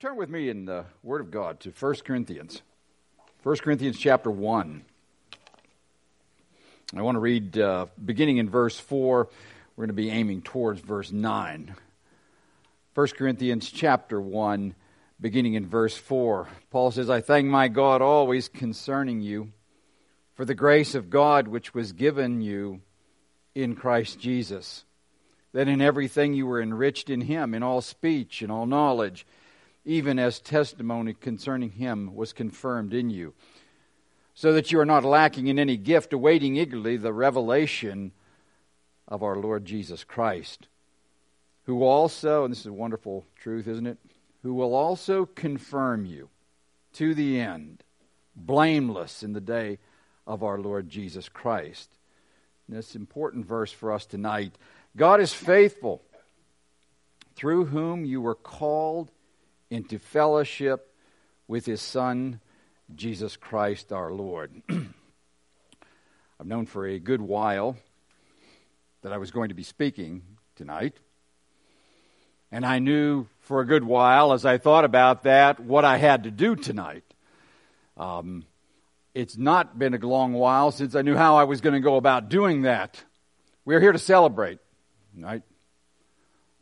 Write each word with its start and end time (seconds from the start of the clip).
turn 0.00 0.16
with 0.16 0.30
me 0.30 0.48
in 0.48 0.64
the 0.64 0.86
Word 1.02 1.20
of 1.20 1.30
God 1.30 1.60
to 1.60 1.70
1 1.78 1.94
Corinthians? 2.06 2.62
1 3.42 3.56
Corinthians 3.58 3.98
chapter 3.98 4.30
1. 4.30 4.82
I 6.96 7.02
want 7.02 7.16
to 7.16 7.20
read 7.20 7.58
uh, 7.58 7.84
beginning 8.02 8.38
in 8.38 8.48
verse 8.48 8.80
4. 8.80 9.28
We're 9.76 9.82
going 9.82 9.88
to 9.88 9.92
be 9.92 10.08
aiming 10.08 10.40
towards 10.40 10.80
verse 10.80 11.12
9. 11.12 11.74
1 12.94 13.08
Corinthians 13.08 13.70
chapter 13.70 14.18
1, 14.18 14.74
beginning 15.20 15.52
in 15.52 15.66
verse 15.66 15.98
4. 15.98 16.48
Paul 16.70 16.92
says, 16.92 17.10
I 17.10 17.20
thank 17.20 17.46
my 17.48 17.68
God 17.68 18.00
always 18.00 18.48
concerning 18.48 19.20
you 19.20 19.52
for 20.34 20.46
the 20.46 20.54
grace 20.54 20.94
of 20.94 21.10
God 21.10 21.46
which 21.46 21.74
was 21.74 21.92
given 21.92 22.40
you 22.40 22.80
in 23.54 23.76
Christ 23.76 24.18
Jesus, 24.18 24.86
that 25.52 25.68
in 25.68 25.82
everything 25.82 26.32
you 26.32 26.46
were 26.46 26.62
enriched 26.62 27.10
in 27.10 27.20
him, 27.20 27.52
in 27.52 27.62
all 27.62 27.82
speech 27.82 28.40
and 28.40 28.50
all 28.50 28.64
knowledge 28.64 29.26
even 29.84 30.18
as 30.18 30.38
testimony 30.40 31.14
concerning 31.14 31.70
him 31.70 32.14
was 32.14 32.32
confirmed 32.32 32.92
in 32.92 33.10
you, 33.10 33.34
so 34.34 34.52
that 34.52 34.70
you 34.70 34.80
are 34.80 34.86
not 34.86 35.04
lacking 35.04 35.46
in 35.46 35.58
any 35.58 35.76
gift, 35.76 36.12
awaiting 36.12 36.56
eagerly 36.56 36.96
the 36.96 37.12
revelation 37.12 38.12
of 39.08 39.22
our 39.22 39.36
Lord 39.36 39.64
Jesus 39.64 40.04
Christ, 40.04 40.68
who 41.64 41.82
also, 41.82 42.44
and 42.44 42.52
this 42.52 42.60
is 42.60 42.66
a 42.66 42.72
wonderful 42.72 43.24
truth, 43.36 43.66
isn't 43.66 43.86
it? 43.86 43.98
Who 44.42 44.54
will 44.54 44.74
also 44.74 45.26
confirm 45.26 46.06
you 46.06 46.30
to 46.94 47.14
the 47.14 47.40
end, 47.40 47.82
blameless 48.34 49.22
in 49.22 49.32
the 49.32 49.40
day 49.40 49.78
of 50.26 50.42
our 50.42 50.58
Lord 50.58 50.88
Jesus 50.88 51.28
Christ. 51.28 51.90
This 52.68 52.94
important 52.94 53.46
verse 53.46 53.72
for 53.72 53.92
us 53.92 54.06
tonight. 54.06 54.54
God 54.96 55.20
is 55.20 55.32
faithful, 55.32 56.02
through 57.34 57.66
whom 57.66 58.04
you 58.04 58.20
were 58.20 58.34
called 58.34 59.10
into 59.70 59.98
fellowship 59.98 60.92
with 61.46 61.64
his 61.64 61.80
Son, 61.80 62.40
Jesus 62.94 63.36
Christ 63.36 63.92
our 63.92 64.12
Lord. 64.12 64.62
I've 64.68 66.46
known 66.46 66.66
for 66.66 66.86
a 66.86 66.98
good 66.98 67.20
while 67.20 67.76
that 69.02 69.12
I 69.12 69.18
was 69.18 69.30
going 69.30 69.48
to 69.48 69.54
be 69.54 69.62
speaking 69.62 70.22
tonight. 70.56 70.94
And 72.52 72.66
I 72.66 72.80
knew 72.80 73.26
for 73.40 73.60
a 73.60 73.66
good 73.66 73.84
while, 73.84 74.32
as 74.32 74.44
I 74.44 74.58
thought 74.58 74.84
about 74.84 75.22
that, 75.22 75.60
what 75.60 75.84
I 75.84 75.98
had 75.98 76.24
to 76.24 76.30
do 76.30 76.56
tonight. 76.56 77.04
Um, 77.96 78.44
it's 79.14 79.36
not 79.36 79.78
been 79.78 79.94
a 79.94 79.98
long 79.98 80.32
while 80.32 80.70
since 80.70 80.94
I 80.94 81.02
knew 81.02 81.14
how 81.14 81.36
I 81.36 81.44
was 81.44 81.60
going 81.60 81.74
to 81.74 81.80
go 81.80 81.96
about 81.96 82.28
doing 82.28 82.62
that. 82.62 83.02
We're 83.64 83.80
here 83.80 83.92
to 83.92 83.98
celebrate, 83.98 84.58
right? 85.16 85.42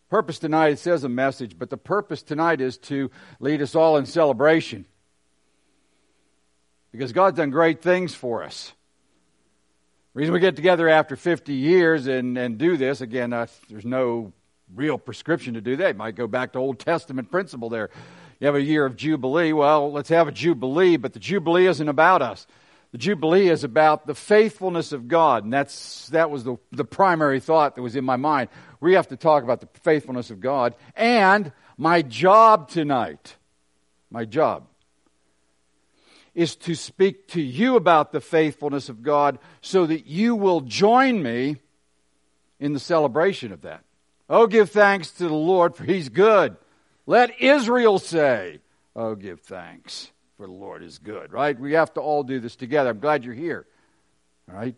Purpose 0.09 0.39
tonight, 0.39 0.73
it 0.73 0.79
says 0.79 1.05
a 1.05 1.09
message, 1.09 1.59
but 1.59 1.69
the 1.69 1.77
purpose 1.77 2.23
tonight 2.23 2.61
is 2.61 2.79
to 2.79 3.11
lead 3.41 3.61
us 3.61 3.75
all 3.75 3.99
in 3.99 4.07
celebration. 4.07 4.87
Because 6.93 7.13
God's 7.13 7.37
done 7.37 7.51
great 7.51 7.83
things 7.83 8.15
for 8.15 8.43
us. 8.43 8.73
The 10.15 10.21
reason 10.21 10.33
we 10.33 10.41
get 10.41 10.57
together 10.57 10.89
after 10.89 11.15
50 11.15 11.53
years 11.53 12.07
and, 12.07 12.39
and 12.39 12.57
do 12.57 12.79
this, 12.79 13.03
again, 13.03 13.35
uh, 13.35 13.47
there's 13.69 13.85
no 13.85 14.33
real 14.75 14.97
prescription 14.97 15.55
to 15.55 15.61
do 15.61 15.77
that. 15.77 15.97
Might 15.97 16.15
go 16.15 16.27
back 16.27 16.53
to 16.53 16.59
Old 16.59 16.79
Testament 16.79 17.31
principle 17.31 17.69
there. 17.69 17.91
You 18.41 18.47
have 18.47 18.57
a 18.57 18.63
year 18.63 18.87
of 18.87 18.97
Jubilee. 18.97 19.53
Well, 19.53 19.93
let's 19.93 20.09
have 20.09 20.27
a 20.27 20.33
Jubilee, 20.33 20.97
but 20.97 21.13
the 21.13 21.19
Jubilee 21.19 21.67
isn't 21.67 21.89
about 21.89 22.23
us. 22.23 22.47
The 22.93 22.99
Jubilee 22.99 23.49
is 23.49 23.65
about 23.65 24.07
the 24.07 24.15
faithfulness 24.15 24.93
of 24.93 25.09
God, 25.09 25.45
and 25.45 25.53
that's, 25.53 26.09
that 26.09 26.31
was 26.31 26.45
the, 26.45 26.57
the 26.73 26.85
primary 26.85 27.39
thought 27.39 27.77
that 27.77 27.83
was 27.83 27.97
in 27.97 28.05
my 28.05 28.17
mind. 28.17 28.49
We 28.81 28.95
have 28.95 29.09
to 29.09 29.17
talk 29.17 29.45
about 29.45 29.61
the 29.61 29.69
faithfulness 29.81 30.31
of 30.31 30.41
God. 30.41 30.75
And 30.97 31.53
my 31.77 32.01
job 32.01 32.71
tonight, 32.71 33.37
my 34.11 34.25
job, 34.25 34.65
is 36.35 36.57
to 36.57 36.75
speak 36.75 37.29
to 37.29 37.43
you 37.43 37.77
about 37.77 38.13
the 38.13 38.21
faithfulness 38.21 38.89
of 38.89 39.03
God 39.03 39.39
so 39.61 39.85
that 39.87 40.07
you 40.07 40.35
will 40.35 40.63
join 40.63 41.23
me 41.23 41.57
in 42.59 42.73
the 42.73 42.81
celebration 42.81 43.53
of 43.53 43.63
that. 43.63 43.85
Oh, 44.31 44.47
give 44.47 44.71
thanks 44.71 45.11
to 45.13 45.25
the 45.29 45.35
Lord, 45.35 45.75
for 45.75 45.85
he's 45.85 46.09
good. 46.09 46.57
Let 47.07 47.41
Israel 47.41 47.99
say, 47.99 48.61
Oh, 48.95 49.15
give 49.15 49.41
thanks 49.41 50.11
for 50.39 50.47
the 50.47 50.53
Lord 50.53 50.85
is 50.85 50.99
good, 50.99 51.33
right? 51.33 51.59
We 51.59 51.73
have 51.73 51.93
to 51.95 52.01
all 52.01 52.23
do 52.23 52.39
this 52.39 52.55
together. 52.55 52.91
I'm 52.91 53.01
glad 53.01 53.25
you're 53.25 53.35
here, 53.35 53.67
right? 54.47 54.77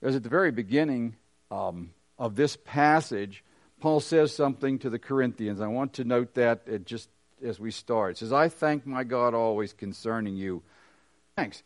Because 0.00 0.16
at 0.16 0.24
the 0.24 0.28
very 0.28 0.50
beginning 0.50 1.14
um, 1.52 1.90
of 2.18 2.34
this 2.34 2.58
passage, 2.64 3.44
Paul 3.80 4.00
says 4.00 4.34
something 4.34 4.80
to 4.80 4.90
the 4.90 4.98
Corinthians. 4.98 5.60
I 5.60 5.68
want 5.68 5.94
to 5.94 6.04
note 6.04 6.34
that 6.34 6.84
just 6.84 7.08
as 7.44 7.60
we 7.60 7.70
start. 7.70 8.12
It 8.12 8.18
says, 8.18 8.32
I 8.32 8.48
thank 8.48 8.84
my 8.84 9.04
God 9.04 9.32
always 9.32 9.72
concerning 9.72 10.34
you. 10.34 10.62
Thanks. 11.36 11.62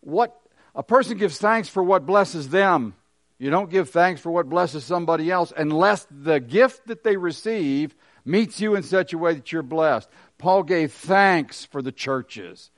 What 0.00 0.38
a 0.74 0.82
person 0.82 1.18
gives 1.18 1.36
thanks 1.38 1.68
for 1.68 1.82
what 1.82 2.06
blesses 2.06 2.48
them. 2.48 2.94
You 3.38 3.50
don't 3.50 3.70
give 3.70 3.90
thanks 3.90 4.22
for 4.22 4.30
what 4.30 4.48
blesses 4.48 4.84
somebody 4.84 5.30
else 5.30 5.52
unless 5.54 6.06
the 6.10 6.40
gift 6.40 6.86
that 6.86 7.04
they 7.04 7.18
receive 7.18 7.94
meets 8.24 8.60
you 8.60 8.74
in 8.74 8.82
such 8.82 9.12
a 9.12 9.18
way 9.18 9.34
that 9.34 9.52
you're 9.52 9.62
blessed. 9.62 10.08
Paul 10.38 10.62
gave 10.62 10.92
thanks 10.92 11.64
for 11.64 11.82
the 11.82 11.92
churches. 11.92 12.70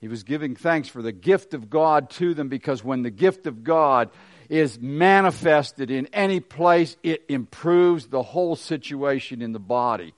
He 0.00 0.08
was 0.08 0.22
giving 0.22 0.56
thanks 0.56 0.88
for 0.88 1.02
the 1.02 1.12
gift 1.12 1.54
of 1.54 1.70
God 1.70 2.10
to 2.10 2.34
them 2.34 2.48
because 2.48 2.84
when 2.84 3.02
the 3.02 3.10
gift 3.10 3.46
of 3.46 3.64
God 3.64 4.10
is 4.48 4.78
manifested 4.78 5.90
in 5.90 6.08
any 6.12 6.40
place, 6.40 6.96
it 7.02 7.24
improves 7.28 8.08
the 8.08 8.22
whole 8.22 8.56
situation 8.56 9.40
in 9.40 9.52
the 9.52 9.58
body. 9.58 10.14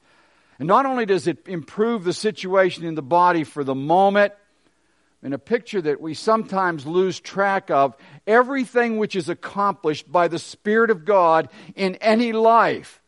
And 0.58 0.66
not 0.66 0.86
only 0.86 1.06
does 1.06 1.26
it 1.26 1.46
improve 1.46 2.04
the 2.04 2.12
situation 2.12 2.84
in 2.84 2.94
the 2.94 3.02
body 3.02 3.44
for 3.44 3.62
the 3.62 3.74
moment, 3.74 4.32
in 5.22 5.32
a 5.32 5.38
picture 5.38 5.82
that 5.82 6.00
we 6.00 6.14
sometimes 6.14 6.86
lose 6.86 7.20
track 7.20 7.70
of, 7.70 7.96
everything 8.26 8.96
which 8.96 9.16
is 9.16 9.28
accomplished 9.28 10.10
by 10.10 10.28
the 10.28 10.38
Spirit 10.38 10.90
of 10.90 11.04
God 11.04 11.48
in 11.74 11.96
any 11.96 12.32
life 12.32 13.02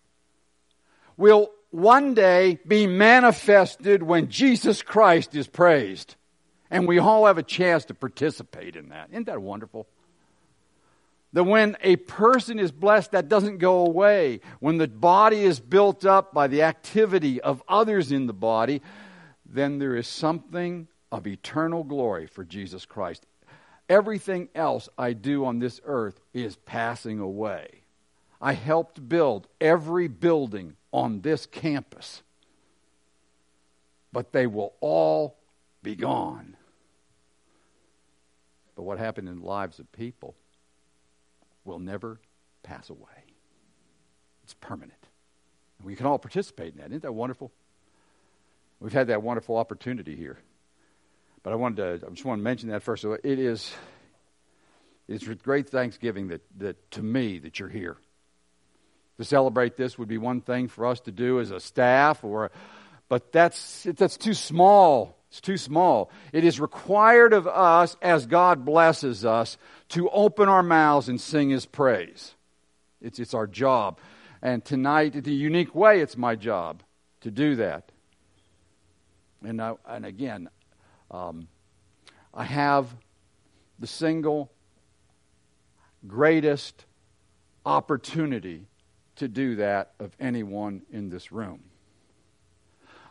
will 1.17 1.51
one 1.71 2.15
day 2.15 2.59
be 2.67 2.87
manifested 2.87 4.03
when 4.03 4.29
Jesus 4.29 4.83
Christ 4.83 5.35
is 5.35 5.47
praised. 5.47 6.17
And 6.71 6.87
we 6.87 6.99
all 6.99 7.27
have 7.27 7.39
a 7.39 7.43
chance 7.43 7.87
to 7.87 7.95
participate 7.95 8.77
in 8.77 8.91
that. 8.91 9.09
Isn't 9.11 9.27
that 9.27 9.41
wonderful? 9.41 9.87
That 11.33 11.45
when 11.45 11.77
a 11.83 11.97
person 11.97 12.59
is 12.59 12.73
blessed, 12.73 13.13
that 13.13 13.29
doesn't 13.29 13.59
go 13.59 13.87
away. 13.87 14.41
When 14.61 14.79
the 14.79 14.89
body 14.89 15.45
is 15.45 15.61
built 15.61 16.05
up 16.05 16.33
by 16.33 16.47
the 16.47 16.63
activity 16.63 17.41
of 17.41 17.63
others 17.69 18.13
in 18.13 18.27
the 18.27 18.33
body, 18.33 18.83
then 19.47 19.79
there 19.79 19.97
is 19.97 20.07
something 20.07 20.89
of 21.13 21.27
eternal 21.27 21.85
glory 21.85 22.27
for 22.27 22.45
Jesus 22.45 22.87
Christ. 22.87 23.27
Everything 23.89 24.49
else 24.55 24.89
I 24.99 25.15
do 25.15 25.47
on 25.47 25.59
this 25.59 25.81
earth 25.85 26.21
is 26.35 26.57
passing 26.57 27.21
away. 27.21 27.83
I 28.41 28.53
helped 28.53 29.09
build 29.09 29.49
every 29.61 30.09
building 30.09 30.77
on 30.93 31.21
this 31.21 31.47
campus, 31.47 32.23
but 34.13 34.33
they 34.33 34.47
will 34.47 34.75
all 34.81 35.39
be 35.83 35.95
gone. 35.95 36.57
But 38.75 38.83
what 38.83 38.99
happened 38.99 39.29
in 39.29 39.41
the 39.41 39.47
lives 39.47 39.79
of 39.79 39.91
people 39.93 40.35
will 41.65 41.79
never 41.79 42.21
pass 42.63 42.91
away. 42.91 43.25
It's 44.45 44.55
permanent. 44.55 44.93
And 45.79 45.87
we 45.87 45.97
can 45.97 46.07
all 46.07 46.19
participate 46.19 46.75
in 46.75 46.81
that. 46.81 46.87
Isn't 46.87 47.03
that 47.03 47.13
wonderful? 47.13 47.53
We've 48.81 48.93
had 48.93 49.09
that 49.09 49.23
wonderful 49.23 49.57
opportunity 49.57 50.15
here. 50.17 50.39
But 51.43 51.53
I 51.53 51.57
wanted 51.57 52.01
to, 52.01 52.07
I 52.07 52.11
just 52.11 52.25
want 52.25 52.39
to 52.39 52.45
mention 52.45 52.71
that 52.71 52.83
first. 52.83 53.05
It 53.05 53.39
is, 53.39 53.73
it's 55.07 55.27
with 55.27 55.43
great 55.43 55.69
thanksgiving 55.69 56.29
that, 56.29 56.43
that 56.59 56.91
to 56.93 57.03
me 57.03 57.39
that 57.41 57.59
you're 57.59 57.69
here 57.69 57.97
to 59.19 59.25
celebrate 59.25 59.77
this 59.77 59.99
would 59.99 60.09
be 60.09 60.19
one 60.19 60.41
thing 60.41 60.69
for 60.69 60.87
us 60.87 61.01
to 61.01 61.13
do 61.13 61.41
as 61.41 61.51
a 61.51 61.61
staff 61.61 62.25
or 62.25 62.51
but 63.09 63.33
that's 63.33 63.85
that's 63.97 64.17
too 64.17 64.35
small. 64.35 65.17
It's 65.31 65.41
too 65.41 65.57
small. 65.59 66.11
It 66.33 66.45
is 66.45 66.59
required 66.59 67.33
of 67.33 67.47
us 67.47 67.97
as 68.01 68.27
god 68.27 68.65
blesses 68.65 69.25
us 69.25 69.59
to 69.91 70.09
open 70.11 70.49
our 70.49 70.63
mouths 70.63 71.09
and 71.09 71.21
sing 71.21 71.51
his 71.51 71.67
praise. 71.67 72.35
It's, 73.01 73.19
it's 73.19 73.35
our 73.35 73.47
job. 73.47 73.99
And 74.41 74.65
tonight 74.65 75.15
in 75.15 75.29
a 75.29 75.33
unique 75.33 75.75
way 75.75 76.01
it's 76.01 76.17
my 76.17 76.35
job 76.35 76.83
to 77.23 77.31
do 77.31 77.57
that. 77.57 77.91
And, 79.45 79.61
I, 79.61 79.75
and 79.87 80.05
again 80.05 80.49
um, 81.11 81.49
i 82.35 82.45
have 82.45 82.95
the 83.79 83.87
single 83.87 84.51
greatest 86.07 86.85
opportunity 87.65 88.67
to 89.19 89.29
do 89.29 89.57
that 89.57 89.93
of 89.99 90.17
anyone 90.19 90.83
in 90.91 91.11
this 91.11 91.31
room. 91.31 91.61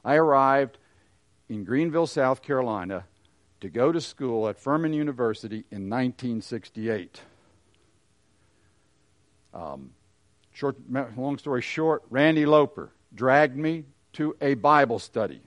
I 0.03 0.15
arrived 0.15 0.77
in 1.49 1.63
Greenville, 1.63 2.07
South 2.07 2.41
Carolina 2.41 3.05
to 3.61 3.69
go 3.69 3.91
to 3.91 3.99
school 3.99 4.47
at 4.47 4.59
Furman 4.59 4.93
University 4.93 5.65
in 5.71 5.89
1968. 5.89 7.21
Um, 9.53 9.91
short, 10.53 10.77
long 11.17 11.37
story 11.37 11.61
short, 11.61 12.03
Randy 12.09 12.45
Loper 12.45 12.91
dragged 13.13 13.57
me 13.57 13.85
to 14.13 14.35
a 14.41 14.53
Bible 14.53 14.99
study, 14.99 15.41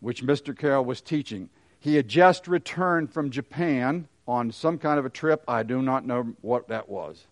which 0.00 0.22
Mr. 0.22 0.56
Carroll 0.56 0.84
was 0.84 1.00
teaching. 1.00 1.48
He 1.80 1.96
had 1.96 2.06
just 2.06 2.46
returned 2.46 3.12
from 3.12 3.30
Japan 3.30 4.06
on 4.26 4.52
some 4.52 4.78
kind 4.78 4.98
of 4.98 5.04
a 5.04 5.10
trip. 5.10 5.42
I 5.48 5.64
do 5.64 5.82
not 5.82 6.06
know 6.06 6.34
what 6.40 6.68
that 6.68 6.88
was. 6.88 7.26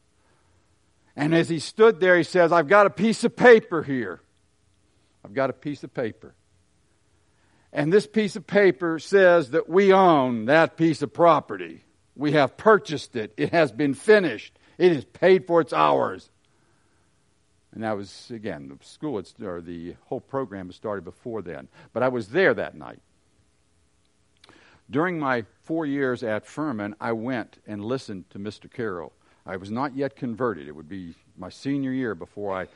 And 1.20 1.34
as 1.34 1.50
he 1.50 1.58
stood 1.58 2.00
there, 2.00 2.16
he 2.16 2.22
says, 2.22 2.50
I've 2.50 2.66
got 2.66 2.86
a 2.86 2.90
piece 2.90 3.24
of 3.24 3.36
paper 3.36 3.82
here. 3.82 4.22
I've 5.22 5.34
got 5.34 5.50
a 5.50 5.52
piece 5.52 5.84
of 5.84 5.92
paper. 5.92 6.34
And 7.74 7.92
this 7.92 8.06
piece 8.06 8.36
of 8.36 8.46
paper 8.46 8.98
says 8.98 9.50
that 9.50 9.68
we 9.68 9.92
own 9.92 10.46
that 10.46 10.78
piece 10.78 11.02
of 11.02 11.12
property. 11.12 11.84
We 12.16 12.32
have 12.32 12.56
purchased 12.56 13.16
it. 13.16 13.34
It 13.36 13.50
has 13.50 13.70
been 13.70 13.92
finished. 13.92 14.58
It 14.78 14.92
is 14.92 15.04
paid 15.04 15.46
for. 15.46 15.60
It's 15.60 15.74
ours. 15.74 16.30
And 17.72 17.84
that 17.84 17.98
was, 17.98 18.30
again, 18.30 18.68
the 18.68 18.82
school, 18.82 19.22
or 19.42 19.60
the 19.60 19.96
whole 20.06 20.20
program 20.20 20.68
had 20.68 20.74
started 20.74 21.04
before 21.04 21.42
then. 21.42 21.68
But 21.92 22.02
I 22.02 22.08
was 22.08 22.28
there 22.28 22.54
that 22.54 22.74
night. 22.74 23.00
During 24.90 25.18
my 25.18 25.44
four 25.64 25.84
years 25.84 26.22
at 26.22 26.46
Furman, 26.46 26.96
I 26.98 27.12
went 27.12 27.58
and 27.66 27.84
listened 27.84 28.30
to 28.30 28.38
Mr. 28.38 28.72
Carroll. 28.72 29.12
I 29.46 29.56
was 29.56 29.70
not 29.70 29.96
yet 29.96 30.16
converted. 30.16 30.68
It 30.68 30.72
would 30.74 30.88
be 30.88 31.14
my 31.36 31.48
senior 31.48 31.92
year 31.92 32.14
before 32.14 32.54
I 32.56 32.68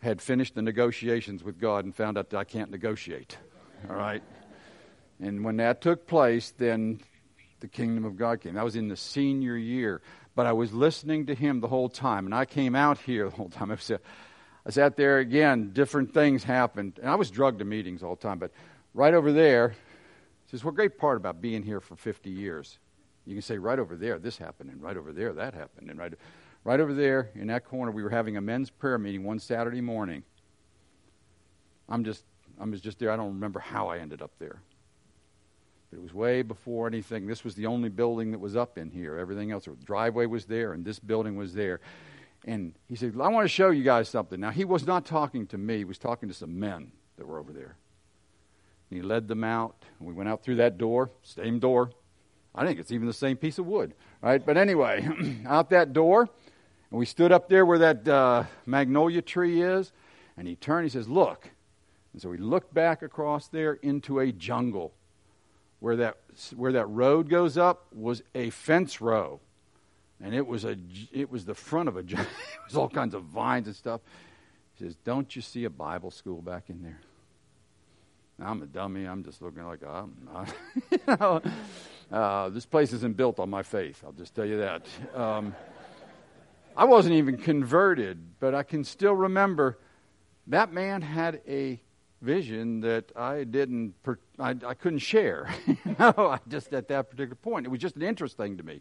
had 0.00 0.22
finished 0.22 0.54
the 0.54 0.62
negotiations 0.62 1.42
with 1.42 1.60
God 1.60 1.84
and 1.84 1.94
found 1.94 2.16
out 2.18 2.30
that 2.30 2.38
I 2.38 2.44
can't 2.44 2.70
negotiate. 2.70 3.36
All 3.88 3.96
right? 3.96 4.22
And 5.20 5.44
when 5.44 5.56
that 5.56 5.80
took 5.80 6.06
place, 6.06 6.52
then 6.56 7.00
the 7.60 7.68
kingdom 7.68 8.04
of 8.04 8.16
God 8.16 8.40
came. 8.40 8.54
That 8.54 8.64
was 8.64 8.76
in 8.76 8.88
the 8.88 8.96
senior 8.96 9.56
year. 9.56 10.00
But 10.34 10.46
I 10.46 10.52
was 10.52 10.72
listening 10.72 11.26
to 11.26 11.34
him 11.34 11.60
the 11.60 11.68
whole 11.68 11.88
time. 11.88 12.24
And 12.24 12.34
I 12.34 12.44
came 12.44 12.76
out 12.76 12.98
here 12.98 13.24
the 13.28 13.36
whole 13.36 13.48
time. 13.48 13.70
I, 13.72 13.74
was, 13.74 13.90
I 14.64 14.70
sat 14.70 14.96
there 14.96 15.18
again, 15.18 15.72
different 15.72 16.14
things 16.14 16.44
happened. 16.44 16.98
And 17.02 17.10
I 17.10 17.16
was 17.16 17.30
drugged 17.30 17.58
to 17.58 17.64
meetings 17.64 18.02
all 18.02 18.14
the 18.14 18.22
time. 18.22 18.38
But 18.38 18.52
right 18.94 19.14
over 19.14 19.32
there, 19.32 19.74
says, 20.46 20.64
What 20.64 20.74
great 20.74 20.98
part 20.98 21.16
about 21.16 21.40
being 21.40 21.62
here 21.62 21.80
for 21.80 21.96
50 21.96 22.30
years? 22.30 22.78
You 23.28 23.34
can 23.34 23.42
say, 23.42 23.58
right 23.58 23.78
over 23.78 23.94
there, 23.94 24.18
this 24.18 24.38
happened, 24.38 24.70
and 24.70 24.80
right 24.80 24.96
over 24.96 25.12
there, 25.12 25.34
that 25.34 25.52
happened. 25.52 25.90
And 25.90 25.98
right, 25.98 26.14
right 26.64 26.80
over 26.80 26.94
there 26.94 27.28
in 27.34 27.48
that 27.48 27.66
corner, 27.66 27.92
we 27.92 28.02
were 28.02 28.08
having 28.08 28.38
a 28.38 28.40
men's 28.40 28.70
prayer 28.70 28.96
meeting 28.96 29.22
one 29.22 29.38
Saturday 29.38 29.82
morning. 29.82 30.22
I'm 31.90 32.04
just, 32.04 32.24
I 32.58 32.64
was 32.64 32.80
just 32.80 32.98
there. 32.98 33.10
I 33.10 33.16
don't 33.16 33.34
remember 33.34 33.60
how 33.60 33.88
I 33.88 33.98
ended 33.98 34.22
up 34.22 34.30
there. 34.38 34.62
But 35.90 35.98
it 35.98 36.02
was 36.02 36.14
way 36.14 36.40
before 36.40 36.86
anything. 36.86 37.26
This 37.26 37.44
was 37.44 37.54
the 37.54 37.66
only 37.66 37.90
building 37.90 38.30
that 38.30 38.38
was 38.38 38.56
up 38.56 38.78
in 38.78 38.90
here. 38.90 39.18
Everything 39.18 39.52
else, 39.52 39.66
the 39.66 39.72
driveway 39.84 40.24
was 40.24 40.46
there, 40.46 40.72
and 40.72 40.82
this 40.82 40.98
building 40.98 41.36
was 41.36 41.52
there. 41.52 41.80
And 42.46 42.72
he 42.88 42.96
said, 42.96 43.12
I 43.20 43.28
want 43.28 43.44
to 43.44 43.48
show 43.48 43.68
you 43.68 43.84
guys 43.84 44.08
something. 44.08 44.40
Now, 44.40 44.52
he 44.52 44.64
was 44.64 44.86
not 44.86 45.04
talking 45.04 45.46
to 45.48 45.58
me, 45.58 45.76
he 45.76 45.84
was 45.84 45.98
talking 45.98 46.30
to 46.30 46.34
some 46.34 46.58
men 46.58 46.92
that 47.18 47.26
were 47.26 47.38
over 47.38 47.52
there. 47.52 47.76
He 48.88 49.02
led 49.02 49.28
them 49.28 49.44
out. 49.44 49.84
We 50.00 50.14
went 50.14 50.30
out 50.30 50.42
through 50.42 50.56
that 50.56 50.78
door, 50.78 51.10
same 51.22 51.58
door. 51.58 51.90
I 52.58 52.66
think 52.66 52.80
it's 52.80 52.90
even 52.90 53.06
the 53.06 53.12
same 53.12 53.36
piece 53.36 53.58
of 53.58 53.66
wood, 53.66 53.94
right? 54.20 54.44
But 54.44 54.56
anyway, 54.56 55.08
out 55.46 55.70
that 55.70 55.92
door, 55.92 56.28
and 56.90 56.98
we 56.98 57.06
stood 57.06 57.30
up 57.30 57.48
there 57.48 57.64
where 57.64 57.78
that 57.78 58.08
uh, 58.08 58.44
magnolia 58.66 59.22
tree 59.22 59.62
is, 59.62 59.92
and 60.36 60.48
he 60.48 60.56
turned. 60.56 60.84
He 60.84 60.90
says, 60.90 61.08
"Look." 61.08 61.50
And 62.12 62.20
so 62.20 62.30
we 62.30 62.36
looked 62.36 62.74
back 62.74 63.02
across 63.02 63.46
there 63.46 63.74
into 63.74 64.18
a 64.18 64.32
jungle, 64.32 64.92
where 65.78 65.94
that 65.96 66.16
where 66.56 66.72
that 66.72 66.86
road 66.86 67.28
goes 67.28 67.56
up 67.56 67.86
was 67.94 68.24
a 68.34 68.50
fence 68.50 69.00
row, 69.00 69.38
and 70.20 70.34
it 70.34 70.44
was 70.44 70.64
a 70.64 70.76
it 71.12 71.30
was 71.30 71.44
the 71.44 71.54
front 71.54 71.88
of 71.88 71.96
a 71.96 72.00
it 72.08 72.18
was 72.66 72.74
all 72.74 72.88
kinds 72.88 73.14
of 73.14 73.22
vines 73.22 73.68
and 73.68 73.76
stuff. 73.76 74.00
He 74.74 74.84
says, 74.84 74.96
"Don't 75.04 75.36
you 75.36 75.42
see 75.42 75.62
a 75.62 75.70
Bible 75.70 76.10
school 76.10 76.42
back 76.42 76.70
in 76.70 76.82
there?" 76.82 76.98
I'm 78.40 78.62
a 78.62 78.66
dummy. 78.66 79.04
I'm 79.04 79.22
just 79.22 79.42
looking 79.42 79.64
like 79.64 79.84
I'm 79.84 80.16
not. 80.24 80.48
you 80.90 80.98
know, 81.06 81.42
uh, 82.10 82.48
this 82.48 82.66
place 82.66 82.92
isn't 82.92 83.16
built 83.16 83.38
on 83.38 83.50
my 83.50 83.62
faith. 83.62 84.02
I'll 84.04 84.12
just 84.12 84.34
tell 84.34 84.46
you 84.46 84.58
that. 84.58 84.86
Um, 85.14 85.54
I 86.76 86.84
wasn't 86.84 87.14
even 87.14 87.36
converted, 87.36 88.18
but 88.40 88.54
I 88.54 88.62
can 88.62 88.84
still 88.84 89.14
remember 89.14 89.78
that 90.46 90.72
man 90.72 91.02
had 91.02 91.40
a 91.46 91.80
vision 92.22 92.80
that 92.80 93.12
I 93.14 93.44
didn't, 93.44 93.94
I, 94.38 94.50
I 94.50 94.74
couldn't 94.74 95.00
share. 95.00 95.52
no, 95.98 96.12
I 96.16 96.38
just 96.48 96.72
at 96.72 96.88
that 96.88 97.10
particular 97.10 97.36
point, 97.36 97.66
it 97.66 97.68
was 97.68 97.80
just 97.80 97.96
an 97.96 98.02
interest 98.02 98.36
thing 98.36 98.56
to 98.56 98.62
me. 98.62 98.80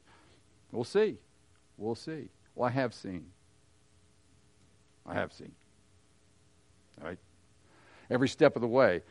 We'll 0.72 0.84
see. 0.84 1.18
We'll 1.78 1.96
see. 1.96 2.30
Well, 2.56 2.68
I 2.68 2.72
have 2.72 2.94
seen. 2.94 3.26
I 5.06 5.14
have 5.14 5.32
seen. 5.34 5.52
All 7.02 7.08
right. 7.08 7.20
Every 8.10 8.30
step 8.30 8.56
of 8.56 8.62
the 8.62 8.68
way. 8.68 9.02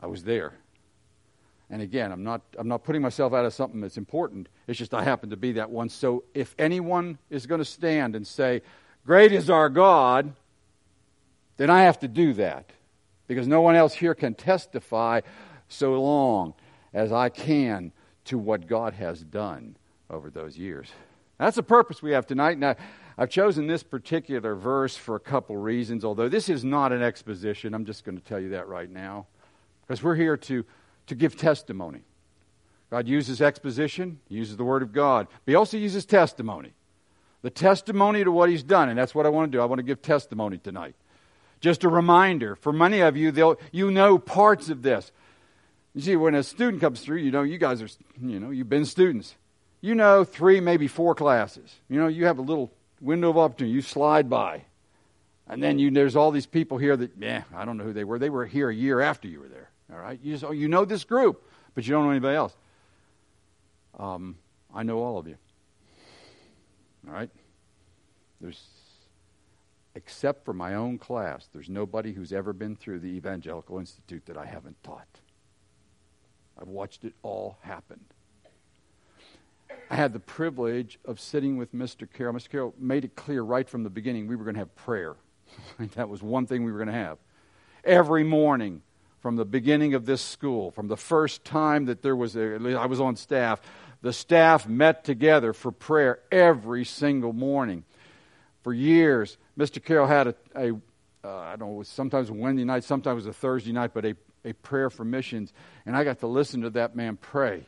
I 0.00 0.06
was 0.06 0.24
there. 0.24 0.54
And 1.72 1.80
again, 1.80 2.12
I'm 2.12 2.22
not, 2.22 2.42
I'm 2.58 2.68
not 2.68 2.84
putting 2.84 3.00
myself 3.00 3.32
out 3.32 3.46
of 3.46 3.54
something 3.54 3.80
that's 3.80 3.96
important. 3.96 4.50
It's 4.66 4.78
just 4.78 4.92
I 4.92 5.02
happen 5.02 5.30
to 5.30 5.38
be 5.38 5.52
that 5.52 5.70
one. 5.70 5.88
So 5.88 6.22
if 6.34 6.54
anyone 6.58 7.16
is 7.30 7.46
going 7.46 7.60
to 7.60 7.64
stand 7.64 8.14
and 8.14 8.26
say, 8.26 8.60
Great 9.06 9.32
is 9.32 9.48
our 9.48 9.70
God, 9.70 10.34
then 11.56 11.70
I 11.70 11.84
have 11.84 11.98
to 12.00 12.08
do 12.08 12.34
that. 12.34 12.70
Because 13.26 13.48
no 13.48 13.62
one 13.62 13.74
else 13.74 13.94
here 13.94 14.14
can 14.14 14.34
testify 14.34 15.22
so 15.68 16.00
long 16.00 16.52
as 16.92 17.10
I 17.10 17.30
can 17.30 17.92
to 18.26 18.36
what 18.36 18.66
God 18.66 18.92
has 18.92 19.22
done 19.22 19.76
over 20.10 20.28
those 20.28 20.58
years. 20.58 20.90
That's 21.38 21.56
the 21.56 21.62
purpose 21.62 22.02
we 22.02 22.12
have 22.12 22.26
tonight. 22.26 22.58
Now, 22.58 22.76
I've 23.16 23.30
chosen 23.30 23.66
this 23.66 23.82
particular 23.82 24.54
verse 24.54 24.94
for 24.94 25.16
a 25.16 25.20
couple 25.20 25.56
reasons, 25.56 26.04
although 26.04 26.28
this 26.28 26.50
is 26.50 26.64
not 26.64 26.92
an 26.92 27.02
exposition. 27.02 27.72
I'm 27.72 27.86
just 27.86 28.04
going 28.04 28.18
to 28.18 28.24
tell 28.24 28.38
you 28.38 28.50
that 28.50 28.68
right 28.68 28.90
now. 28.90 29.26
Because 29.86 30.02
we're 30.02 30.14
here 30.14 30.36
to, 30.36 30.64
to 31.06 31.14
give 31.14 31.36
testimony. 31.36 32.02
God 32.90 33.08
uses 33.08 33.40
exposition, 33.40 34.20
uses 34.28 34.56
the 34.56 34.64
Word 34.64 34.82
of 34.82 34.92
God, 34.92 35.26
but 35.44 35.52
he 35.52 35.54
also 35.54 35.78
uses 35.78 36.04
testimony. 36.04 36.72
The 37.40 37.50
testimony 37.50 38.22
to 38.22 38.30
what 38.30 38.50
he's 38.50 38.62
done, 38.62 38.88
and 38.88 38.98
that's 38.98 39.14
what 39.14 39.26
I 39.26 39.30
want 39.30 39.50
to 39.50 39.56
do. 39.56 39.62
I 39.62 39.64
want 39.64 39.78
to 39.78 39.84
give 39.84 40.02
testimony 40.02 40.58
tonight. 40.58 40.94
Just 41.60 41.84
a 41.84 41.88
reminder 41.88 42.54
for 42.56 42.72
many 42.72 43.00
of 43.00 43.16
you, 43.16 43.56
you 43.72 43.90
know 43.90 44.18
parts 44.18 44.68
of 44.68 44.82
this. 44.82 45.10
You 45.94 46.02
see, 46.02 46.16
when 46.16 46.34
a 46.34 46.42
student 46.42 46.80
comes 46.80 47.00
through, 47.00 47.18
you 47.18 47.30
know, 47.30 47.42
you 47.42 47.58
guys 47.58 47.82
are, 47.82 47.88
you 48.20 48.38
know, 48.38 48.50
you've 48.50 48.68
been 48.68 48.84
students. 48.84 49.34
You 49.80 49.94
know 49.94 50.22
three, 50.24 50.60
maybe 50.60 50.86
four 50.86 51.14
classes. 51.14 51.74
You 51.88 51.98
know, 51.98 52.06
you 52.06 52.26
have 52.26 52.38
a 52.38 52.42
little 52.42 52.72
window 53.00 53.30
of 53.30 53.38
opportunity. 53.38 53.74
You 53.74 53.82
slide 53.82 54.30
by. 54.30 54.62
And 55.48 55.62
then 55.62 55.78
you, 55.78 55.90
there's 55.90 56.14
all 56.14 56.30
these 56.30 56.46
people 56.46 56.78
here 56.78 56.96
that, 56.96 57.10
yeah, 57.18 57.42
I 57.54 57.64
don't 57.64 57.76
know 57.76 57.84
who 57.84 57.92
they 57.92 58.04
were. 58.04 58.18
They 58.18 58.30
were 58.30 58.46
here 58.46 58.70
a 58.70 58.74
year 58.74 59.00
after 59.00 59.28
you 59.28 59.40
were 59.40 59.48
there. 59.48 59.70
All 59.92 59.98
right? 59.98 60.18
You, 60.22 60.32
just, 60.32 60.44
oh, 60.44 60.52
you 60.52 60.68
know 60.68 60.84
this 60.84 61.04
group, 61.04 61.48
but 61.74 61.86
you 61.86 61.92
don't 61.92 62.04
know 62.04 62.10
anybody 62.10 62.36
else. 62.36 62.56
Um, 63.98 64.36
I 64.74 64.82
know 64.82 64.98
all 64.98 65.18
of 65.18 65.26
you. 65.26 65.36
All 67.06 67.12
right? 67.12 67.30
There's, 68.40 68.62
except 69.94 70.44
for 70.44 70.52
my 70.52 70.74
own 70.74 70.98
class, 70.98 71.48
there's 71.52 71.68
nobody 71.68 72.12
who's 72.12 72.32
ever 72.32 72.52
been 72.52 72.74
through 72.74 73.00
the 73.00 73.08
Evangelical 73.08 73.78
Institute 73.78 74.24
that 74.26 74.36
I 74.36 74.46
haven't 74.46 74.82
taught. 74.82 75.06
I've 76.60 76.68
watched 76.68 77.04
it 77.04 77.14
all 77.22 77.58
happen. 77.60 78.00
I 79.90 79.96
had 79.96 80.12
the 80.12 80.20
privilege 80.20 80.98
of 81.04 81.20
sitting 81.20 81.56
with 81.56 81.74
Mr. 81.74 82.08
Carroll. 82.10 82.34
Mr. 82.34 82.48
Carroll 82.50 82.74
made 82.78 83.04
it 83.04 83.14
clear 83.14 83.42
right 83.42 83.68
from 83.68 83.82
the 83.82 83.90
beginning 83.90 84.26
we 84.26 84.36
were 84.36 84.44
going 84.44 84.54
to 84.54 84.60
have 84.60 84.74
prayer. 84.74 85.16
that 85.94 86.08
was 86.08 86.22
one 86.22 86.46
thing 86.46 86.64
we 86.64 86.72
were 86.72 86.78
going 86.78 86.88
to 86.88 86.94
have. 86.94 87.18
Every 87.84 88.24
morning, 88.24 88.82
from 89.22 89.36
the 89.36 89.44
beginning 89.44 89.94
of 89.94 90.04
this 90.04 90.20
school, 90.20 90.72
from 90.72 90.88
the 90.88 90.96
first 90.96 91.44
time 91.44 91.86
that 91.86 92.02
there 92.02 92.16
was 92.16 92.36
a, 92.36 92.76
I 92.76 92.86
was 92.86 93.00
on 93.00 93.14
staff, 93.14 93.62
the 94.02 94.12
staff 94.12 94.68
met 94.68 95.04
together 95.04 95.52
for 95.52 95.70
prayer 95.70 96.18
every 96.32 96.84
single 96.84 97.32
morning. 97.32 97.84
For 98.62 98.74
years, 98.74 99.38
Mr. 99.56 99.82
Carroll 99.82 100.08
had 100.08 100.26
a, 100.26 100.34
a 100.56 100.72
uh, 101.24 101.28
I 101.38 101.54
don't 101.54 101.76
know, 101.76 101.82
sometimes 101.84 102.30
a 102.30 102.32
Wednesday 102.32 102.64
night, 102.64 102.82
sometimes 102.82 103.26
a 103.26 103.32
Thursday 103.32 103.70
night, 103.70 103.92
but 103.94 104.04
a, 104.04 104.16
a 104.44 104.52
prayer 104.54 104.90
for 104.90 105.04
missions. 105.04 105.52
And 105.86 105.96
I 105.96 106.02
got 106.02 106.18
to 106.18 106.26
listen 106.26 106.62
to 106.62 106.70
that 106.70 106.96
man 106.96 107.16
pray. 107.16 107.64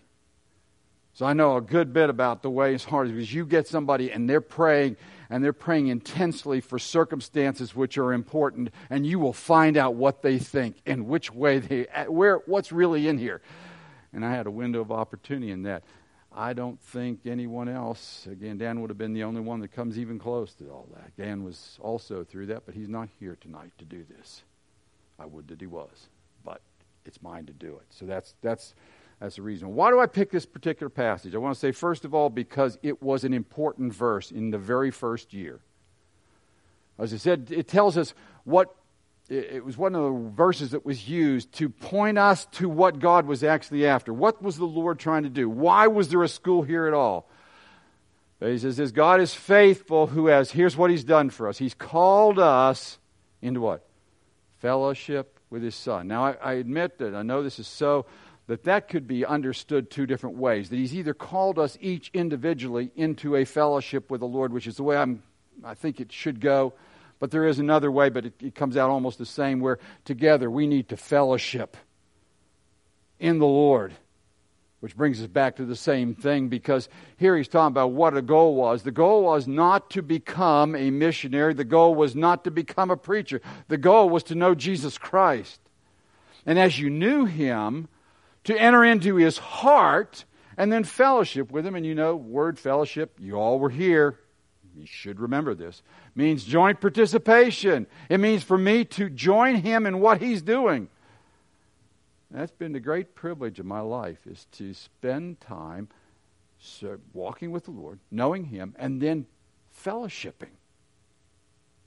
So 1.12 1.24
I 1.24 1.34
know 1.34 1.56
a 1.56 1.60
good 1.60 1.92
bit 1.92 2.10
about 2.10 2.42
the 2.42 2.50
way 2.50 2.72
his 2.72 2.82
heart 2.82 3.06
is 3.06 3.12
because 3.12 3.32
you 3.32 3.46
get 3.46 3.68
somebody 3.68 4.10
and 4.10 4.28
they're 4.28 4.40
praying 4.40 4.96
and 5.34 5.42
they're 5.42 5.52
praying 5.52 5.88
intensely 5.88 6.60
for 6.60 6.78
circumstances 6.78 7.74
which 7.74 7.98
are 7.98 8.12
important, 8.12 8.70
and 8.88 9.04
you 9.04 9.18
will 9.18 9.32
find 9.32 9.76
out 9.76 9.96
what 9.96 10.22
they 10.22 10.38
think 10.38 10.76
and 10.86 11.08
which 11.08 11.34
way 11.34 11.58
they, 11.58 11.88
where, 12.06 12.36
what's 12.46 12.70
really 12.70 13.08
in 13.08 13.18
here. 13.18 13.42
And 14.12 14.24
I 14.24 14.30
had 14.30 14.46
a 14.46 14.50
window 14.52 14.80
of 14.80 14.92
opportunity 14.92 15.50
in 15.50 15.64
that. 15.64 15.82
I 16.32 16.52
don't 16.52 16.80
think 16.80 17.26
anyone 17.26 17.68
else, 17.68 18.28
again, 18.30 18.58
Dan 18.58 18.80
would 18.80 18.90
have 18.90 18.96
been 18.96 19.12
the 19.12 19.24
only 19.24 19.40
one 19.40 19.58
that 19.58 19.72
comes 19.72 19.98
even 19.98 20.20
close 20.20 20.54
to 20.54 20.70
all 20.70 20.86
that. 20.94 21.16
Dan 21.16 21.42
was 21.42 21.80
also 21.80 22.22
through 22.22 22.46
that, 22.46 22.64
but 22.64 22.76
he's 22.76 22.88
not 22.88 23.08
here 23.18 23.36
tonight 23.40 23.72
to 23.78 23.84
do 23.84 24.04
this. 24.16 24.44
I 25.18 25.26
would 25.26 25.48
that 25.48 25.60
he 25.60 25.66
was, 25.66 26.10
but 26.44 26.60
it's 27.04 27.20
mine 27.22 27.46
to 27.46 27.52
do 27.52 27.74
it. 27.74 27.86
So 27.90 28.06
that's, 28.06 28.36
that's, 28.40 28.76
that's 29.24 29.36
the 29.36 29.42
reason. 29.42 29.74
Why 29.74 29.90
do 29.90 29.98
I 29.98 30.04
pick 30.04 30.30
this 30.30 30.44
particular 30.44 30.90
passage? 30.90 31.34
I 31.34 31.38
want 31.38 31.54
to 31.54 31.58
say, 31.58 31.72
first 31.72 32.04
of 32.04 32.12
all, 32.12 32.28
because 32.28 32.76
it 32.82 33.02
was 33.02 33.24
an 33.24 33.32
important 33.32 33.94
verse 33.94 34.30
in 34.30 34.50
the 34.50 34.58
very 34.58 34.90
first 34.90 35.32
year. 35.32 35.60
As 36.98 37.14
I 37.14 37.16
said, 37.16 37.48
it 37.50 37.66
tells 37.66 37.96
us 37.96 38.12
what 38.44 38.76
it, 39.30 39.64
was 39.64 39.78
one 39.78 39.94
of 39.94 40.02
the 40.02 40.30
verses 40.32 40.72
that 40.72 40.84
was 40.84 41.08
used 41.08 41.50
to 41.52 41.70
point 41.70 42.18
us 42.18 42.44
to 42.52 42.68
what 42.68 42.98
God 42.98 43.24
was 43.24 43.42
actually 43.42 43.86
after. 43.86 44.12
What 44.12 44.42
was 44.42 44.58
the 44.58 44.66
Lord 44.66 44.98
trying 44.98 45.22
to 45.22 45.30
do? 45.30 45.48
Why 45.48 45.86
was 45.86 46.10
there 46.10 46.22
a 46.22 46.28
school 46.28 46.60
here 46.60 46.86
at 46.86 46.92
all? 46.92 47.26
But 48.40 48.50
he 48.50 48.58
says 48.58 48.76
this 48.76 48.92
God 48.92 49.22
is 49.22 49.32
faithful 49.32 50.06
who 50.06 50.26
has, 50.26 50.50
here's 50.50 50.76
what 50.76 50.90
he's 50.90 51.02
done 51.02 51.30
for 51.30 51.48
us. 51.48 51.56
He's 51.56 51.72
called 51.72 52.38
us 52.38 52.98
into 53.40 53.62
what? 53.62 53.88
Fellowship 54.58 55.40
with 55.48 55.62
his 55.62 55.74
son. 55.74 56.08
Now, 56.08 56.26
I, 56.26 56.32
I 56.42 56.52
admit 56.54 56.98
that 56.98 57.14
I 57.14 57.22
know 57.22 57.42
this 57.42 57.58
is 57.58 57.66
so, 57.66 58.04
that 58.46 58.64
that 58.64 58.88
could 58.88 59.06
be 59.06 59.24
understood 59.24 59.90
two 59.90 60.06
different 60.06 60.36
ways. 60.36 60.68
That 60.68 60.76
he's 60.76 60.94
either 60.94 61.14
called 61.14 61.58
us 61.58 61.78
each 61.80 62.10
individually 62.12 62.90
into 62.94 63.36
a 63.36 63.44
fellowship 63.44 64.10
with 64.10 64.20
the 64.20 64.26
Lord, 64.26 64.52
which 64.52 64.66
is 64.66 64.76
the 64.76 64.82
way 64.82 64.96
I'm, 64.96 65.22
I 65.64 65.74
think 65.74 66.00
it 66.00 66.12
should 66.12 66.40
go. 66.40 66.74
But 67.20 67.30
there 67.30 67.46
is 67.46 67.58
another 67.58 67.90
way, 67.90 68.10
but 68.10 68.26
it, 68.26 68.34
it 68.40 68.54
comes 68.54 68.76
out 68.76 68.90
almost 68.90 69.18
the 69.18 69.26
same, 69.26 69.60
where 69.60 69.78
together 70.04 70.50
we 70.50 70.66
need 70.66 70.90
to 70.90 70.96
fellowship 70.96 71.76
in 73.18 73.38
the 73.38 73.46
Lord. 73.46 73.94
Which 74.80 74.94
brings 74.94 75.22
us 75.22 75.28
back 75.28 75.56
to 75.56 75.64
the 75.64 75.76
same 75.76 76.14
thing 76.14 76.48
because 76.48 76.90
here 77.16 77.34
he's 77.38 77.48
talking 77.48 77.72
about 77.72 77.92
what 77.92 78.14
a 78.14 78.20
goal 78.20 78.54
was. 78.54 78.82
The 78.82 78.90
goal 78.90 79.22
was 79.22 79.48
not 79.48 79.88
to 79.92 80.02
become 80.02 80.76
a 80.76 80.90
missionary. 80.90 81.54
The 81.54 81.64
goal 81.64 81.94
was 81.94 82.14
not 82.14 82.44
to 82.44 82.50
become 82.50 82.90
a 82.90 82.96
preacher. 82.98 83.40
The 83.68 83.78
goal 83.78 84.10
was 84.10 84.24
to 84.24 84.34
know 84.34 84.54
Jesus 84.54 84.98
Christ. 84.98 85.58
And 86.44 86.58
as 86.58 86.78
you 86.78 86.90
knew 86.90 87.24
him, 87.24 87.88
to 88.44 88.56
enter 88.58 88.84
into 88.84 89.16
his 89.16 89.38
heart 89.38 90.24
and 90.56 90.72
then 90.72 90.84
fellowship 90.84 91.50
with 91.50 91.66
him. 91.66 91.74
And 91.74 91.84
you 91.84 91.94
know, 91.94 92.16
word 92.16 92.58
fellowship, 92.58 93.18
you 93.18 93.34
all 93.34 93.58
were 93.58 93.70
here. 93.70 94.20
You 94.76 94.86
should 94.86 95.20
remember 95.20 95.54
this. 95.54 95.82
Means 96.14 96.44
joint 96.44 96.80
participation. 96.80 97.86
It 98.08 98.18
means 98.18 98.42
for 98.42 98.58
me 98.58 98.84
to 98.86 99.08
join 99.08 99.56
him 99.56 99.86
in 99.86 100.00
what 100.00 100.20
he's 100.20 100.42
doing. 100.42 100.88
That's 102.30 102.52
been 102.52 102.72
the 102.72 102.80
great 102.80 103.14
privilege 103.14 103.60
of 103.60 103.66
my 103.66 103.80
life 103.80 104.18
is 104.26 104.46
to 104.52 104.74
spend 104.74 105.40
time 105.40 105.88
walking 107.12 107.52
with 107.52 107.64
the 107.64 107.70
Lord, 107.70 108.00
knowing 108.10 108.44
him, 108.44 108.74
and 108.78 109.00
then 109.00 109.26
fellowshipping. 109.84 110.50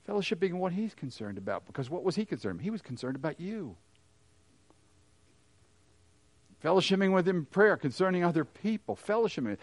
Fellowshipping 0.08 0.50
in 0.50 0.58
what 0.58 0.72
he's 0.72 0.94
concerned 0.94 1.36
about. 1.36 1.66
Because 1.66 1.90
what 1.90 2.04
was 2.04 2.16
he 2.16 2.24
concerned 2.24 2.56
about? 2.56 2.64
He 2.64 2.70
was 2.70 2.80
concerned 2.80 3.16
about 3.16 3.38
you 3.38 3.76
fellowshipping 6.64 7.12
with 7.12 7.28
Him 7.28 7.36
in 7.36 7.44
prayer 7.44 7.76
concerning 7.76 8.24
other 8.24 8.44
people, 8.44 8.96
fellowshipping. 8.96 9.56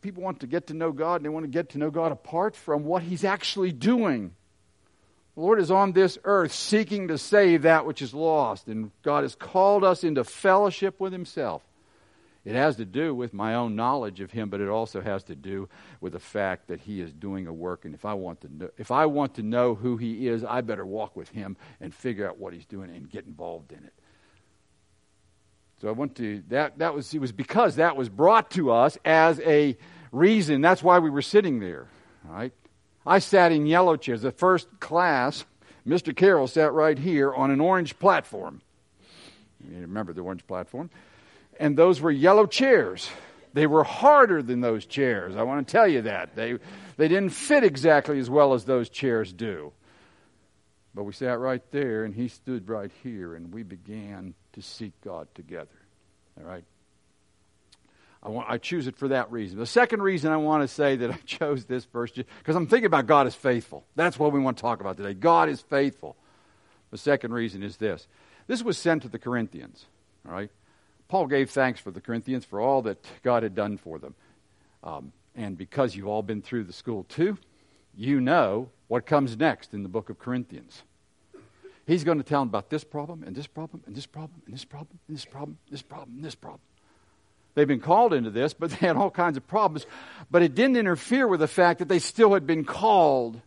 People 0.00 0.22
want 0.22 0.40
to 0.40 0.46
get 0.46 0.68
to 0.68 0.74
know 0.74 0.92
God, 0.92 1.16
and 1.16 1.24
they 1.24 1.28
want 1.28 1.44
to 1.44 1.50
get 1.50 1.70
to 1.70 1.78
know 1.78 1.90
God 1.90 2.12
apart 2.12 2.56
from 2.56 2.84
what 2.84 3.02
He's 3.02 3.24
actually 3.24 3.72
doing. 3.72 4.34
The 5.34 5.42
Lord 5.42 5.60
is 5.60 5.70
on 5.70 5.92
this 5.92 6.18
earth 6.24 6.52
seeking 6.52 7.08
to 7.08 7.18
save 7.18 7.62
that 7.62 7.86
which 7.86 8.02
is 8.02 8.14
lost, 8.14 8.66
and 8.66 8.90
God 9.02 9.22
has 9.22 9.34
called 9.34 9.84
us 9.84 10.02
into 10.04 10.24
fellowship 10.24 10.98
with 10.98 11.12
Himself. 11.12 11.62
It 12.44 12.54
has 12.54 12.76
to 12.76 12.86
do 12.86 13.14
with 13.14 13.34
my 13.34 13.56
own 13.56 13.76
knowledge 13.76 14.20
of 14.20 14.30
Him, 14.30 14.48
but 14.48 14.62
it 14.62 14.68
also 14.68 15.02
has 15.02 15.22
to 15.24 15.34
do 15.34 15.68
with 16.00 16.14
the 16.14 16.18
fact 16.18 16.68
that 16.68 16.80
He 16.80 17.00
is 17.00 17.12
doing 17.12 17.46
a 17.46 17.52
work. 17.52 17.84
And 17.84 17.94
if 17.94 18.06
I 18.06 18.14
want 18.14 18.40
to 18.40 18.48
know, 18.48 18.70
if 18.78 18.90
I 18.90 19.04
want 19.04 19.34
to 19.34 19.42
know 19.42 19.74
who 19.74 19.98
He 19.98 20.28
is, 20.28 20.44
I 20.44 20.62
better 20.62 20.86
walk 20.86 21.14
with 21.14 21.28
Him 21.28 21.58
and 21.78 21.94
figure 21.94 22.26
out 22.26 22.38
what 22.38 22.54
He's 22.54 22.64
doing 22.64 22.88
and 22.88 23.10
get 23.10 23.26
involved 23.26 23.72
in 23.72 23.84
it. 23.84 23.92
So 25.80 25.88
I 25.88 25.92
went 25.92 26.16
to 26.16 26.42
that. 26.48 26.78
That 26.78 26.94
was 26.94 27.14
it 27.14 27.20
was 27.20 27.32
because 27.32 27.76
that 27.76 27.96
was 27.96 28.08
brought 28.08 28.50
to 28.52 28.72
us 28.72 28.98
as 29.04 29.40
a 29.40 29.76
reason. 30.10 30.60
That's 30.60 30.82
why 30.82 30.98
we 30.98 31.10
were 31.10 31.22
sitting 31.22 31.60
there. 31.60 31.86
Right? 32.24 32.52
I 33.06 33.20
sat 33.20 33.52
in 33.52 33.66
yellow 33.66 33.96
chairs. 33.96 34.22
The 34.22 34.32
first 34.32 34.68
class, 34.80 35.44
Mr. 35.86 36.14
Carroll 36.14 36.46
sat 36.46 36.72
right 36.72 36.98
here 36.98 37.32
on 37.32 37.50
an 37.50 37.60
orange 37.60 37.98
platform. 37.98 38.60
You 39.66 39.80
remember 39.80 40.12
the 40.12 40.20
orange 40.20 40.46
platform? 40.46 40.90
And 41.58 41.76
those 41.76 42.00
were 42.00 42.10
yellow 42.10 42.46
chairs. 42.46 43.08
They 43.54 43.66
were 43.66 43.84
harder 43.84 44.42
than 44.42 44.60
those 44.60 44.84
chairs. 44.84 45.36
I 45.36 45.42
want 45.42 45.66
to 45.66 45.72
tell 45.72 45.88
you 45.88 46.02
that. 46.02 46.36
They, 46.36 46.58
they 46.96 47.08
didn't 47.08 47.30
fit 47.30 47.64
exactly 47.64 48.18
as 48.18 48.28
well 48.28 48.52
as 48.52 48.64
those 48.64 48.88
chairs 48.88 49.32
do. 49.32 49.72
But 50.94 51.04
we 51.04 51.12
sat 51.12 51.38
right 51.38 51.62
there, 51.70 52.04
and 52.04 52.14
he 52.14 52.28
stood 52.28 52.68
right 52.68 52.90
here, 53.02 53.34
and 53.34 53.52
we 53.52 53.62
began 53.62 54.34
to 54.58 54.66
seek 54.66 54.92
God 55.02 55.28
together. 55.34 55.68
All 56.38 56.46
right? 56.46 56.64
I, 58.22 58.28
want, 58.30 58.50
I 58.50 58.58
choose 58.58 58.86
it 58.86 58.96
for 58.96 59.08
that 59.08 59.30
reason. 59.30 59.58
The 59.58 59.66
second 59.66 60.02
reason 60.02 60.32
I 60.32 60.36
want 60.36 60.62
to 60.62 60.68
say 60.68 60.96
that 60.96 61.10
I 61.10 61.16
chose 61.26 61.64
this 61.64 61.84
verse, 61.84 62.10
because 62.12 62.56
I'm 62.56 62.66
thinking 62.66 62.86
about 62.86 63.06
God 63.06 63.26
is 63.26 63.34
faithful. 63.34 63.84
That's 63.94 64.18
what 64.18 64.32
we 64.32 64.40
want 64.40 64.56
to 64.56 64.62
talk 64.62 64.80
about 64.80 64.96
today. 64.96 65.14
God 65.14 65.48
is 65.48 65.60
faithful. 65.60 66.16
The 66.90 66.98
second 66.98 67.32
reason 67.32 67.62
is 67.62 67.76
this 67.76 68.06
this 68.46 68.62
was 68.62 68.78
sent 68.78 69.02
to 69.02 69.08
the 69.08 69.18
Corinthians. 69.18 69.86
All 70.26 70.32
right? 70.32 70.50
Paul 71.06 71.26
gave 71.26 71.50
thanks 71.50 71.80
for 71.80 71.90
the 71.90 72.00
Corinthians 72.00 72.44
for 72.44 72.60
all 72.60 72.82
that 72.82 73.04
God 73.22 73.42
had 73.42 73.54
done 73.54 73.78
for 73.78 73.98
them. 73.98 74.14
Um, 74.82 75.12
and 75.34 75.56
because 75.56 75.94
you've 75.94 76.08
all 76.08 76.22
been 76.22 76.42
through 76.42 76.64
the 76.64 76.72
school 76.72 77.04
too, 77.04 77.38
you 77.96 78.20
know 78.20 78.70
what 78.88 79.06
comes 79.06 79.36
next 79.36 79.74
in 79.74 79.82
the 79.82 79.88
book 79.88 80.10
of 80.10 80.18
Corinthians. 80.18 80.82
He's 81.88 82.04
going 82.04 82.18
to 82.18 82.24
tell 82.24 82.42
them 82.42 82.48
about 82.48 82.68
this 82.68 82.84
problem 82.84 83.22
and 83.26 83.34
this 83.34 83.46
problem 83.46 83.82
and 83.86 83.96
this 83.96 84.04
problem 84.04 84.42
and 84.46 84.54
this 84.54 84.66
problem 84.66 84.98
and 85.08 85.16
this 85.16 85.24
problem, 85.24 85.56
and 85.66 85.72
this 85.72 85.82
problem, 85.82 86.16
and 86.16 86.22
this 86.22 86.34
problem. 86.34 86.60
They've 87.54 87.66
been 87.66 87.80
called 87.80 88.12
into 88.12 88.28
this, 88.28 88.52
but 88.52 88.70
they 88.78 88.86
had 88.86 88.96
all 88.96 89.10
kinds 89.10 89.38
of 89.38 89.46
problems. 89.48 89.86
But 90.30 90.42
it 90.42 90.54
didn't 90.54 90.76
interfere 90.76 91.26
with 91.26 91.40
the 91.40 91.48
fact 91.48 91.78
that 91.78 91.88
they 91.88 91.98
still 91.98 92.34
had 92.34 92.46
been 92.46 92.66
called. 92.66 93.40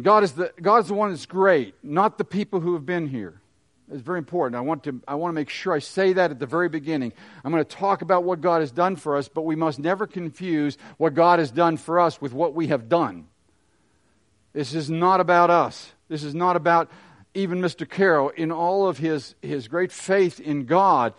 God 0.00 0.22
is 0.22 0.32
the, 0.32 0.52
God's 0.62 0.86
the 0.86 0.94
one 0.94 1.10
that's 1.10 1.26
great, 1.26 1.74
not 1.82 2.18
the 2.18 2.24
people 2.24 2.60
who 2.60 2.74
have 2.74 2.86
been 2.86 3.08
here. 3.08 3.40
It's 3.90 4.02
very 4.02 4.18
important. 4.18 4.56
I 4.56 4.60
want, 4.60 4.84
to, 4.84 5.00
I 5.08 5.16
want 5.16 5.30
to 5.30 5.34
make 5.34 5.50
sure 5.50 5.72
I 5.72 5.80
say 5.80 6.12
that 6.12 6.30
at 6.30 6.38
the 6.38 6.46
very 6.46 6.68
beginning. 6.68 7.12
I'm 7.44 7.50
going 7.50 7.64
to 7.64 7.68
talk 7.68 8.00
about 8.00 8.22
what 8.22 8.40
God 8.40 8.60
has 8.60 8.70
done 8.70 8.94
for 8.94 9.16
us, 9.16 9.26
but 9.26 9.42
we 9.42 9.56
must 9.56 9.80
never 9.80 10.06
confuse 10.06 10.78
what 10.98 11.14
God 11.14 11.40
has 11.40 11.50
done 11.50 11.78
for 11.78 11.98
us 11.98 12.20
with 12.20 12.32
what 12.32 12.54
we 12.54 12.68
have 12.68 12.88
done. 12.88 13.26
This 14.54 14.72
is 14.72 14.88
not 14.88 15.20
about 15.20 15.50
us. 15.50 15.92
This 16.08 16.22
is 16.22 16.34
not 16.34 16.56
about 16.56 16.90
even 17.34 17.60
Mr. 17.60 17.88
Carroll 17.88 18.30
in 18.30 18.52
all 18.52 18.88
of 18.88 18.96
his, 18.98 19.34
his 19.42 19.66
great 19.68 19.90
faith 19.90 20.38
in 20.38 20.64
God. 20.64 21.12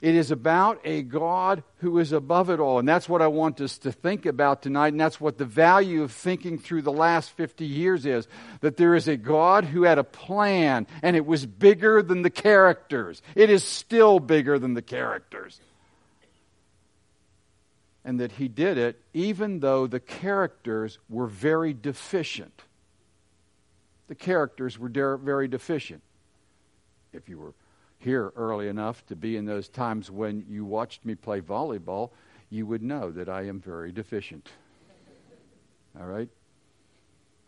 It 0.00 0.14
is 0.14 0.30
about 0.30 0.80
a 0.84 1.02
God 1.02 1.64
who 1.78 1.98
is 1.98 2.12
above 2.12 2.48
it 2.48 2.60
all. 2.60 2.78
And 2.78 2.88
that's 2.88 3.08
what 3.08 3.22
I 3.22 3.26
want 3.26 3.60
us 3.60 3.78
to 3.78 3.90
think 3.90 4.24
about 4.24 4.62
tonight. 4.62 4.92
And 4.92 5.00
that's 5.00 5.20
what 5.20 5.36
the 5.36 5.44
value 5.44 6.02
of 6.04 6.12
thinking 6.12 6.58
through 6.58 6.82
the 6.82 6.92
last 6.92 7.30
50 7.32 7.64
years 7.64 8.06
is 8.06 8.28
that 8.60 8.76
there 8.76 8.94
is 8.94 9.08
a 9.08 9.16
God 9.16 9.64
who 9.64 9.82
had 9.82 9.98
a 9.98 10.04
plan, 10.04 10.86
and 11.02 11.16
it 11.16 11.26
was 11.26 11.44
bigger 11.44 12.02
than 12.02 12.22
the 12.22 12.30
characters. 12.30 13.20
It 13.34 13.50
is 13.50 13.64
still 13.64 14.20
bigger 14.20 14.58
than 14.60 14.74
the 14.74 14.82
characters. 14.82 15.60
And 18.04 18.20
that 18.20 18.32
he 18.32 18.46
did 18.46 18.78
it 18.78 19.00
even 19.12 19.58
though 19.58 19.88
the 19.88 19.98
characters 19.98 21.00
were 21.08 21.26
very 21.26 21.74
deficient 21.74 22.62
the 24.08 24.14
characters 24.14 24.78
were 24.78 25.16
very 25.16 25.48
deficient. 25.48 26.02
If 27.12 27.28
you 27.28 27.38
were 27.38 27.54
here 27.98 28.32
early 28.36 28.68
enough 28.68 29.04
to 29.06 29.16
be 29.16 29.36
in 29.36 29.46
those 29.46 29.68
times 29.68 30.10
when 30.10 30.44
you 30.48 30.64
watched 30.64 31.04
me 31.04 31.14
play 31.14 31.40
volleyball, 31.40 32.10
you 32.50 32.66
would 32.66 32.82
know 32.82 33.10
that 33.10 33.28
I 33.28 33.42
am 33.42 33.60
very 33.60 33.90
deficient. 33.90 34.48
All 35.98 36.06
right? 36.06 36.28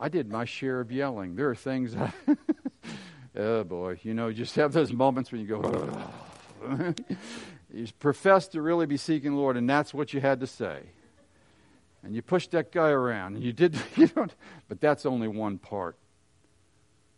I 0.00 0.08
did 0.08 0.30
my 0.30 0.44
share 0.44 0.80
of 0.80 0.90
yelling. 0.90 1.36
There 1.36 1.50
are 1.50 1.54
things 1.54 1.94
I, 1.94 2.12
oh 3.36 3.64
boy, 3.64 4.00
you 4.02 4.14
know, 4.14 4.32
just 4.32 4.56
have 4.56 4.72
those 4.72 4.92
moments 4.92 5.30
when 5.30 5.40
you 5.40 5.46
go, 5.46 6.14
you 7.72 7.86
profess 7.98 8.48
to 8.48 8.62
really 8.62 8.86
be 8.86 8.96
seeking 8.96 9.34
Lord, 9.34 9.56
and 9.56 9.68
that's 9.68 9.92
what 9.92 10.14
you 10.14 10.20
had 10.20 10.40
to 10.40 10.46
say. 10.46 10.80
And 12.02 12.14
you 12.14 12.22
pushed 12.22 12.52
that 12.52 12.72
guy 12.72 12.90
around, 12.90 13.34
and 13.34 13.44
you 13.44 13.52
did, 13.52 13.76
you 13.96 14.06
don't, 14.06 14.34
but 14.68 14.80
that's 14.80 15.04
only 15.04 15.28
one 15.28 15.58
part 15.58 15.96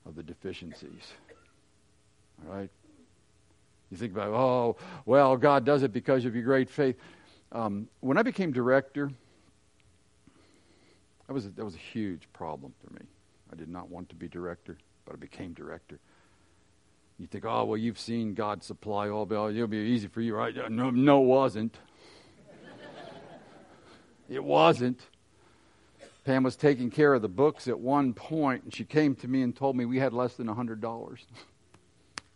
of 0.07 0.14
the 0.14 0.23
deficiencies. 0.23 1.12
All 2.47 2.54
right? 2.54 2.71
You 3.90 3.97
think 3.97 4.12
about, 4.12 4.28
oh, 4.28 4.76
well, 5.04 5.37
God 5.37 5.64
does 5.64 5.83
it 5.83 5.92
because 5.92 6.25
of 6.25 6.35
your 6.35 6.45
great 6.45 6.71
faith. 6.71 6.97
Um, 7.52 7.88
when 8.00 8.16
I 8.16 8.23
became 8.23 8.52
director, 8.52 9.11
that 11.26 11.35
was, 11.35 11.47
a, 11.47 11.50
that 11.50 11.64
was 11.64 11.75
a 11.75 11.78
huge 11.78 12.28
problem 12.33 12.73
for 12.85 12.92
me. 12.95 13.00
I 13.52 13.57
did 13.57 13.69
not 13.69 13.90
want 13.90 14.09
to 14.11 14.14
be 14.14 14.28
director, 14.28 14.76
but 15.04 15.14
I 15.14 15.16
became 15.16 15.52
director. 15.52 15.99
You 17.19 17.26
think, 17.26 17.45
oh, 17.45 17.64
well, 17.64 17.76
you've 17.76 17.99
seen 17.99 18.35
God 18.35 18.62
supply 18.62 19.09
all, 19.09 19.30
it'll 19.30 19.66
be 19.66 19.76
easy 19.76 20.09
for 20.09 20.21
you, 20.21 20.35
right? 20.35 20.54
No, 20.71 20.90
no 20.90 21.23
it 21.23 21.26
wasn't. 21.26 21.78
it 24.28 24.42
wasn't. 24.42 25.00
Pam 26.30 26.44
was 26.44 26.54
taking 26.54 26.90
care 26.90 27.12
of 27.12 27.22
the 27.22 27.28
books 27.28 27.66
at 27.66 27.80
one 27.80 28.14
point, 28.14 28.62
and 28.62 28.72
she 28.72 28.84
came 28.84 29.16
to 29.16 29.26
me 29.26 29.42
and 29.42 29.56
told 29.56 29.75
me 29.75 29.84
we 29.84 29.99
had 29.99 30.12
less 30.12 30.34
than 30.34 30.46
$100. 30.46 31.18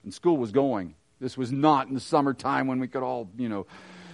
and 0.02 0.12
school 0.12 0.36
was 0.36 0.50
going. 0.50 0.96
This 1.20 1.38
was 1.38 1.52
not 1.52 1.86
in 1.86 1.94
the 1.94 2.00
summertime 2.00 2.66
when 2.66 2.80
we 2.80 2.88
could 2.88 3.04
all, 3.04 3.30
you 3.38 3.48
know, 3.48 3.68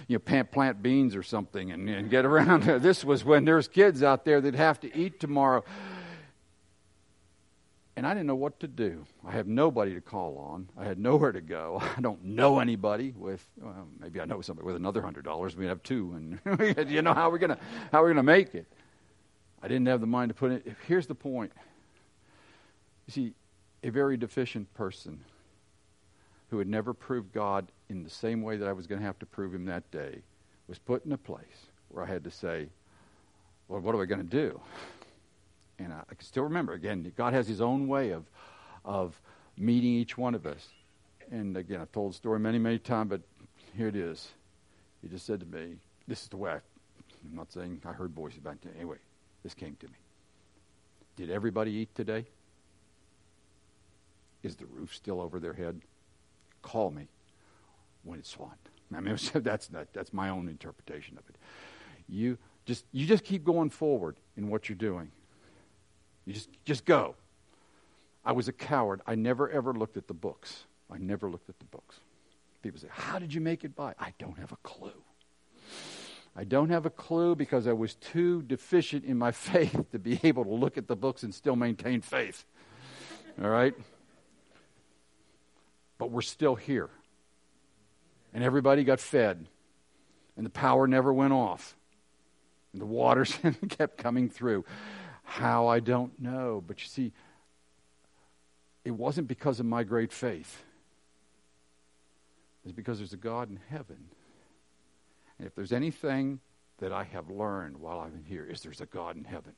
you 0.07 0.21
know, 0.27 0.43
plant 0.43 0.83
beans 0.83 1.15
or 1.15 1.23
something 1.23 1.71
and, 1.71 1.89
and 1.89 2.11
get 2.11 2.25
around. 2.25 2.61
this 2.83 3.03
was 3.03 3.25
when 3.25 3.43
there's 3.43 3.67
kids 3.67 4.03
out 4.03 4.23
there 4.23 4.39
that 4.39 4.53
have 4.53 4.79
to 4.81 4.95
eat 4.95 5.19
tomorrow. 5.19 5.63
And 7.95 8.05
I 8.05 8.13
didn't 8.13 8.27
know 8.27 8.35
what 8.35 8.59
to 8.59 8.67
do. 8.67 9.05
I 9.25 9.31
have 9.31 9.47
nobody 9.47 9.95
to 9.95 10.01
call 10.01 10.37
on. 10.37 10.69
I 10.77 10.85
had 10.85 10.99
nowhere 10.99 11.31
to 11.31 11.41
go. 11.41 11.81
I 11.97 12.01
don't 12.01 12.23
know 12.23 12.59
anybody 12.59 13.15
with. 13.17 13.43
Well, 13.59 13.87
maybe 13.99 14.21
I 14.21 14.25
know 14.25 14.41
somebody 14.41 14.67
with 14.67 14.75
another 14.75 15.01
hundred 15.01 15.25
dollars. 15.25 15.55
We 15.55 15.65
have 15.65 15.81
two, 15.81 16.37
and 16.45 16.87
you 16.87 17.01
know 17.01 17.15
how 17.15 17.29
are 17.29 17.31
we 17.31 17.39
gonna 17.39 17.57
how 17.91 18.03
are 18.03 18.05
we 18.05 18.11
gonna 18.11 18.21
make 18.21 18.53
it? 18.53 18.67
I 19.63 19.67
didn't 19.67 19.87
have 19.87 20.01
the 20.01 20.07
mind 20.07 20.29
to 20.29 20.35
put 20.35 20.51
it. 20.51 20.75
Here's 20.87 21.07
the 21.07 21.15
point. 21.15 21.51
You 23.07 23.11
see, 23.13 23.33
a 23.83 23.89
very 23.89 24.17
deficient 24.17 24.73
person 24.73 25.19
who 26.49 26.57
had 26.57 26.67
never 26.67 26.93
proved 26.93 27.31
God 27.33 27.67
in 27.89 28.03
the 28.03 28.09
same 28.09 28.41
way 28.41 28.57
that 28.57 28.67
I 28.67 28.73
was 28.73 28.87
going 28.87 28.99
to 28.99 29.05
have 29.05 29.19
to 29.19 29.25
prove 29.25 29.53
him 29.53 29.65
that 29.65 29.89
day 29.91 30.21
was 30.67 30.79
put 30.79 31.05
in 31.05 31.11
a 31.11 31.17
place 31.17 31.67
where 31.89 32.03
I 32.03 32.07
had 32.07 32.23
to 32.23 32.31
say, 32.31 32.67
Well, 33.67 33.81
what 33.81 33.95
are 33.95 33.97
we 33.97 34.05
going 34.05 34.21
to 34.21 34.27
do? 34.27 34.59
And 35.79 35.93
I, 35.93 36.01
I 36.09 36.15
can 36.15 36.25
still 36.25 36.43
remember, 36.43 36.73
again, 36.73 37.11
God 37.17 37.33
has 37.33 37.47
his 37.47 37.61
own 37.61 37.87
way 37.87 38.11
of, 38.11 38.25
of 38.85 39.19
meeting 39.57 39.91
each 39.91 40.17
one 40.17 40.35
of 40.35 40.45
us. 40.45 40.67
And 41.31 41.55
again, 41.55 41.81
I've 41.81 41.91
told 41.91 42.11
the 42.11 42.15
story 42.17 42.39
many, 42.39 42.59
many 42.59 42.79
times, 42.79 43.09
but 43.09 43.21
here 43.75 43.87
it 43.87 43.95
is. 43.95 44.29
He 45.01 45.07
just 45.07 45.25
said 45.25 45.39
to 45.39 45.45
me, 45.45 45.75
This 46.07 46.23
is 46.23 46.27
the 46.27 46.37
way 46.37 46.51
I, 46.51 46.55
I'm 46.55 47.35
not 47.35 47.51
saying 47.51 47.81
I 47.85 47.93
heard 47.93 48.11
voices 48.11 48.39
back 48.39 48.57
then. 48.61 48.73
Anyway, 48.75 48.97
this 49.43 49.53
came 49.53 49.75
to 49.79 49.87
me. 49.87 49.97
Did 51.15 51.29
everybody 51.29 51.71
eat 51.71 51.93
today? 51.95 52.25
Is 54.43 54.55
the 54.55 54.65
roof 54.65 54.95
still 54.95 55.21
over 55.21 55.39
their 55.39 55.53
head? 55.53 55.81
Call 56.61 56.91
me 56.91 57.07
when 58.03 58.19
it's 58.19 58.29
swamped. 58.29 58.69
I 58.95 58.99
mean, 58.99 59.17
that's 59.35 59.71
not, 59.71 59.87
that's 59.93 60.13
my 60.13 60.29
own 60.29 60.47
interpretation 60.47 61.17
of 61.17 61.23
it. 61.29 61.35
You 62.07 62.37
just 62.65 62.85
you 62.91 63.05
just 63.05 63.23
keep 63.23 63.43
going 63.43 63.69
forward 63.69 64.17
in 64.35 64.49
what 64.49 64.69
you're 64.69 64.75
doing. 64.75 65.11
You 66.25 66.33
just 66.33 66.49
just 66.65 66.85
go. 66.85 67.15
I 68.23 68.33
was 68.33 68.47
a 68.47 68.53
coward. 68.53 69.01
I 69.07 69.15
never 69.15 69.49
ever 69.49 69.73
looked 69.73 69.97
at 69.97 70.07
the 70.07 70.13
books. 70.13 70.65
I 70.91 70.97
never 70.97 71.29
looked 71.29 71.49
at 71.49 71.57
the 71.59 71.65
books. 71.65 71.99
People 72.61 72.79
say, 72.79 72.87
"How 72.91 73.17
did 73.17 73.33
you 73.33 73.41
make 73.41 73.63
it 73.63 73.75
by?" 73.75 73.95
I 73.99 74.13
don't 74.19 74.37
have 74.37 74.51
a 74.51 74.57
clue. 74.57 75.03
I 76.35 76.43
don't 76.45 76.69
have 76.69 76.85
a 76.85 76.89
clue 76.89 77.35
because 77.35 77.67
I 77.67 77.73
was 77.73 77.95
too 77.95 78.41
deficient 78.43 79.03
in 79.05 79.17
my 79.17 79.31
faith 79.31 79.91
to 79.91 79.99
be 79.99 80.19
able 80.23 80.45
to 80.45 80.53
look 80.53 80.77
at 80.77 80.87
the 80.87 80.95
books 80.95 81.23
and 81.23 81.33
still 81.33 81.55
maintain 81.55 82.01
faith. 82.01 82.45
All 83.41 83.49
right? 83.49 83.73
But 85.97 86.11
we're 86.11 86.21
still 86.21 86.55
here. 86.55 86.89
And 88.33 88.43
everybody 88.43 88.83
got 88.83 88.99
fed. 88.99 89.47
And 90.37 90.45
the 90.45 90.49
power 90.49 90.87
never 90.87 91.13
went 91.13 91.33
off. 91.33 91.75
And 92.71 92.81
the 92.81 92.85
waters 92.85 93.37
kept 93.69 93.97
coming 93.97 94.29
through. 94.29 94.65
How, 95.23 95.67
I 95.67 95.79
don't 95.79 96.19
know. 96.19 96.63
But 96.65 96.81
you 96.81 96.87
see, 96.87 97.11
it 98.85 98.91
wasn't 98.91 99.27
because 99.27 99.59
of 99.59 99.65
my 99.65 99.83
great 99.83 100.11
faith. 100.11 100.63
It's 102.63 102.73
because 102.73 102.99
there's 102.99 103.13
a 103.13 103.17
God 103.17 103.49
in 103.49 103.59
heaven. 103.69 103.97
And 105.41 105.47
if 105.47 105.55
there's 105.55 105.71
anything 105.71 106.39
that 106.77 106.91
I 106.93 107.03
have 107.03 107.31
learned 107.31 107.77
while 107.77 107.99
I've 107.99 108.13
been 108.13 108.23
here, 108.23 108.45
is 108.45 108.61
there's 108.61 108.79
a 108.79 108.85
God 108.85 109.17
in 109.17 109.23
heaven. 109.23 109.53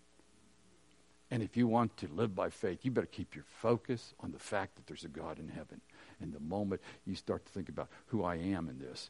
And 1.30 1.44
if 1.44 1.58
you 1.58 1.68
want 1.68 1.98
to 1.98 2.08
live 2.08 2.34
by 2.34 2.52
faith, 2.52 2.80
you 2.84 2.92
better 2.92 3.06
keep 3.06 3.36
your 3.36 3.44
focus 3.62 4.13
on 4.22 4.32
the 4.32 4.40
fact 4.40 4.78
that 4.78 4.88
there's 4.88 5.04
a 5.04 5.10
God 5.10 5.40
in 5.40 5.50
heaven. 5.50 5.82
And 6.22 6.32
the 6.32 6.40
moment 6.40 6.80
you 7.06 7.16
start 7.16 7.46
to 7.46 7.52
think 7.52 7.68
about 7.68 7.90
who 8.06 8.24
I 8.24 8.36
am 8.36 8.70
in 8.70 8.80
this, 8.80 9.10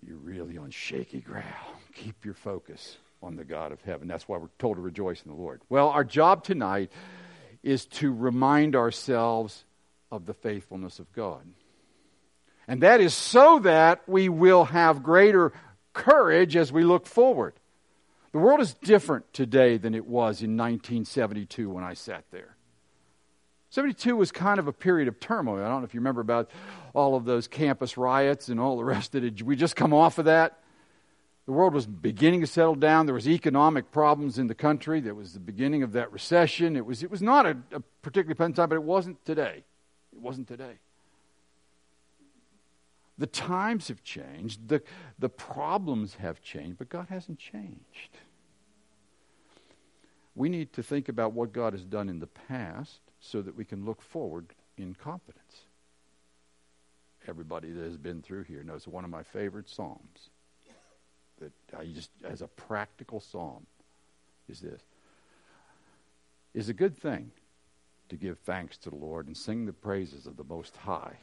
you're 0.00 0.16
really 0.16 0.56
on 0.58 0.70
shaky 0.70 1.20
ground. 1.20 1.44
Keep 1.92 2.24
your 2.24 2.34
focus 2.34 2.96
on 3.20 3.34
the 3.34 3.44
God 3.44 3.72
of 3.72 3.82
heaven. 3.82 4.06
That's 4.06 4.28
why 4.28 4.36
we're 4.36 4.46
told 4.60 4.76
to 4.76 4.82
rejoice 4.82 5.20
in 5.24 5.32
the 5.32 5.36
Lord. 5.36 5.60
Well, 5.68 5.88
our 5.88 6.04
job 6.04 6.44
tonight 6.44 6.92
is 7.64 7.84
to 7.86 8.14
remind 8.14 8.76
ourselves 8.76 9.64
of 10.12 10.26
the 10.26 10.34
faithfulness 10.34 11.00
of 11.00 11.12
God. 11.12 11.42
And 12.68 12.84
that 12.84 13.00
is 13.00 13.12
so 13.12 13.58
that 13.58 14.08
we 14.08 14.28
will 14.28 14.66
have 14.66 15.02
greater 15.02 15.52
courage 16.00 16.56
as 16.56 16.72
we 16.72 16.82
look 16.82 17.06
forward. 17.06 17.54
The 18.32 18.38
world 18.38 18.60
is 18.60 18.74
different 18.74 19.32
today 19.32 19.76
than 19.76 19.94
it 19.94 20.06
was 20.06 20.40
in 20.40 20.56
1972 20.56 21.68
when 21.68 21.84
I 21.84 21.94
sat 21.94 22.24
there. 22.30 22.56
72 23.70 24.16
was 24.16 24.32
kind 24.32 24.58
of 24.58 24.66
a 24.66 24.72
period 24.72 25.08
of 25.08 25.20
turmoil. 25.20 25.64
I 25.64 25.68
don't 25.68 25.80
know 25.80 25.84
if 25.84 25.94
you 25.94 26.00
remember 26.00 26.20
about 26.20 26.50
all 26.94 27.16
of 27.16 27.24
those 27.24 27.46
campus 27.46 27.96
riots 27.96 28.48
and 28.48 28.58
all 28.58 28.76
the 28.76 28.84
rest 28.84 29.14
of 29.14 29.24
it. 29.24 29.42
We 29.42 29.56
just 29.56 29.76
come 29.76 29.92
off 29.92 30.18
of 30.18 30.24
that. 30.24 30.58
The 31.46 31.52
world 31.52 31.74
was 31.74 31.86
beginning 31.86 32.40
to 32.40 32.46
settle 32.46 32.76
down. 32.76 33.06
There 33.06 33.14
was 33.14 33.28
economic 33.28 33.90
problems 33.90 34.38
in 34.38 34.46
the 34.46 34.54
country. 34.54 35.00
There 35.00 35.14
was 35.14 35.34
the 35.34 35.40
beginning 35.40 35.82
of 35.82 35.92
that 35.92 36.12
recession. 36.12 36.76
It 36.76 36.86
was, 36.86 37.02
it 37.02 37.10
was 37.10 37.22
not 37.22 37.46
a, 37.46 37.56
a 37.72 37.80
particularly 38.02 38.36
pleasant 38.36 38.56
time, 38.56 38.68
but 38.68 38.76
it 38.76 38.84
wasn't 38.84 39.24
today. 39.24 39.64
It 40.12 40.20
wasn't 40.20 40.48
today. 40.48 40.78
The 43.20 43.26
times 43.26 43.88
have 43.88 44.02
changed, 44.02 44.66
the, 44.66 44.82
the 45.18 45.28
problems 45.28 46.14
have 46.14 46.40
changed, 46.40 46.78
but 46.78 46.88
God 46.88 47.08
hasn't 47.10 47.38
changed. 47.38 48.16
We 50.34 50.48
need 50.48 50.72
to 50.72 50.82
think 50.82 51.10
about 51.10 51.34
what 51.34 51.52
God 51.52 51.74
has 51.74 51.84
done 51.84 52.08
in 52.08 52.18
the 52.18 52.26
past 52.26 53.00
so 53.20 53.42
that 53.42 53.54
we 53.54 53.66
can 53.66 53.84
look 53.84 54.00
forward 54.00 54.54
in 54.78 54.94
confidence. 54.94 55.66
Everybody 57.28 57.70
that 57.72 57.84
has 57.84 57.98
been 57.98 58.22
through 58.22 58.44
here 58.44 58.62
knows 58.62 58.88
one 58.88 59.04
of 59.04 59.10
my 59.10 59.22
favorite 59.22 59.68
psalms 59.68 60.30
that 61.40 61.52
I 61.78 61.84
just, 61.84 62.08
as 62.24 62.40
a 62.40 62.48
practical 62.48 63.20
psalm, 63.20 63.66
is 64.48 64.60
this. 64.60 64.80
Is 66.54 66.70
a 66.70 66.74
good 66.74 66.96
thing 66.96 67.32
to 68.08 68.16
give 68.16 68.38
thanks 68.38 68.78
to 68.78 68.88
the 68.88 68.96
Lord 68.96 69.26
and 69.26 69.36
sing 69.36 69.66
the 69.66 69.74
praises 69.74 70.26
of 70.26 70.38
the 70.38 70.44
Most 70.44 70.74
High 70.78 71.18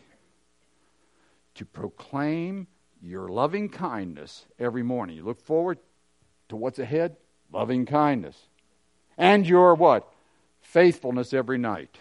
to 1.58 1.65
proclaim 1.65 2.67
your 3.02 3.28
loving 3.28 3.70
kindness 3.70 4.46
every 4.60 4.84
morning. 4.84 5.15
You 5.15 5.24
look 5.24 5.41
forward 5.41 5.80
to 6.50 6.56
what's 6.56 6.80
ahead, 6.80 7.17
loving 7.52 7.86
kindness. 7.86 8.38
And 9.17 9.46
your 9.46 9.76
what? 9.76 10.12
Faithfulness 10.62 11.34
every 11.34 11.58
night. 11.58 12.00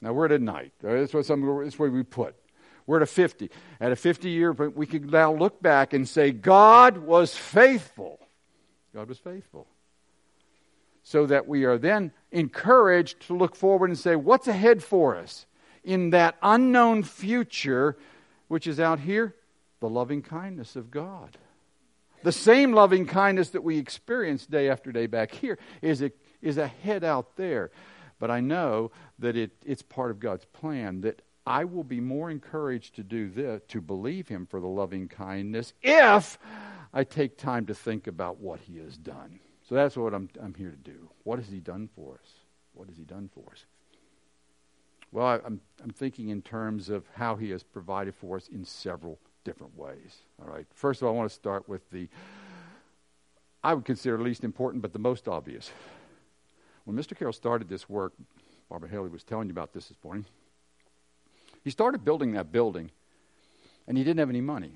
Now 0.00 0.12
we're 0.12 0.26
at 0.26 0.32
a 0.32 0.38
night. 0.38 0.72
Uh, 0.84 0.94
that's 0.94 1.14
what 1.14 1.26
some 1.26 1.62
that's 1.64 1.78
where 1.78 1.90
we 1.90 2.02
put. 2.02 2.34
We're 2.86 2.96
at 2.96 3.02
a 3.02 3.06
50. 3.06 3.50
At 3.80 3.92
a 3.92 3.96
50 3.96 4.30
year, 4.30 4.52
we 4.52 4.86
can 4.86 5.08
now 5.08 5.32
look 5.32 5.60
back 5.60 5.92
and 5.92 6.08
say, 6.08 6.30
God 6.30 6.98
was 6.98 7.36
faithful. 7.36 8.18
God 8.94 9.08
was 9.08 9.18
faithful. 9.18 9.66
So 11.02 11.26
that 11.26 11.46
we 11.46 11.64
are 11.64 11.78
then 11.78 12.12
encouraged 12.32 13.26
to 13.26 13.36
look 13.36 13.54
forward 13.54 13.90
and 13.90 13.98
say, 13.98 14.16
what's 14.16 14.48
ahead 14.48 14.82
for 14.82 15.16
us 15.16 15.46
in 15.84 16.10
that 16.10 16.36
unknown 16.42 17.02
future 17.02 17.96
which 18.48 18.66
is 18.66 18.80
out 18.80 19.00
here? 19.00 19.34
The 19.80 19.88
loving 19.88 20.22
kindness 20.22 20.76
of 20.76 20.90
God. 20.90 21.36
The 22.22 22.32
same 22.32 22.72
loving 22.72 23.06
kindness 23.06 23.50
that 23.50 23.62
we 23.62 23.78
experience 23.78 24.44
day 24.46 24.68
after 24.68 24.90
day 24.90 25.06
back 25.06 25.30
here 25.30 25.58
is, 25.80 26.02
a, 26.02 26.10
is 26.42 26.58
ahead 26.58 27.04
out 27.04 27.36
there. 27.36 27.70
But 28.18 28.30
I 28.30 28.40
know 28.40 28.90
that 29.20 29.36
it, 29.36 29.52
it's 29.64 29.82
part 29.82 30.10
of 30.10 30.18
God's 30.18 30.44
plan 30.46 31.02
that 31.02 31.22
I 31.46 31.64
will 31.64 31.84
be 31.84 32.00
more 32.00 32.30
encouraged 32.30 32.96
to 32.96 33.02
do 33.02 33.30
this, 33.30 33.62
to 33.68 33.80
believe 33.80 34.28
Him 34.28 34.46
for 34.46 34.60
the 34.60 34.66
loving 34.66 35.08
kindness, 35.08 35.72
if 35.82 36.38
I 36.92 37.04
take 37.04 37.38
time 37.38 37.66
to 37.66 37.74
think 37.74 38.06
about 38.06 38.38
what 38.38 38.60
He 38.60 38.78
has 38.78 38.96
done. 38.96 39.38
So 39.68 39.74
that's 39.74 39.96
what 39.96 40.12
I'm, 40.12 40.28
I'm 40.42 40.54
here 40.54 40.70
to 40.70 40.76
do. 40.76 41.08
What 41.22 41.38
has 41.38 41.48
He 41.48 41.60
done 41.60 41.88
for 41.94 42.14
us? 42.14 42.30
What 42.74 42.88
has 42.88 42.96
He 42.96 43.04
done 43.04 43.30
for 43.32 43.52
us? 43.52 43.64
Well, 45.12 45.26
I, 45.26 45.40
I'm, 45.44 45.60
I'm 45.82 45.90
thinking 45.90 46.28
in 46.28 46.42
terms 46.42 46.88
of 46.88 47.04
how 47.14 47.36
he 47.36 47.50
has 47.50 47.62
provided 47.62 48.14
for 48.14 48.36
us 48.36 48.48
in 48.48 48.64
several 48.64 49.18
different 49.44 49.76
ways. 49.76 50.16
All 50.40 50.48
right. 50.48 50.66
First 50.74 51.00
of 51.00 51.08
all, 51.08 51.14
I 51.14 51.16
want 51.16 51.30
to 51.30 51.34
start 51.34 51.68
with 51.68 51.88
the, 51.90 52.08
I 53.64 53.74
would 53.74 53.84
consider 53.84 54.18
least 54.18 54.44
important, 54.44 54.82
but 54.82 54.92
the 54.92 54.98
most 54.98 55.28
obvious. 55.28 55.70
When 56.84 56.96
Mr. 56.96 57.16
Carroll 57.16 57.32
started 57.32 57.68
this 57.68 57.88
work, 57.88 58.12
Barbara 58.68 58.88
Haley 58.88 59.08
was 59.08 59.24
telling 59.24 59.48
you 59.48 59.52
about 59.52 59.72
this 59.72 59.88
this 59.88 59.96
morning. 60.04 60.26
He 61.64 61.70
started 61.70 62.04
building 62.04 62.32
that 62.32 62.52
building, 62.52 62.90
and 63.86 63.96
he 63.96 64.04
didn't 64.04 64.18
have 64.18 64.30
any 64.30 64.40
money. 64.40 64.72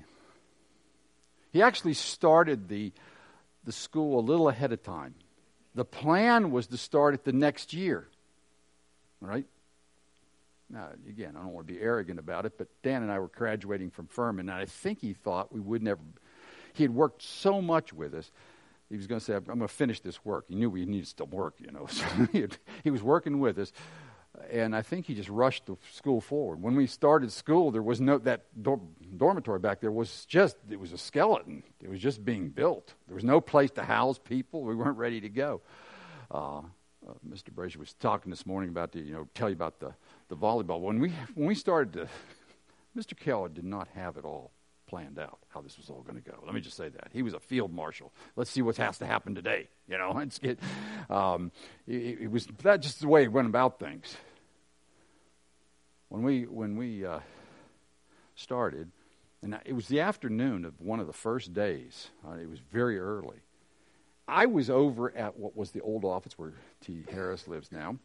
He 1.51 1.61
actually 1.61 1.93
started 1.93 2.67
the, 2.67 2.91
the 3.63 3.71
school 3.71 4.19
a 4.19 4.21
little 4.21 4.49
ahead 4.49 4.71
of 4.71 4.81
time. 4.81 5.13
The 5.75 5.85
plan 5.85 6.51
was 6.51 6.67
to 6.67 6.77
start 6.77 7.13
it 7.13 7.23
the 7.23 7.33
next 7.33 7.73
year. 7.73 8.07
All 9.21 9.29
right? 9.29 9.45
Now, 10.73 10.87
again, 11.07 11.35
I 11.37 11.41
don't 11.41 11.53
want 11.53 11.67
to 11.67 11.73
be 11.73 11.79
arrogant 11.79 12.17
about 12.17 12.47
it, 12.47 12.57
but 12.57 12.67
Dan 12.81 13.03
and 13.03 13.11
I 13.11 13.19
were 13.19 13.27
graduating 13.27 13.91
from 13.91 14.07
Furman, 14.07 14.49
and 14.49 14.57
I 14.57 14.65
think 14.65 14.99
he 14.99 15.13
thought 15.13 15.53
we 15.53 15.59
would 15.59 15.83
never. 15.83 16.01
He 16.73 16.83
had 16.83 16.93
worked 16.93 17.21
so 17.21 17.61
much 17.61 17.93
with 17.93 18.15
us. 18.15 18.31
He 18.89 18.97
was 18.97 19.05
going 19.05 19.19
to 19.19 19.23
say, 19.23 19.35
"I'm 19.35 19.43
going 19.43 19.59
to 19.59 19.67
finish 19.67 19.99
this 19.99 20.25
work." 20.25 20.45
He 20.49 20.55
knew 20.55 20.71
we 20.71 20.85
needed 20.85 21.15
to 21.17 21.25
work, 21.25 21.55
you 21.59 21.71
know. 21.71 21.85
So 21.91 22.05
he, 22.31 22.41
had, 22.41 22.57
he 22.83 22.89
was 22.89 23.03
working 23.03 23.39
with 23.39 23.59
us, 23.59 23.71
and 24.49 24.75
I 24.75 24.81
think 24.81 25.05
he 25.05 25.13
just 25.13 25.29
rushed 25.29 25.67
the 25.67 25.77
school 25.91 26.19
forward. 26.19 26.59
When 26.59 26.75
we 26.75 26.87
started 26.87 27.31
school, 27.31 27.69
there 27.69 27.83
was 27.83 28.01
no 28.01 28.17
that 28.19 28.45
dor- 28.59 28.81
dormitory 29.15 29.59
back 29.59 29.79
there 29.79 29.91
was 29.91 30.25
just 30.25 30.57
it 30.71 30.79
was 30.79 30.91
a 30.91 30.97
skeleton. 30.97 31.61
It 31.83 31.89
was 31.89 31.99
just 31.99 32.25
being 32.25 32.49
built. 32.49 32.95
There 33.05 33.15
was 33.15 33.23
no 33.23 33.39
place 33.39 33.69
to 33.71 33.83
house 33.83 34.17
people. 34.17 34.63
We 34.63 34.73
weren't 34.73 34.97
ready 34.97 35.21
to 35.21 35.29
go. 35.29 35.61
Uh, 36.31 36.61
uh, 37.07 37.13
Mr. 37.27 37.51
Brazier 37.51 37.79
was 37.79 37.93
talking 37.93 38.29
this 38.29 38.45
morning 38.45 38.69
about 38.69 38.91
the, 38.91 38.99
you 38.99 39.13
know, 39.13 39.27
tell 39.33 39.49
you 39.49 39.55
about 39.55 39.79
the, 39.79 39.93
the 40.29 40.35
volleyball. 40.35 40.81
When 40.81 40.99
we, 40.99 41.13
when 41.33 41.47
we 41.47 41.55
started 41.55 41.93
to, 41.93 42.07
Mr. 42.97 43.17
Keller 43.17 43.49
did 43.49 43.65
not 43.65 43.87
have 43.95 44.17
it 44.17 44.25
all 44.25 44.51
planned 44.87 45.17
out 45.17 45.39
how 45.49 45.61
this 45.61 45.77
was 45.77 45.89
all 45.89 46.03
going 46.03 46.21
to 46.21 46.29
go. 46.29 46.37
Let 46.45 46.53
me 46.53 46.61
just 46.61 46.77
say 46.77 46.89
that 46.89 47.09
he 47.11 47.23
was 47.23 47.33
a 47.33 47.39
field 47.39 47.73
marshal. 47.73 48.13
Let's 48.35 48.51
see 48.51 48.61
what 48.61 48.77
has 48.77 48.99
to 48.99 49.05
happen 49.05 49.33
today. 49.33 49.69
You 49.87 49.97
know, 49.97 50.19
it, 50.41 50.59
um, 51.09 51.51
it, 51.87 52.21
it 52.21 52.31
was 52.31 52.47
that 52.61 52.81
just 52.81 53.01
the 53.01 53.07
way 53.07 53.23
he 53.23 53.27
went 53.27 53.47
about 53.47 53.79
things. 53.79 54.15
When 56.09 56.21
we 56.21 56.43
when 56.43 56.77
we 56.77 57.03
uh, 57.03 57.21
started, 58.35 58.91
and 59.41 59.59
it 59.65 59.73
was 59.73 59.87
the 59.87 59.99
afternoon 59.99 60.63
of 60.63 60.79
one 60.79 60.99
of 60.99 61.07
the 61.07 61.13
first 61.13 61.53
days. 61.53 62.09
Uh, 62.27 62.33
it 62.33 62.47
was 62.49 62.59
very 62.71 62.99
early. 62.99 63.37
I 64.27 64.45
was 64.45 64.69
over 64.69 65.15
at 65.17 65.37
what 65.37 65.57
was 65.57 65.71
the 65.71 65.81
old 65.81 66.05
office 66.05 66.37
where 66.37 66.53
T. 66.81 67.03
Harris 67.11 67.47
lives 67.47 67.71
now, 67.71 67.97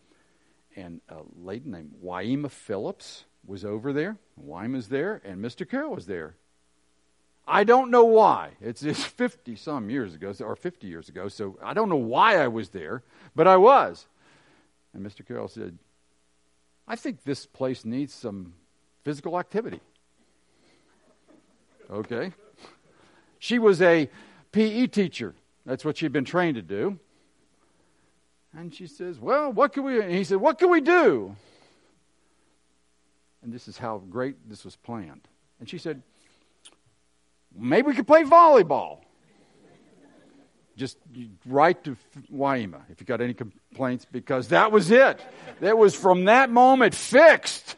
and 0.78 1.00
a 1.08 1.16
lady 1.36 1.68
named 1.68 1.92
Waima 2.04 2.50
Phillips 2.50 3.24
was 3.44 3.64
over 3.64 3.92
there. 3.92 4.16
Waima's 4.40 4.88
there, 4.88 5.20
and 5.24 5.44
Mr. 5.44 5.68
Carroll 5.68 5.94
was 5.94 6.06
there. 6.06 6.36
I 7.46 7.64
don't 7.64 7.90
know 7.90 8.04
why. 8.04 8.50
It's, 8.60 8.82
it's 8.82 9.02
50 9.04 9.56
some 9.56 9.90
years 9.90 10.14
ago, 10.14 10.32
or 10.40 10.54
50 10.54 10.86
years 10.86 11.08
ago, 11.08 11.28
so 11.28 11.58
I 11.62 11.74
don't 11.74 11.88
know 11.88 11.96
why 11.96 12.36
I 12.36 12.48
was 12.48 12.68
there, 12.68 13.02
but 13.34 13.46
I 13.46 13.56
was. 13.56 14.06
And 14.94 15.04
Mr. 15.04 15.26
Carroll 15.26 15.48
said, 15.48 15.78
I 16.86 16.96
think 16.96 17.24
this 17.24 17.44
place 17.46 17.84
needs 17.84 18.14
some 18.14 18.54
physical 19.04 19.38
activity. 19.38 19.80
Okay. 21.90 22.32
She 23.38 23.58
was 23.58 23.80
a 23.82 24.08
PE 24.52 24.86
teacher. 24.88 25.34
That's 25.64 25.84
what 25.84 25.96
she'd 25.96 26.12
been 26.12 26.24
trained 26.24 26.56
to 26.56 26.62
do. 26.62 26.98
And 28.56 28.74
she 28.74 28.86
says, 28.86 29.18
Well, 29.18 29.52
what 29.52 29.72
can 29.72 29.84
we? 29.84 30.00
And 30.00 30.10
he 30.10 30.24
said, 30.24 30.38
What 30.38 30.58
can 30.58 30.70
we 30.70 30.80
do? 30.80 31.36
And 33.42 33.52
this 33.52 33.68
is 33.68 33.78
how 33.78 33.98
great 34.10 34.48
this 34.48 34.64
was 34.64 34.76
planned. 34.76 35.26
And 35.60 35.68
she 35.68 35.78
said, 35.78 36.02
Maybe 37.56 37.88
we 37.88 37.94
could 37.94 38.06
play 38.06 38.24
volleyball. 38.24 39.00
Just 40.76 40.96
write 41.44 41.82
to 41.84 41.96
Waima 42.32 42.82
if 42.88 43.00
you 43.00 43.06
got 43.06 43.20
any 43.20 43.34
complaints, 43.34 44.06
because 44.10 44.48
that 44.48 44.70
was 44.70 44.92
it. 44.92 45.20
That 45.60 45.76
was 45.76 45.94
from 45.96 46.26
that 46.26 46.50
moment 46.50 46.94
fixed. 46.94 47.74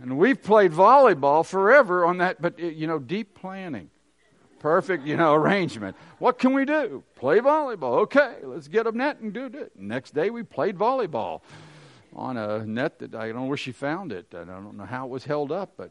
And 0.00 0.18
we've 0.18 0.42
played 0.42 0.72
volleyball 0.72 1.46
forever 1.46 2.04
on 2.04 2.18
that, 2.18 2.42
but 2.42 2.58
you 2.58 2.88
know, 2.88 2.98
deep 2.98 3.34
planning, 3.34 3.88
perfect, 4.64 5.06
you 5.06 5.14
know, 5.14 5.34
arrangement. 5.42 5.94
What 6.18 6.38
can 6.38 6.54
we 6.54 6.64
do? 6.64 7.04
Play 7.16 7.40
volleyball. 7.40 7.98
Okay, 8.04 8.36
let's 8.42 8.66
get 8.66 8.86
a 8.86 8.92
net 8.92 9.20
and 9.20 9.30
do 9.30 9.44
it. 9.44 9.72
Next 9.76 10.14
day 10.14 10.30
we 10.30 10.42
played 10.42 10.78
volleyball 10.78 11.42
on 12.16 12.38
a 12.38 12.64
net 12.64 12.98
that 13.00 13.14
I 13.14 13.26
don't 13.26 13.36
know 13.36 13.44
where 13.44 13.58
she 13.58 13.72
found 13.72 14.10
it. 14.10 14.34
I 14.34 14.44
don't 14.44 14.78
know 14.78 14.86
how 14.86 15.04
it 15.04 15.10
was 15.10 15.22
held 15.22 15.52
up, 15.52 15.74
but 15.76 15.90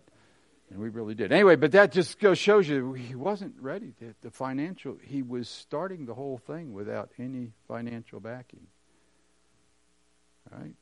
and 0.72 0.82
we 0.82 0.90
really 0.90 1.14
did. 1.14 1.32
Anyway, 1.32 1.56
but 1.56 1.72
that 1.74 1.92
just 1.92 2.20
shows 2.20 2.68
you 2.68 2.94
he 2.94 3.14
wasn't 3.14 3.54
ready. 3.60 3.94
The, 4.00 4.16
the 4.22 4.32
financial, 4.32 4.98
he 5.04 5.22
was 5.22 5.48
starting 5.48 6.08
the 6.08 6.16
whole 6.16 6.40
thing 6.40 6.74
without 6.74 7.12
any 7.20 7.52
financial 7.68 8.20
backing. 8.20 8.66
Right? 10.52 10.74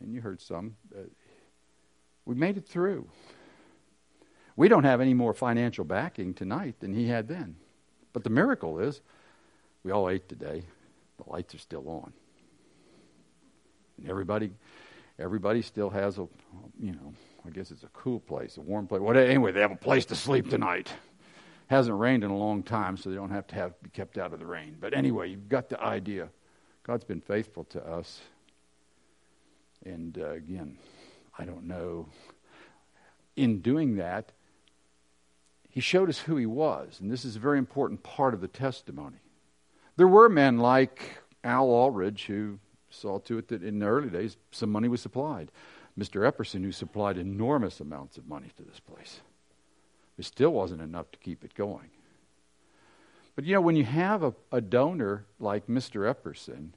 And 0.00 0.12
you 0.12 0.20
heard 0.20 0.40
some. 0.40 0.74
Uh, 0.92 1.02
we 2.24 2.34
made 2.34 2.56
it 2.56 2.66
through. 2.66 3.08
We 4.56 4.68
don't 4.68 4.84
have 4.84 5.00
any 5.00 5.14
more 5.14 5.34
financial 5.34 5.84
backing 5.84 6.34
tonight 6.34 6.76
than 6.80 6.94
he 6.94 7.06
had 7.06 7.28
then. 7.28 7.56
But 8.12 8.24
the 8.24 8.30
miracle 8.30 8.78
is 8.78 9.00
we 9.84 9.92
all 9.92 10.08
ate 10.08 10.28
today. 10.28 10.64
The 11.18 11.30
lights 11.30 11.54
are 11.54 11.58
still 11.58 11.88
on. 11.88 12.12
And 13.98 14.08
everybody 14.08 14.50
everybody 15.18 15.62
still 15.62 15.90
has 15.90 16.18
a 16.18 16.26
you 16.80 16.92
know 16.92 17.14
I 17.46 17.50
guess 17.50 17.70
it's 17.70 17.84
a 17.84 17.88
cool 17.88 18.18
place, 18.18 18.56
a 18.56 18.60
warm 18.60 18.86
place. 18.86 19.00
What 19.00 19.16
anyway, 19.16 19.52
they 19.52 19.60
have 19.60 19.70
a 19.70 19.76
place 19.76 20.06
to 20.06 20.16
sleep 20.16 20.50
tonight. 20.50 20.92
Hasn't 21.68 21.96
rained 21.96 22.24
in 22.24 22.30
a 22.30 22.36
long 22.36 22.62
time, 22.62 22.96
so 22.96 23.10
they 23.10 23.16
don't 23.16 23.30
have 23.30 23.46
to 23.48 23.54
have 23.54 23.80
be 23.82 23.90
kept 23.90 24.18
out 24.18 24.32
of 24.32 24.40
the 24.40 24.46
rain. 24.46 24.76
But 24.80 24.94
anyway, 24.94 25.30
you've 25.30 25.48
got 25.48 25.68
the 25.68 25.80
idea. 25.80 26.28
God's 26.82 27.04
been 27.04 27.20
faithful 27.20 27.64
to 27.64 27.84
us. 27.84 28.20
And 29.84 30.18
uh, 30.18 30.30
again, 30.30 30.78
I 31.38 31.44
don't 31.44 31.64
know. 31.64 32.08
In 33.36 33.60
doing 33.60 33.96
that, 33.96 34.32
he 35.76 35.82
showed 35.82 36.08
us 36.08 36.20
who 36.20 36.38
he 36.38 36.46
was, 36.46 37.00
and 37.00 37.10
this 37.10 37.26
is 37.26 37.36
a 37.36 37.38
very 37.38 37.58
important 37.58 38.02
part 38.02 38.32
of 38.32 38.40
the 38.40 38.48
testimony. 38.48 39.18
There 39.96 40.08
were 40.08 40.30
men 40.30 40.56
like 40.56 41.18
Al 41.44 41.66
Aldridge 41.66 42.24
who 42.24 42.58
saw 42.88 43.18
to 43.18 43.36
it 43.36 43.48
that 43.48 43.62
in 43.62 43.80
the 43.80 43.84
early 43.84 44.08
days 44.08 44.38
some 44.50 44.72
money 44.72 44.88
was 44.88 45.02
supplied. 45.02 45.52
Mr. 46.00 46.26
Epperson, 46.26 46.64
who 46.64 46.72
supplied 46.72 47.18
enormous 47.18 47.78
amounts 47.78 48.16
of 48.16 48.26
money 48.26 48.48
to 48.56 48.62
this 48.62 48.80
place. 48.80 49.20
It 50.16 50.24
still 50.24 50.48
wasn't 50.48 50.80
enough 50.80 51.10
to 51.10 51.18
keep 51.18 51.44
it 51.44 51.52
going. 51.54 51.90
But 53.34 53.44
you 53.44 53.52
know, 53.52 53.60
when 53.60 53.76
you 53.76 53.84
have 53.84 54.22
a, 54.22 54.32
a 54.50 54.62
donor 54.62 55.26
like 55.38 55.66
Mr. 55.66 56.10
Epperson, 56.10 56.70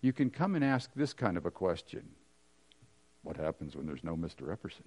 you 0.00 0.12
can 0.12 0.30
come 0.30 0.54
and 0.54 0.64
ask 0.64 0.90
this 0.94 1.12
kind 1.12 1.36
of 1.36 1.44
a 1.44 1.50
question 1.50 2.08
What 3.24 3.36
happens 3.36 3.74
when 3.74 3.86
there's 3.86 4.04
no 4.04 4.14
Mr. 4.14 4.42
Epperson? 4.42 4.86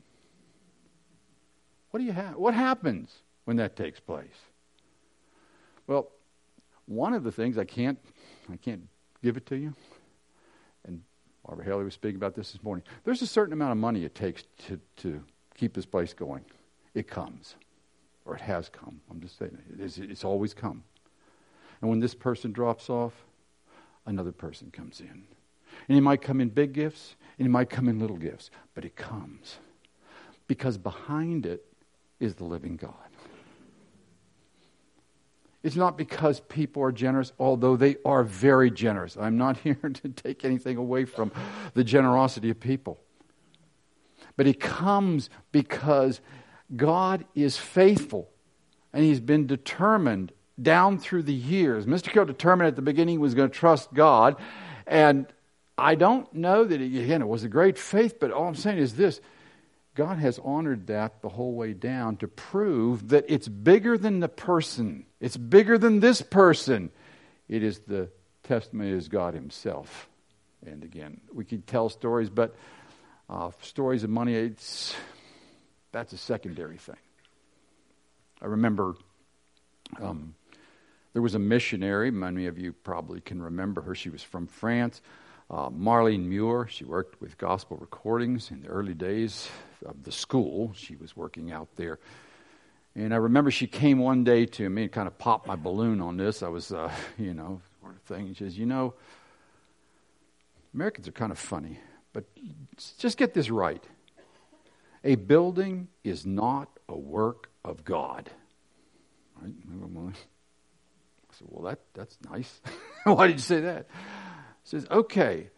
What 1.91 1.99
do 1.99 2.05
you 2.05 2.13
have? 2.13 2.37
What 2.37 2.53
happens 2.53 3.23
when 3.47 3.55
that 3.55 3.77
takes 3.77 3.97
place? 3.97 4.27
Well, 5.87 6.09
one 6.85 7.13
of 7.13 7.23
the 7.23 7.31
things 7.31 7.57
I 7.57 7.63
can't 7.63 7.97
I 8.51 8.57
can't 8.57 8.81
give 9.23 9.37
it 9.37 9.45
to 9.45 9.55
you 9.55 9.73
and 10.85 11.01
Barbara 11.45 11.63
Haley 11.63 11.85
was 11.85 11.93
speaking 11.93 12.17
about 12.17 12.35
this 12.35 12.51
this 12.51 12.61
morning. 12.61 12.83
There's 13.05 13.21
a 13.21 13.27
certain 13.27 13.53
amount 13.53 13.71
of 13.71 13.77
money 13.77 14.03
it 14.03 14.15
takes 14.15 14.43
to, 14.67 14.81
to 14.97 15.23
keep 15.55 15.73
this 15.73 15.85
place 15.85 16.13
going. 16.13 16.43
It 16.93 17.07
comes, 17.07 17.55
or 18.25 18.35
it 18.35 18.41
has 18.41 18.67
come. 18.67 18.99
I'm 19.09 19.21
just 19.21 19.39
saying, 19.39 19.57
it's, 19.79 19.97
it's 19.97 20.25
always 20.25 20.53
come. 20.53 20.83
And 21.79 21.89
when 21.89 22.01
this 22.01 22.13
person 22.13 22.51
drops 22.51 22.89
off, 22.89 23.13
another 24.05 24.33
person 24.33 24.71
comes 24.71 24.99
in. 24.99 25.23
And 25.87 25.97
it 25.97 26.01
might 26.01 26.21
come 26.21 26.41
in 26.41 26.49
big 26.49 26.73
gifts, 26.73 27.15
and 27.39 27.45
it 27.45 27.49
might 27.49 27.69
come 27.69 27.87
in 27.87 27.97
little 27.97 28.17
gifts, 28.17 28.51
but 28.75 28.83
it 28.83 28.97
comes. 28.97 29.55
Because 30.47 30.77
behind 30.77 31.45
it 31.45 31.63
is 32.19 32.35
the 32.35 32.43
living 32.43 32.75
God. 32.75 33.06
It's 35.67 35.75
not 35.75 35.97
because 35.97 36.39
people 36.39 36.81
are 36.81 36.93
generous, 36.93 37.33
although 37.37 37.75
they 37.75 37.97
are 38.05 38.23
very 38.23 38.71
generous. 38.71 39.17
I'm 39.19 39.37
not 39.37 39.57
here 39.65 39.75
to 39.75 40.07
take 40.07 40.45
anything 40.45 40.77
away 40.77 41.03
from 41.03 41.29
the 41.73 41.83
generosity 41.83 42.49
of 42.49 42.57
people. 42.57 43.01
But 44.37 44.47
it 44.47 44.61
comes 44.61 45.29
because 45.51 46.21
God 46.73 47.25
is 47.35 47.57
faithful 47.57 48.29
and 48.93 49.03
He's 49.03 49.19
been 49.19 49.45
determined 49.45 50.31
down 50.61 50.99
through 50.99 51.23
the 51.23 51.33
years. 51.33 51.85
Mr. 51.85 52.13
Kill 52.13 52.23
determined 52.23 52.69
at 52.69 52.77
the 52.77 52.81
beginning 52.81 53.15
he 53.15 53.17
was 53.17 53.35
going 53.35 53.49
to 53.49 53.53
trust 53.53 53.93
God. 53.93 54.37
And 54.87 55.27
I 55.77 55.95
don't 55.95 56.33
know 56.33 56.63
that, 56.63 56.79
again, 56.79 57.21
it 57.21 57.27
was 57.27 57.43
a 57.43 57.49
great 57.49 57.77
faith, 57.77 58.21
but 58.21 58.31
all 58.31 58.47
I'm 58.47 58.55
saying 58.55 58.77
is 58.77 58.95
this 58.95 59.19
God 59.97 60.19
has 60.19 60.39
honored 60.43 60.85
that 60.87 61.23
the 61.23 61.29
whole 61.29 61.55
way 61.55 61.73
down 61.73 62.17
to 62.17 62.27
prove 62.27 63.09
that 63.09 63.25
it's 63.27 63.47
bigger 63.47 63.97
than 63.97 64.19
the 64.19 64.29
person. 64.29 65.07
It's 65.19 65.35
bigger 65.35 65.79
than 65.79 66.01
this 66.01 66.21
person. 66.21 66.91
It 67.49 67.63
is 67.63 67.79
the 67.79 68.09
testimony 68.43 68.91
is 68.91 69.07
God 69.07 69.33
Himself. 69.33 70.07
And 70.63 70.83
again, 70.83 71.19
we 71.33 71.45
could 71.45 71.65
tell 71.65 71.89
stories, 71.89 72.29
but 72.29 72.55
uh, 73.27 73.49
stories 73.63 74.03
of 74.03 74.11
money, 74.11 74.35
it's, 74.35 74.95
that's 75.91 76.13
a 76.13 76.17
secondary 76.17 76.77
thing. 76.77 76.95
I 78.39 78.45
remember 78.45 78.93
um, 79.99 80.35
there 81.13 81.23
was 81.23 81.33
a 81.33 81.39
missionary, 81.39 82.11
many 82.11 82.45
of 82.45 82.59
you 82.59 82.71
probably 82.71 83.19
can 83.19 83.41
remember 83.41 83.81
her. 83.81 83.95
She 83.95 84.11
was 84.11 84.21
from 84.21 84.45
France. 84.45 85.01
Uh, 85.49 85.69
Marlene 85.69 86.25
Muir, 86.25 86.67
she 86.67 86.83
worked 86.83 87.21
with 87.21 87.37
gospel 87.37 87.77
recordings 87.77 88.51
in 88.51 88.63
the 88.63 88.67
early 88.67 88.93
days 88.93 89.49
of 89.85 90.03
the 90.03 90.11
school. 90.11 90.73
She 90.75 90.95
was 90.95 91.15
working 91.15 91.51
out 91.51 91.69
there. 91.77 91.99
And 92.95 93.13
I 93.13 93.17
remember 93.17 93.51
she 93.51 93.67
came 93.67 93.99
one 93.99 94.23
day 94.23 94.45
to 94.45 94.69
me 94.69 94.83
and 94.83 94.91
kind 94.91 95.07
of 95.07 95.17
popped 95.17 95.47
my 95.47 95.55
balloon 95.55 96.01
on 96.01 96.17
this. 96.17 96.43
I 96.43 96.49
was, 96.49 96.73
uh, 96.73 96.91
you 97.17 97.33
know, 97.33 97.61
sort 97.81 97.95
of 97.95 98.01
thing. 98.01 98.27
She 98.33 98.43
says, 98.43 98.57
You 98.57 98.65
know, 98.65 98.95
Americans 100.73 101.07
are 101.07 101.13
kind 101.13 101.31
of 101.31 101.39
funny, 101.39 101.79
but 102.11 102.25
just 102.97 103.17
get 103.17 103.33
this 103.33 103.49
right. 103.49 103.83
A 105.03 105.15
building 105.15 105.87
is 106.03 106.25
not 106.25 106.69
a 106.89 106.97
work 106.97 107.49
of 107.63 107.85
God. 107.85 108.29
Right? 109.41 109.53
I 109.95 110.11
said, 111.31 111.47
Well, 111.49 111.69
that, 111.69 111.79
that's 111.93 112.17
nice. 112.29 112.59
Why 113.05 113.27
did 113.27 113.37
you 113.37 113.43
say 113.43 113.61
that? 113.61 113.87
Says, 114.67 114.85
okay, 114.91 115.49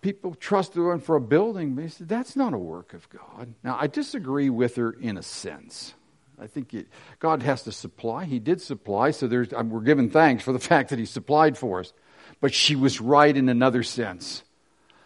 people 0.00 0.34
trust 0.34 0.72
the 0.72 0.80
Lord 0.80 1.00
for 1.00 1.14
a 1.14 1.20
building, 1.20 1.76
but 1.76 1.82
he 1.82 1.88
said, 1.88 2.08
that's 2.08 2.34
not 2.34 2.52
a 2.52 2.58
work 2.58 2.94
of 2.94 3.08
God. 3.10 3.54
Now, 3.62 3.78
I 3.80 3.86
disagree 3.86 4.50
with 4.50 4.74
her 4.74 4.90
in 4.90 5.16
a 5.16 5.22
sense. 5.22 5.94
I 6.36 6.48
think 6.48 6.74
it, 6.74 6.88
God 7.20 7.44
has 7.44 7.62
to 7.62 7.72
supply. 7.72 8.24
He 8.24 8.40
did 8.40 8.60
supply, 8.60 9.12
so 9.12 9.28
there's, 9.28 9.52
uh, 9.52 9.62
we're 9.64 9.82
giving 9.82 10.10
thanks 10.10 10.42
for 10.42 10.52
the 10.52 10.58
fact 10.70 10.90
that 10.90 10.98
He 10.98 11.06
supplied 11.06 11.56
for 11.56 11.78
us. 11.78 11.92
but 12.40 12.52
she 12.52 12.74
was 12.74 13.00
right 13.00 13.34
in 13.36 13.48
another 13.48 13.84
sense. 13.84 14.42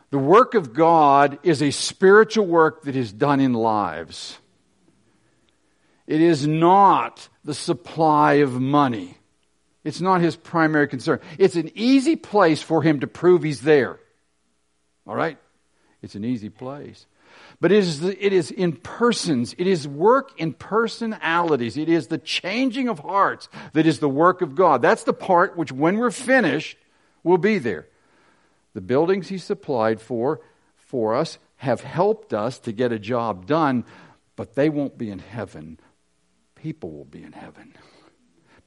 The 0.09 0.19
work 0.19 0.55
of 0.55 0.73
God 0.73 1.39
is 1.43 1.63
a 1.63 1.71
spiritual 1.71 2.47
work 2.47 2.85
that 2.85 2.97
is 2.97 3.13
done 3.13 3.41
in 3.41 3.53
lives. 3.53 4.39
It 6.07 6.23
is 6.23 6.47
not 6.47 7.29
the 7.45 7.55
supply 7.55 8.35
of 8.35 8.59
money. 8.59 9.20
It's 9.85 10.01
not 10.01 10.21
his 10.21 10.37
primary 10.37 10.89
concern. 10.89 11.21
It's 11.39 11.57
an 11.57 11.71
easy 11.75 12.17
place 12.17 12.61
for 12.61 12.83
him 12.83 13.01
to 13.01 13.07
prove 13.07 13.43
he's 13.43 13.63
there. 13.63 13.99
All 15.07 15.17
right? 15.17 15.39
It's 16.03 16.15
an 16.15 16.25
easy 16.25 16.51
place. 16.51 17.07
But 17.61 17.73
it 17.73 17.79
is, 17.79 18.03
it 18.03 18.33
is 18.33 18.51
in 18.51 18.73
persons. 18.73 19.55
It 19.59 19.67
is 19.67 19.87
work 19.87 20.33
in 20.39 20.53
personalities. 20.53 21.77
It 21.77 21.89
is 21.89 22.07
the 22.07 22.19
changing 22.19 22.89
of 22.89 23.01
hearts 23.01 23.49
that 23.73 23.87
is 23.87 23.99
the 23.99 24.09
work 24.09 24.43
of 24.43 24.55
God. 24.55 24.83
That's 24.83 25.05
the 25.05 25.13
part 25.13 25.57
which, 25.57 25.73
when 25.73 25.99
we're 25.99 26.11
finished, 26.11 26.77
will 27.23 27.39
be 27.39 27.59
there. 27.59 27.87
The 28.75 28.81
buildings 28.81 29.29
He 29.29 29.39
supplied 29.39 30.01
for, 30.01 30.41
for 30.77 31.15
us 31.15 31.39
have 31.57 31.83
helped 31.83 32.33
us 32.33 32.59
to 32.61 32.73
get 32.73 32.93
a 32.93 32.99
job 32.99 33.47
done, 33.47 33.85
but 34.37 34.55
they 34.55 34.69
won't 34.69 34.97
be 34.97 35.11
in 35.11 35.19
heaven. 35.19 35.79
People 36.55 36.91
will 36.91 37.05
be 37.05 37.23
in 37.23 37.33
heaven. 37.33 37.75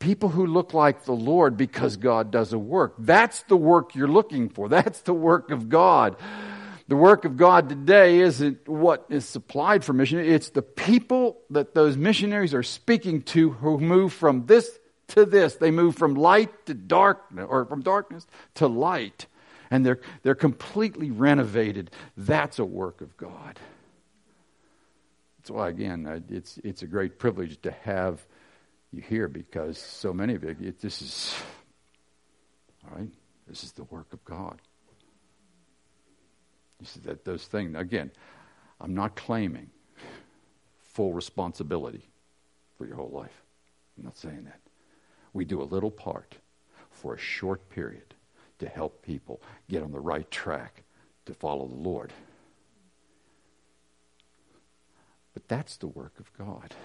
People 0.04 0.28
who 0.28 0.46
look 0.46 0.74
like 0.74 1.06
the 1.06 1.14
Lord 1.14 1.56
because 1.56 1.96
God 1.96 2.30
does 2.30 2.52
a 2.52 2.60
work. 2.60 2.96
That's 3.00 3.44
the 3.44 3.56
work 3.56 3.96
you're 3.96 4.10
looking 4.10 4.50
for. 4.50 4.68
That's 4.68 5.00
the 5.04 5.14
work 5.14 5.50
of 5.50 5.70
God. 5.70 6.18
The 6.90 6.98
work 6.98 7.24
of 7.24 7.38
God 7.38 7.70
today 7.70 8.20
isn't 8.20 8.68
what 8.68 9.06
is 9.08 9.24
supplied 9.24 9.86
for 9.86 9.94
mission. 9.94 10.20
It's 10.20 10.50
the 10.50 10.62
people 10.62 11.38
that 11.52 11.74
those 11.74 11.96
missionaries 11.96 12.54
are 12.54 12.64
speaking 12.64 13.22
to 13.22 13.52
who 13.52 13.78
move 13.78 14.12
from 14.12 14.46
this 14.46 14.78
to 15.08 15.26
this. 15.26 15.56
They 15.56 15.72
move 15.72 15.96
from 15.96 16.16
light 16.16 16.66
to 16.66 16.74
darkness, 16.74 17.46
or 17.48 17.64
from 17.64 17.82
darkness 17.82 18.28
to 18.56 18.68
light. 18.68 19.28
And 19.72 19.86
they're, 19.86 20.02
they're 20.22 20.36
completely 20.36 21.12
renovated. 21.12 21.92
That's 22.18 22.60
a 22.60 22.66
work 22.66 23.00
of 23.00 23.16
God. 23.16 23.58
That's 25.40 25.50
why, 25.52 25.70
again, 25.70 26.26
it's, 26.30 26.58
it's 26.58 26.82
a 26.82 26.88
great 26.88 27.20
privilege 27.20 27.62
to 27.62 27.72
have 27.72 28.26
you 28.94 29.02
hear 29.02 29.28
because 29.28 29.78
so 29.78 30.14
many 30.14 30.36
of 30.36 30.44
you, 30.44 30.56
it, 30.62 30.80
this 30.80 31.02
is, 31.02 31.36
all 32.86 32.98
right, 32.98 33.10
this 33.48 33.64
is 33.64 33.72
the 33.72 33.84
work 33.86 34.14
of 34.14 34.24
God. 34.24 34.62
You 36.80 36.86
see 36.86 37.00
that 37.06 37.26
those 37.26 37.46
things 37.46 37.76
again. 37.76 38.12
I'm 38.80 38.94
not 38.94 39.16
claiming 39.16 39.70
full 40.94 41.14
responsibility 41.14 42.04
for 42.78 42.86
your 42.86 42.98
whole 42.98 43.10
life. 43.10 43.42
I'm 43.98 44.04
not 44.04 44.18
saying 44.18 44.44
that. 44.46 44.60
We 45.32 45.46
do 45.46 45.62
a 45.62 45.64
little 45.64 45.92
part 45.92 46.36
for 46.92 47.16
a 47.16 47.18
short 47.18 47.70
period 47.70 48.14
to 48.60 48.68
help 48.68 49.02
people 49.02 49.42
get 49.70 49.82
on 49.82 49.92
the 49.92 50.00
right 50.00 50.30
track 50.30 50.84
to 51.26 51.34
follow 51.34 51.68
the 51.68 51.76
Lord. 51.76 52.14
But 55.34 55.48
that's 55.48 55.78
the 55.78 55.88
work 55.88 56.14
of 56.20 56.32
God. 56.38 56.76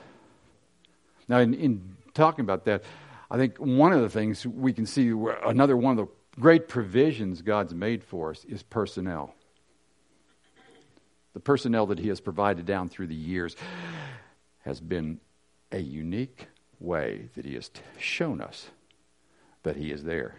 Now, 1.28 1.40
in, 1.40 1.52
in 1.52 1.96
talking 2.18 2.44
about 2.44 2.64
that, 2.66 2.84
I 3.30 3.36
think 3.36 3.56
one 3.58 3.92
of 3.92 4.02
the 4.02 4.10
things 4.10 4.46
we 4.46 4.72
can 4.72 4.86
see, 4.86 5.12
another 5.44 5.76
one 5.76 5.98
of 5.98 6.06
the 6.06 6.40
great 6.40 6.68
provisions 6.68 7.42
God's 7.42 7.74
made 7.74 8.04
for 8.04 8.30
us 8.30 8.44
is 8.44 8.62
personnel 8.62 9.34
the 11.38 11.40
personnel 11.40 11.86
that 11.86 12.00
he 12.00 12.08
has 12.08 12.20
provided 12.20 12.66
down 12.66 12.88
through 12.88 13.06
the 13.06 13.14
years 13.14 13.54
has 14.64 14.80
been 14.80 15.20
a 15.70 15.78
unique 15.78 16.48
way 16.80 17.28
that 17.36 17.44
he 17.44 17.54
has 17.54 17.70
shown 17.96 18.40
us 18.40 18.66
that 19.62 19.76
he 19.76 19.92
is 19.92 20.02
there. 20.02 20.34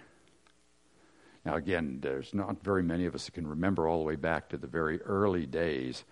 Now, 1.45 1.55
again, 1.55 1.99
there's 2.01 2.33
not 2.33 2.61
very 2.63 2.83
many 2.83 3.05
of 3.05 3.15
us 3.15 3.23
that 3.25 3.31
can 3.31 3.47
remember 3.47 3.87
all 3.87 3.99
the 3.99 4.03
way 4.03 4.17
back 4.17 4.49
to 4.49 4.57
the 4.57 4.67
very 4.67 5.01
early 5.03 5.45
days 5.45 6.03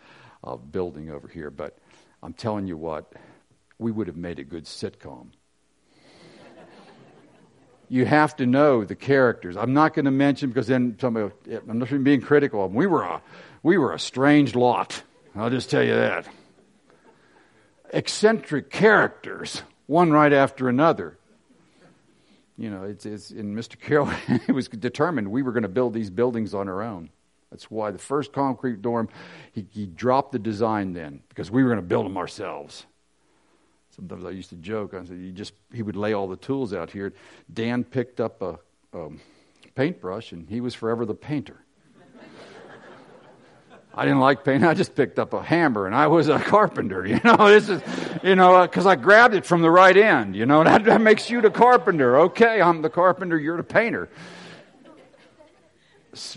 of 0.41 0.71
building 0.71 1.09
over 1.09 1.27
here, 1.27 1.49
but 1.49 1.77
I'm 2.23 2.31
telling 2.31 2.65
you 2.65 2.77
what, 2.77 3.11
we 3.77 3.91
would 3.91 4.07
have 4.07 4.15
made 4.15 4.39
a 4.39 4.45
good 4.45 4.63
sitcom. 4.63 5.31
You 7.89 8.05
have 8.05 8.35
to 8.37 8.45
know 8.45 8.83
the 8.83 8.95
characters. 8.95 9.55
I'm 9.55 9.73
not 9.73 9.93
going 9.93 10.05
to 10.05 10.11
mention 10.11 10.49
because 10.49 10.67
then 10.67 10.97
somebody, 10.99 11.33
I'm 11.51 11.79
not 11.79 11.87
even 11.87 12.03
being 12.03 12.21
critical 12.21 12.63
of 12.63 12.71
them. 12.71 12.75
We 12.75 12.87
were 12.87 13.03
a 13.03 13.21
we 13.63 13.77
were 13.77 13.93
a 13.93 13.99
strange 13.99 14.55
lot. 14.55 15.03
I'll 15.35 15.49
just 15.49 15.69
tell 15.69 15.83
you 15.83 15.95
that. 15.95 16.27
Eccentric 17.91 18.69
characters, 18.69 19.61
one 19.85 20.11
right 20.11 20.33
after 20.33 20.69
another. 20.69 21.17
You 22.57 22.71
know, 22.71 22.83
it's, 22.83 23.05
it's 23.05 23.29
in 23.31 23.55
Mr. 23.55 23.79
Carroll, 23.79 24.09
it 24.47 24.51
was 24.51 24.67
determined 24.67 25.29
we 25.29 25.43
were 25.43 25.51
going 25.51 25.63
to 25.63 25.69
build 25.69 25.93
these 25.93 26.09
buildings 26.09 26.53
on 26.53 26.67
our 26.67 26.81
own. 26.81 27.09
That's 27.51 27.69
why 27.69 27.91
the 27.91 27.99
first 27.99 28.33
concrete 28.33 28.81
dorm, 28.81 29.09
he, 29.53 29.65
he 29.71 29.85
dropped 29.85 30.31
the 30.31 30.39
design 30.39 30.93
then 30.93 31.21
because 31.29 31.49
we 31.49 31.63
were 31.63 31.69
going 31.69 31.81
to 31.81 31.87
build 31.87 32.05
them 32.05 32.17
ourselves. 32.17 32.85
Sometimes 33.97 34.25
I 34.25 34.29
used 34.29 34.49
to 34.49 34.55
joke. 34.55 34.93
I 34.93 35.03
said, 35.03 35.17
"You 35.17 35.31
just 35.31 35.53
he 35.73 35.81
would 35.81 35.95
lay 35.95 36.13
all 36.13 36.27
the 36.27 36.37
tools 36.37 36.73
out 36.73 36.91
here." 36.91 37.13
Dan 37.51 37.83
picked 37.83 38.21
up 38.21 38.41
a, 38.41 38.59
a 38.93 39.09
paintbrush, 39.75 40.31
and 40.31 40.47
he 40.47 40.61
was 40.61 40.73
forever 40.73 41.05
the 41.05 41.15
painter. 41.15 41.57
I 43.97 44.05
didn't 44.05 44.19
like 44.19 44.43
painting. 44.43 44.69
I 44.69 44.75
just 44.75 44.93
picked 44.93 45.17
up 45.17 45.33
a 45.33 45.41
hammer 45.41 45.87
and 45.87 45.95
I 45.95 46.05
was 46.05 46.29
a 46.29 46.37
carpenter. 46.37 47.03
You 47.03 47.19
know, 47.23 47.35
this 47.47 47.67
is, 47.67 47.81
you 48.21 48.35
know, 48.35 48.61
because 48.61 48.85
uh, 48.85 48.89
I 48.89 48.95
grabbed 48.95 49.33
it 49.33 49.43
from 49.43 49.63
the 49.63 49.71
right 49.71 49.97
end. 49.97 50.35
You 50.35 50.45
know, 50.45 50.63
that, 50.63 50.83
that 50.83 51.01
makes 51.01 51.31
you 51.31 51.41
the 51.41 51.49
carpenter. 51.49 52.19
Okay, 52.19 52.61
I'm 52.61 52.83
the 52.83 52.91
carpenter. 52.91 53.39
You're 53.39 53.57
the 53.57 53.63
painter. 53.63 54.07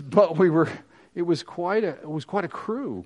But 0.01 0.37
we 0.37 0.49
were. 0.49 0.69
It 1.13 1.21
was 1.21 1.43
quite 1.43 1.83
a. 1.83 1.89
It 1.89 2.09
was 2.09 2.25
quite 2.25 2.45
a 2.45 2.47
crew. 2.47 3.05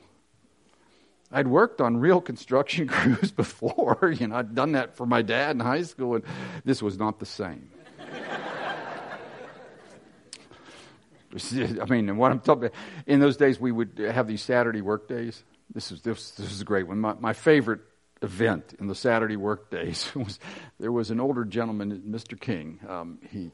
I'd 1.36 1.50
worked 1.50 1.82
on 1.82 1.98
real 1.98 2.22
construction 2.22 2.88
crews 2.96 3.32
before. 3.32 4.16
You 4.18 4.28
know, 4.28 4.38
I'd 4.38 4.56
done 4.56 4.72
that 4.72 4.96
for 4.96 5.06
my 5.06 5.22
dad 5.22 5.52
in 5.52 5.60
high 5.60 5.82
school, 5.82 6.16
and 6.16 6.24
this 6.64 6.82
was 6.82 6.98
not 6.98 7.20
the 7.20 7.26
same. 7.26 7.70
I 11.82 11.86
mean, 11.90 12.16
what 12.16 12.32
I'm 12.32 12.40
talking 12.40 12.68
about, 12.68 12.78
in 13.06 13.20
those 13.20 13.36
days 13.36 13.60
we 13.60 13.74
would 13.74 14.00
have 14.00 14.28
these 14.28 14.42
Saturday 14.42 14.80
work 14.80 15.10
days. 15.10 15.44
This 15.74 15.92
is 15.92 16.02
this, 16.02 16.32
this 16.32 16.50
is 16.50 16.62
a 16.62 16.64
great 16.64 16.88
one. 16.88 17.00
My, 17.00 17.16
my 17.20 17.34
favorite 17.34 17.82
event 18.22 18.74
in 18.80 18.88
the 18.88 18.96
Saturday 18.96 19.36
work 19.36 19.70
days 19.70 20.10
was 20.16 20.40
there 20.80 20.94
was 20.94 21.12
an 21.12 21.20
older 21.20 21.44
gentleman, 21.44 22.04
Mr. 22.08 22.40
King. 22.40 22.80
Um, 22.88 23.20
he 23.30 23.52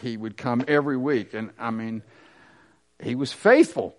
he 0.00 0.16
would 0.16 0.36
come 0.36 0.64
every 0.68 0.96
week, 0.96 1.34
and 1.34 1.50
I 1.58 1.72
mean, 1.72 2.04
he 3.02 3.16
was 3.16 3.32
faithful. 3.32 3.96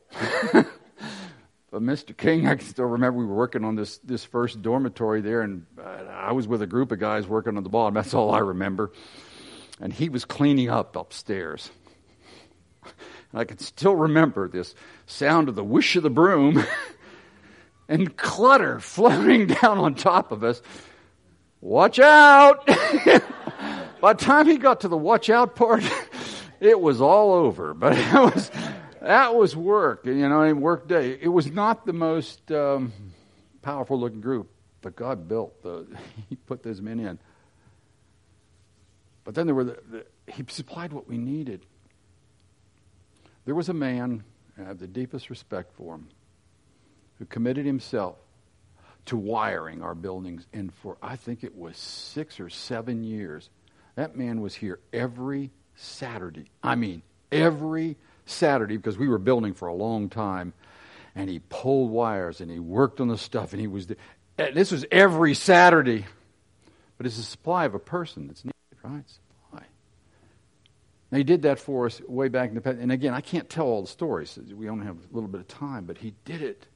But 1.69 1.81
Mr. 1.81 2.15
King, 2.15 2.47
I 2.47 2.55
can 2.55 2.65
still 2.65 2.85
remember 2.85 3.19
we 3.19 3.25
were 3.25 3.35
working 3.35 3.65
on 3.65 3.75
this 3.75 3.97
this 3.99 4.23
first 4.23 4.61
dormitory 4.61 5.21
there, 5.21 5.41
and 5.41 5.65
uh, 5.77 6.05
I 6.09 6.31
was 6.31 6.47
with 6.47 6.61
a 6.61 6.67
group 6.67 6.91
of 6.91 6.99
guys 6.99 7.27
working 7.27 7.57
on 7.57 7.63
the 7.63 7.69
bottom. 7.69 7.93
That's 7.93 8.13
all 8.13 8.33
I 8.33 8.39
remember. 8.39 8.91
And 9.79 9.91
he 9.91 10.09
was 10.09 10.25
cleaning 10.25 10.69
up 10.69 10.95
upstairs. 10.95 11.69
And 12.83 13.41
I 13.41 13.43
can 13.43 13.57
still 13.57 13.95
remember 13.95 14.47
this 14.47 14.73
sound 15.05 15.49
of 15.49 15.55
the 15.55 15.63
whoosh 15.63 15.95
of 15.97 16.03
the 16.03 16.09
broom 16.09 16.63
and 17.89 18.15
clutter 18.15 18.79
floating 18.79 19.47
down 19.61 19.77
on 19.77 19.95
top 19.95 20.31
of 20.31 20.43
us. 20.43 20.61
Watch 21.59 21.99
out! 21.99 22.65
By 24.01 24.13
the 24.13 24.23
time 24.23 24.45
he 24.45 24.57
got 24.57 24.81
to 24.81 24.87
the 24.87 24.97
watch 24.97 25.29
out 25.29 25.55
part, 25.55 25.83
it 26.59 26.79
was 26.79 27.01
all 27.01 27.33
over. 27.33 27.73
But 27.73 27.97
it 27.97 28.13
was, 28.13 28.51
that 29.07 29.35
was 29.35 29.55
work, 29.55 30.05
you 30.05 30.27
know, 30.27 30.41
and 30.41 30.61
work 30.61 30.89
day. 30.89 31.17
It 31.21 31.29
was 31.29 31.49
not 31.49 31.85
the 31.85 31.93
most 31.93 32.51
um, 32.51 32.91
powerful 33.61 33.97
looking 33.97 34.19
group, 34.19 34.51
but 34.81 34.97
God 34.97 35.29
built 35.29 35.63
He 36.29 36.35
put 36.35 36.61
those 36.61 36.81
men 36.81 36.99
in. 36.99 37.17
But 39.23 39.33
then 39.33 39.45
there 39.45 39.55
were 39.55 39.63
the, 39.63 39.79
the 39.89 40.05
He 40.29 40.43
supplied 40.49 40.91
what 40.91 41.07
we 41.07 41.17
needed. 41.17 41.65
There 43.45 43.55
was 43.55 43.69
a 43.69 43.73
man, 43.73 44.25
I 44.59 44.63
have 44.63 44.77
the 44.77 44.87
deepest 44.87 45.29
respect 45.29 45.73
for 45.77 45.95
him, 45.95 46.09
who 47.17 47.25
committed 47.25 47.65
himself 47.65 48.17
to 49.05 49.15
wiring 49.15 49.81
our 49.83 49.95
buildings. 49.95 50.45
And 50.51 50.73
for, 50.73 50.97
I 51.01 51.15
think 51.15 51.45
it 51.45 51.55
was 51.55 51.77
six 51.77 52.41
or 52.41 52.49
seven 52.49 53.05
years, 53.05 53.49
that 53.95 54.17
man 54.17 54.41
was 54.41 54.53
here 54.53 54.79
every 54.91 55.51
Saturday. 55.75 56.51
I 56.61 56.75
mean, 56.75 57.03
every 57.31 57.95
Saturday, 58.29 58.77
because 58.77 58.97
we 58.97 59.07
were 59.07 59.17
building 59.17 59.53
for 59.53 59.67
a 59.67 59.73
long 59.73 60.09
time. 60.09 60.53
And 61.15 61.29
he 61.29 61.39
pulled 61.39 61.89
wires 61.89 62.41
and 62.41 62.51
he 62.51 62.59
worked 62.59 63.01
on 63.01 63.07
the 63.07 63.17
stuff. 63.17 63.51
And 63.51 63.59
he 63.59 63.67
was, 63.67 63.89
eh, 64.37 64.51
this 64.51 64.71
was 64.71 64.85
every 64.91 65.33
Saturday. 65.33 66.05
But 66.97 67.07
it's 67.07 67.17
a 67.17 67.23
supply 67.23 67.65
of 67.65 67.73
a 67.73 67.79
person 67.79 68.27
that's 68.27 68.43
needed, 68.45 68.53
right? 68.83 69.03
Supply. 69.09 69.65
Now, 71.11 71.17
he 71.17 71.23
did 71.23 71.43
that 71.43 71.59
for 71.59 71.85
us 71.85 72.01
way 72.07 72.27
back 72.27 72.49
in 72.49 72.55
the 72.55 72.61
past. 72.61 72.77
And 72.79 72.91
again, 72.91 73.13
I 73.13 73.21
can't 73.21 73.49
tell 73.49 73.65
all 73.65 73.81
the 73.81 73.87
stories. 73.87 74.37
We 74.37 74.69
only 74.69 74.85
have 74.85 74.97
a 74.97 75.15
little 75.15 75.29
bit 75.29 75.41
of 75.41 75.47
time, 75.47 75.85
but 75.85 75.97
he 75.97 76.13
did 76.25 76.41
it. 76.41 76.67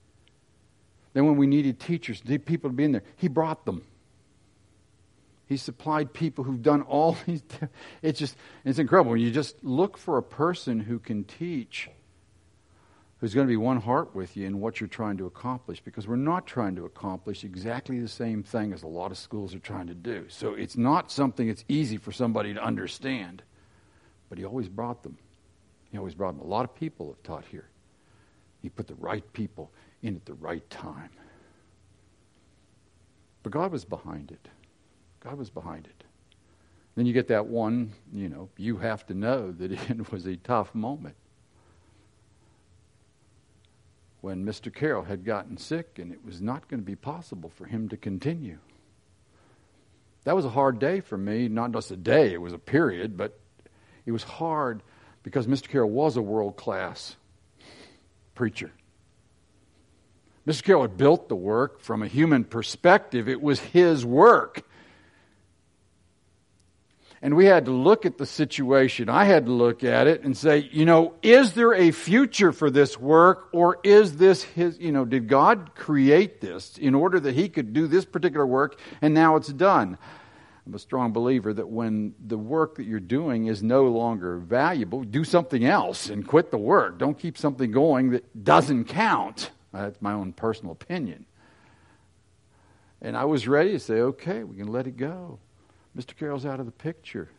Then, 1.14 1.26
when 1.26 1.36
we 1.36 1.48
needed 1.48 1.80
teachers, 1.80 2.22
people 2.46 2.70
to 2.70 2.76
be 2.76 2.86
in 2.86 2.94
there, 2.94 3.04
he 3.18 3.28
brought 3.28 3.66
them. 3.66 3.84
He 5.52 5.58
supplied 5.58 6.14
people 6.14 6.46
who've 6.46 6.62
done 6.62 6.82
all 6.84 7.18
these. 7.26 7.44
It's 8.02 8.18
just, 8.18 8.38
it's 8.64 8.80
incredible. 8.80 9.18
You 9.18 9.32
just 9.32 9.62
look 9.66 9.98
for 9.98 10.18
a 10.18 10.24
person 10.24 10.80
who 10.80 10.98
can 10.98 11.26
teach, 11.26 11.90
who's 13.18 13.34
going 13.34 13.48
to 13.48 13.52
be 13.52 13.58
one 13.58 13.82
heart 13.82 14.16
with 14.16 14.38
you 14.38 14.48
in 14.48 14.62
what 14.62 14.80
you're 14.80 14.88
trying 14.88 15.18
to 15.18 15.26
accomplish, 15.26 15.82
because 15.82 16.08
we're 16.08 16.16
not 16.16 16.48
trying 16.48 16.78
to 16.78 16.86
accomplish 16.86 17.44
exactly 17.44 18.00
the 18.00 18.08
same 18.08 18.44
thing 18.44 18.72
as 18.72 18.84
a 18.84 18.88
lot 18.88 19.12
of 19.12 19.18
schools 19.18 19.54
are 19.54 19.60
trying 19.60 19.88
to 19.88 19.94
do. 19.94 20.24
So 20.30 20.54
it's 20.54 20.78
not 20.78 21.12
something 21.12 21.50
that's 21.50 21.66
easy 21.68 21.98
for 21.98 22.14
somebody 22.14 22.54
to 22.54 22.64
understand. 22.64 23.44
But 24.30 24.38
he 24.38 24.46
always 24.46 24.70
brought 24.70 25.04
them. 25.04 25.18
He 25.92 25.98
always 25.98 26.16
brought 26.16 26.38
them. 26.38 26.48
A 26.48 26.50
lot 26.50 26.64
of 26.64 26.74
people 26.74 27.08
have 27.08 27.24
taught 27.24 27.44
here. 27.44 27.68
He 28.62 28.70
put 28.70 28.88
the 28.88 28.96
right 28.96 29.34
people 29.34 29.70
in 30.02 30.16
at 30.16 30.24
the 30.24 30.36
right 30.36 30.70
time. 30.70 31.10
But 33.44 33.52
God 33.52 33.74
was 33.74 33.84
behind 33.84 34.32
it. 34.32 34.48
God 35.22 35.38
was 35.38 35.50
behind 35.50 35.86
it. 35.86 36.04
Then 36.96 37.06
you 37.06 37.14
get 37.14 37.28
that 37.30 37.48
one, 37.48 37.94
you 38.12 38.28
know, 38.28 38.50
you 38.58 38.78
have 38.78 39.06
to 39.08 39.14
know 39.14 39.52
that 39.52 39.72
it 39.90 40.12
was 40.12 40.26
a 40.26 40.36
tough 40.36 40.76
moment. 40.76 41.16
When 44.20 44.46
Mr. 44.46 44.74
Carroll 44.74 45.04
had 45.04 45.24
gotten 45.24 45.58
sick 45.58 45.98
and 45.98 46.12
it 46.12 46.24
was 46.26 46.42
not 46.42 46.68
going 46.68 46.80
to 46.80 46.86
be 46.86 46.96
possible 46.96 47.50
for 47.50 47.66
him 47.66 47.90
to 47.90 47.98
continue. 47.98 48.60
That 50.26 50.36
was 50.36 50.46
a 50.46 50.50
hard 50.50 50.78
day 50.78 51.00
for 51.00 51.18
me, 51.18 51.48
not 51.48 51.72
just 51.72 51.90
a 51.90 51.98
day, 51.98 52.34
it 52.34 52.42
was 52.42 52.54
a 52.54 52.60
period, 52.60 53.18
but 53.18 53.40
it 54.06 54.12
was 54.12 54.24
hard 54.24 54.84
because 55.24 55.48
Mr. 55.48 55.68
Carroll 55.68 55.90
was 55.90 56.18
a 56.18 56.22
world 56.22 56.56
class 56.56 57.16
preacher. 58.36 58.72
Mr. 60.46 60.64
Carroll 60.64 60.84
had 60.84 60.98
built 60.98 61.30
the 61.30 61.36
work 61.36 61.80
from 61.80 62.04
a 62.04 62.08
human 62.08 62.44
perspective, 62.44 63.28
it 63.28 63.42
was 63.42 63.60
his 63.60 64.06
work. 64.06 64.64
And 67.24 67.36
we 67.36 67.46
had 67.46 67.66
to 67.66 67.72
look 67.72 68.08
at 68.08 68.18
the 68.18 68.26
situation. 68.26 69.08
I 69.08 69.26
had 69.26 69.46
to 69.46 69.52
look 69.52 69.84
at 69.84 70.08
it 70.08 70.24
and 70.24 70.36
say, 70.36 70.68
you 70.72 70.86
know, 70.86 71.14
is 71.22 71.54
there 71.54 71.74
a 71.74 71.92
future 71.92 72.52
for 72.52 72.72
this 72.72 72.98
work 72.98 73.50
or 73.52 73.78
is 73.84 74.18
this 74.18 74.42
his, 74.42 74.80
you 74.80 74.92
know, 74.92 75.06
did 75.06 75.28
God 75.28 75.76
create 75.76 76.42
this 76.42 76.80
in 76.80 76.96
order 76.96 77.20
that 77.20 77.36
he 77.36 77.48
could 77.48 77.74
do 77.74 77.86
this 77.86 78.06
particular 78.06 78.48
work 78.48 78.80
and 79.04 79.14
now 79.14 79.36
it's 79.36 79.50
done? 79.50 80.00
I'm 80.66 80.74
a 80.74 80.80
strong 80.80 81.12
believer 81.12 81.54
that 81.54 81.68
when 81.68 82.16
the 82.26 82.38
work 82.38 82.76
that 82.76 82.86
you're 82.86 83.00
doing 83.00 83.48
is 83.48 83.62
no 83.62 83.86
longer 83.86 84.38
valuable, 84.38 85.04
do 85.04 85.24
something 85.24 85.64
else 85.64 86.10
and 86.10 86.28
quit 86.28 86.50
the 86.50 86.58
work. 86.58 86.98
Don't 86.98 87.18
keep 87.18 87.38
something 87.38 87.72
going 87.72 88.12
that 88.12 88.44
doesn't 88.44 88.86
count. 88.86 89.52
That's 89.72 90.02
my 90.02 90.14
own 90.14 90.34
personal 90.34 90.72
opinion. 90.72 91.26
And 93.02 93.18
I 93.18 93.26
was 93.26 93.48
ready 93.48 93.72
to 93.72 93.80
say, 93.80 93.96
okay, 93.96 94.44
we 94.44 94.58
can 94.58 94.68
let 94.68 94.88
it 94.88 94.98
go. 94.98 95.40
Mr. 95.98 96.16
Carroll's 96.18 96.46
out 96.46 96.60
of 96.60 96.66
the 96.66 96.72
picture. 96.72 97.30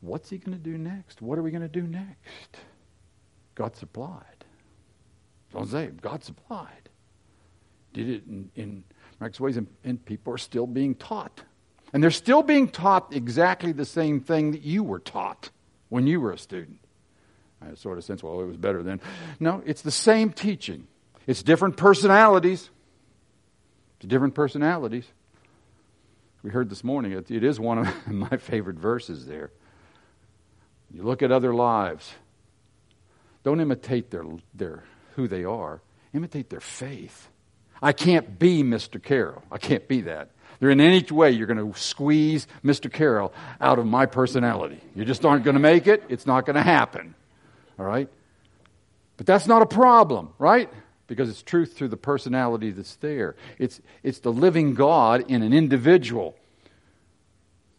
What's 0.00 0.30
he 0.30 0.38
going 0.38 0.56
to 0.56 0.62
do 0.62 0.78
next? 0.78 1.20
What 1.22 1.38
are 1.38 1.42
we 1.42 1.50
going 1.50 1.62
to 1.62 1.68
do 1.68 1.82
next? 1.82 2.56
God 3.54 3.76
supplied. 3.76 4.22
Don't 5.52 5.68
say 5.68 5.86
God 6.00 6.22
supplied. 6.22 6.88
Did 7.92 8.08
it 8.08 8.26
in, 8.26 8.50
in 8.54 8.84
ways, 9.40 9.56
and, 9.56 9.66
and 9.84 10.04
people 10.04 10.32
are 10.34 10.38
still 10.38 10.66
being 10.66 10.94
taught. 10.94 11.42
And 11.92 12.02
they're 12.02 12.10
still 12.10 12.42
being 12.42 12.68
taught 12.68 13.14
exactly 13.14 13.72
the 13.72 13.84
same 13.84 14.20
thing 14.20 14.52
that 14.52 14.62
you 14.62 14.82
were 14.82 14.98
taught 14.98 15.50
when 15.88 16.06
you 16.06 16.20
were 16.20 16.32
a 16.32 16.38
student. 16.38 16.78
I 17.62 17.74
sort 17.74 17.96
of 17.96 18.04
sense, 18.04 18.22
well, 18.22 18.40
it 18.40 18.46
was 18.46 18.58
better 18.58 18.82
then. 18.82 19.00
No, 19.40 19.62
it's 19.64 19.80
the 19.80 19.90
same 19.90 20.30
teaching. 20.30 20.86
It's 21.26 21.42
different 21.42 21.76
personalities. 21.78 22.68
It's 23.98 24.06
different 24.06 24.34
personalities 24.34 25.06
we 26.46 26.52
heard 26.52 26.70
this 26.70 26.84
morning, 26.84 27.10
it, 27.10 27.28
it 27.28 27.42
is 27.42 27.58
one 27.58 27.78
of 27.78 28.06
my 28.06 28.36
favorite 28.36 28.76
verses 28.76 29.26
there. 29.26 29.50
You 30.92 31.02
look 31.02 31.20
at 31.20 31.32
other 31.32 31.52
lives. 31.52 32.14
Don't 33.42 33.58
imitate 33.58 34.12
their, 34.12 34.22
their, 34.54 34.84
who 35.16 35.26
they 35.26 35.42
are, 35.42 35.80
imitate 36.14 36.48
their 36.48 36.60
faith. 36.60 37.30
I 37.82 37.92
can't 37.92 38.38
be 38.38 38.62
Mr. 38.62 39.02
Carroll. 39.02 39.42
I 39.50 39.58
can't 39.58 39.88
be 39.88 40.02
that. 40.02 40.30
There 40.60 40.70
in 40.70 40.80
any 40.80 41.04
way 41.10 41.32
you're 41.32 41.48
going 41.48 41.72
to 41.72 41.76
squeeze 41.76 42.46
Mr. 42.64 42.92
Carroll 42.92 43.34
out 43.60 43.80
of 43.80 43.86
my 43.86 44.06
personality. 44.06 44.80
You 44.94 45.04
just 45.04 45.24
aren't 45.24 45.42
going 45.42 45.56
to 45.56 45.60
make 45.60 45.88
it. 45.88 46.04
It's 46.08 46.26
not 46.26 46.46
going 46.46 46.54
to 46.54 46.62
happen. 46.62 47.16
All 47.76 47.86
right? 47.86 48.08
But 49.16 49.26
that's 49.26 49.48
not 49.48 49.62
a 49.62 49.66
problem, 49.66 50.32
right? 50.38 50.72
Because 51.06 51.28
it's 51.28 51.42
truth 51.42 51.74
through 51.76 51.88
the 51.88 51.96
personality 51.96 52.70
that's 52.70 52.96
there. 52.96 53.36
It's, 53.58 53.80
it's 54.02 54.20
the 54.20 54.32
living 54.32 54.74
God 54.74 55.30
in 55.30 55.42
an 55.42 55.52
individual 55.52 56.36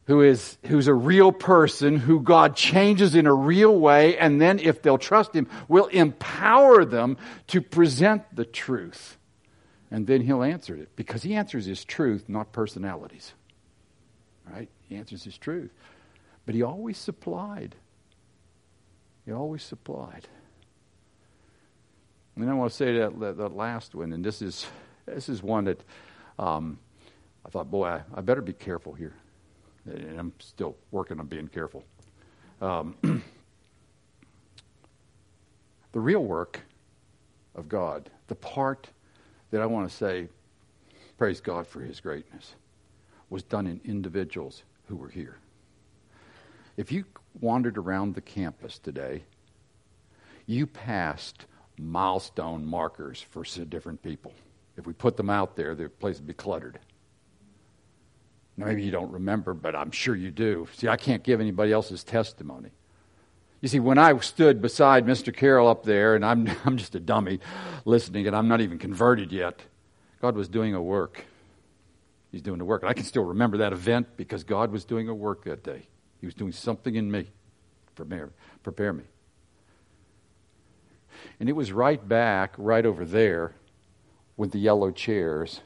who 0.05 0.21
is 0.21 0.57
who's 0.67 0.87
a 0.87 0.93
real 0.93 1.33
person 1.33 1.97
who 1.97 2.21
God 2.21 2.55
changes 2.55 3.13
in 3.13 3.27
a 3.27 3.33
real 3.33 3.77
way 3.77 4.17
and 4.17 4.39
then 4.39 4.57
if 4.57 4.81
they'll 4.81 4.97
trust 4.97 5.33
him 5.33 5.49
will 5.67 5.87
empower 5.87 6.85
them 6.85 7.17
to 7.47 7.61
present 7.61 8.23
the 8.33 8.45
truth. 8.45 9.17
And 9.91 10.07
then 10.07 10.21
he'll 10.21 10.43
answer 10.43 10.75
it 10.75 10.95
because 10.95 11.23
he 11.23 11.35
answers 11.35 11.65
his 11.65 11.83
truth 11.83 12.29
not 12.29 12.53
personalities. 12.53 13.33
Right? 14.49 14.69
He 14.87 14.95
answers 14.95 15.25
his 15.25 15.37
truth. 15.37 15.71
But 16.45 16.55
he 16.55 16.63
always 16.63 16.97
supplied. 16.97 17.75
He 19.25 19.33
always 19.33 19.61
supplied 19.61 20.25
and 22.41 22.49
I 22.49 22.53
want 22.53 22.71
to 22.71 22.77
say 22.77 22.97
that, 22.99 23.37
that 23.37 23.55
last 23.55 23.95
one, 23.95 24.13
and 24.13 24.23
this 24.23 24.41
is, 24.41 24.67
this 25.05 25.29
is 25.29 25.41
one 25.41 25.65
that 25.65 25.81
um, 26.37 26.77
I 27.45 27.49
thought, 27.49 27.71
boy, 27.71 27.87
I, 27.87 28.01
I, 28.13 28.21
better 28.21 28.41
be 28.41 28.53
careful 28.53 28.93
here. 28.93 29.13
And 29.85 30.19
I'm 30.19 30.33
still 30.39 30.75
working 30.91 31.19
on 31.19 31.27
being 31.27 31.47
careful. 31.47 31.83
Um, 32.61 32.95
the 35.93 35.99
real 35.99 36.23
work 36.23 36.61
of 37.55 37.67
God, 37.67 38.09
the 38.27 38.35
part 38.35 38.89
that 39.51 39.61
I 39.61 39.65
want 39.65 39.89
to 39.89 39.95
say, 39.95 40.27
praise 41.17 41.41
God 41.41 41.65
for 41.65 41.81
his 41.81 41.99
greatness, 41.99 42.53
was 43.29 43.43
done 43.43 43.65
in 43.65 43.81
individuals 43.83 44.63
who 44.87 44.95
were 44.95 45.09
here. 45.09 45.37
If 46.75 46.91
you 46.91 47.05
wandered 47.41 47.77
around 47.77 48.13
the 48.13 48.21
campus 48.21 48.77
today, 48.77 49.23
you 50.45 50.67
passed 50.67 51.45
milestone 51.77 52.65
markers 52.65 53.25
for 53.29 53.43
different 53.65 54.01
people. 54.01 54.33
If 54.77 54.85
we 54.85 54.93
put 54.93 55.17
them 55.17 55.29
out 55.29 55.55
there, 55.55 55.75
the 55.75 55.89
place 55.89 56.17
would 56.17 56.27
be 56.27 56.33
cluttered. 56.33 56.79
Now, 58.57 58.65
maybe 58.65 58.83
you 58.83 58.91
don't 58.91 59.11
remember, 59.11 59.53
but 59.53 59.75
I'm 59.75 59.91
sure 59.91 60.15
you 60.15 60.31
do. 60.31 60.67
See, 60.73 60.87
I 60.87 60.97
can't 60.97 61.23
give 61.23 61.39
anybody 61.39 61.71
else's 61.71 62.03
testimony. 62.03 62.69
You 63.61 63.69
see, 63.69 63.79
when 63.79 63.97
I 63.97 64.17
stood 64.19 64.61
beside 64.61 65.05
Mr. 65.05 65.35
Carroll 65.35 65.67
up 65.67 65.83
there, 65.83 66.15
and 66.15 66.25
I'm, 66.25 66.49
I'm 66.65 66.77
just 66.77 66.95
a 66.95 66.99
dummy 66.99 67.39
listening, 67.85 68.27
and 68.27 68.35
I'm 68.35 68.47
not 68.47 68.61
even 68.61 68.77
converted 68.79 69.31
yet, 69.31 69.61
God 70.21 70.35
was 70.35 70.47
doing 70.47 70.73
a 70.73 70.81
work. 70.81 71.25
He's 72.31 72.41
doing 72.41 72.59
a 72.59 72.65
work. 72.65 72.81
And 72.81 72.89
I 72.89 72.93
can 72.93 73.05
still 73.05 73.23
remember 73.23 73.57
that 73.57 73.73
event 73.73 74.17
because 74.17 74.43
God 74.43 74.71
was 74.71 74.85
doing 74.85 75.07
a 75.07 75.13
work 75.13 75.43
that 75.45 75.63
day. 75.63 75.87
He 76.19 76.25
was 76.25 76.35
doing 76.35 76.51
something 76.51 76.95
in 76.95 77.09
me. 77.09 77.27
Prepare, 77.95 78.31
prepare 78.63 78.93
me. 78.93 79.03
And 81.39 81.49
it 81.49 81.53
was 81.53 81.71
right 81.71 82.05
back, 82.07 82.53
right 82.57 82.85
over 82.85 83.05
there, 83.05 83.53
with 84.37 84.51
the 84.51 84.59
yellow 84.59 84.91
chairs, 84.91 85.61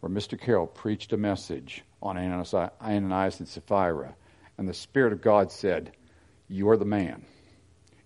where 0.00 0.10
Mr. 0.10 0.38
Carroll 0.40 0.66
preached 0.66 1.12
a 1.12 1.16
message 1.16 1.82
on 2.02 2.16
Ananias 2.16 3.40
and 3.40 3.48
Sapphira. 3.48 4.14
And 4.58 4.68
the 4.68 4.74
Spirit 4.74 5.12
of 5.12 5.22
God 5.22 5.50
said, 5.50 5.92
You 6.48 6.68
are 6.70 6.76
the 6.76 6.84
man. 6.84 7.24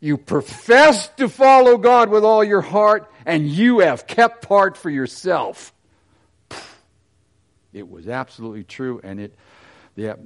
You 0.00 0.18
profess 0.18 1.08
to 1.16 1.28
follow 1.28 1.78
God 1.78 2.10
with 2.10 2.24
all 2.24 2.44
your 2.44 2.60
heart, 2.60 3.10
and 3.24 3.48
you 3.48 3.80
have 3.80 4.06
kept 4.06 4.46
part 4.46 4.76
for 4.76 4.90
yourself. 4.90 5.72
It 7.72 7.88
was 7.88 8.08
absolutely 8.08 8.64
true, 8.64 9.00
and 9.02 9.20
it, 9.20 9.34
the, 9.96 10.18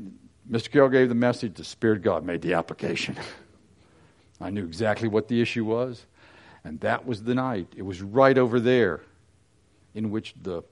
Mr. 0.50 0.70
Carroll 0.70 0.88
gave 0.88 1.08
the 1.08 1.14
message, 1.14 1.54
the 1.54 1.64
Spirit 1.64 1.98
of 1.98 2.02
God 2.02 2.24
made 2.24 2.42
the 2.42 2.54
application. 2.54 3.16
I 4.40 4.50
knew 4.50 4.64
exactly 4.64 5.08
what 5.08 5.28
the 5.28 5.40
issue 5.40 5.64
was. 5.64 6.06
And 6.64 6.80
that 6.80 7.06
was 7.06 7.22
the 7.22 7.34
night. 7.34 7.68
It 7.76 7.82
was 7.82 8.02
right 8.02 8.36
over 8.36 8.60
there 8.60 9.02
in 9.94 10.10
which 10.10 10.34
the, 10.42 10.62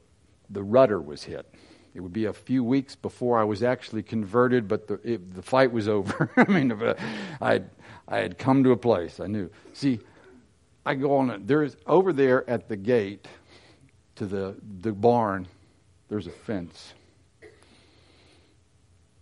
the 0.50 0.62
rudder 0.62 1.00
was 1.00 1.24
hit. 1.24 1.46
It 1.94 2.00
would 2.00 2.12
be 2.12 2.26
a 2.26 2.32
few 2.32 2.62
weeks 2.62 2.94
before 2.94 3.38
I 3.38 3.44
was 3.44 3.62
actually 3.62 4.02
converted, 4.02 4.68
but 4.68 4.86
the, 4.86 5.00
it, 5.02 5.34
the 5.34 5.42
fight 5.42 5.72
was 5.72 5.88
over. 5.96 6.30
I 6.36 6.44
mean, 6.44 6.70
uh, 6.72 6.94
I 7.40 7.62
I 8.06 8.18
had 8.18 8.38
come 8.38 8.64
to 8.64 8.72
a 8.72 8.76
place 8.76 9.20
I 9.20 9.26
knew. 9.26 9.50
See, 9.72 10.00
I 10.86 10.94
go 10.94 11.16
on. 11.16 11.42
There's 11.44 11.76
over 11.86 12.12
there 12.12 12.48
at 12.48 12.68
the 12.68 12.76
gate 12.76 13.26
to 14.16 14.26
the 14.26 14.54
the 14.80 14.92
barn. 14.92 15.48
There's 16.08 16.26
a 16.26 16.30
fence, 16.30 16.94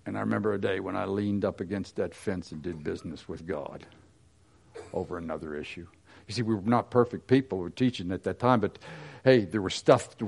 and 0.04 0.16
I 0.16 0.20
remember 0.20 0.52
a 0.52 0.60
day 0.60 0.78
when 0.78 0.96
I 0.96 1.04
leaned 1.04 1.44
up 1.44 1.60
against 1.60 1.96
that 1.96 2.14
fence 2.14 2.52
and 2.52 2.62
did 2.62 2.84
business 2.84 3.28
with 3.28 3.46
God 3.46 3.86
over 4.96 5.18
another 5.18 5.54
issue. 5.54 5.86
You 6.26 6.34
see, 6.34 6.42
we 6.42 6.54
were 6.54 6.62
not 6.62 6.90
perfect 6.90 7.28
people. 7.28 7.58
We 7.58 7.64
were 7.64 7.70
teaching 7.70 8.10
at 8.10 8.24
that 8.24 8.38
time, 8.38 8.60
but 8.60 8.78
hey, 9.22 9.44
there 9.44 9.62
was 9.62 9.74
stuff. 9.74 10.16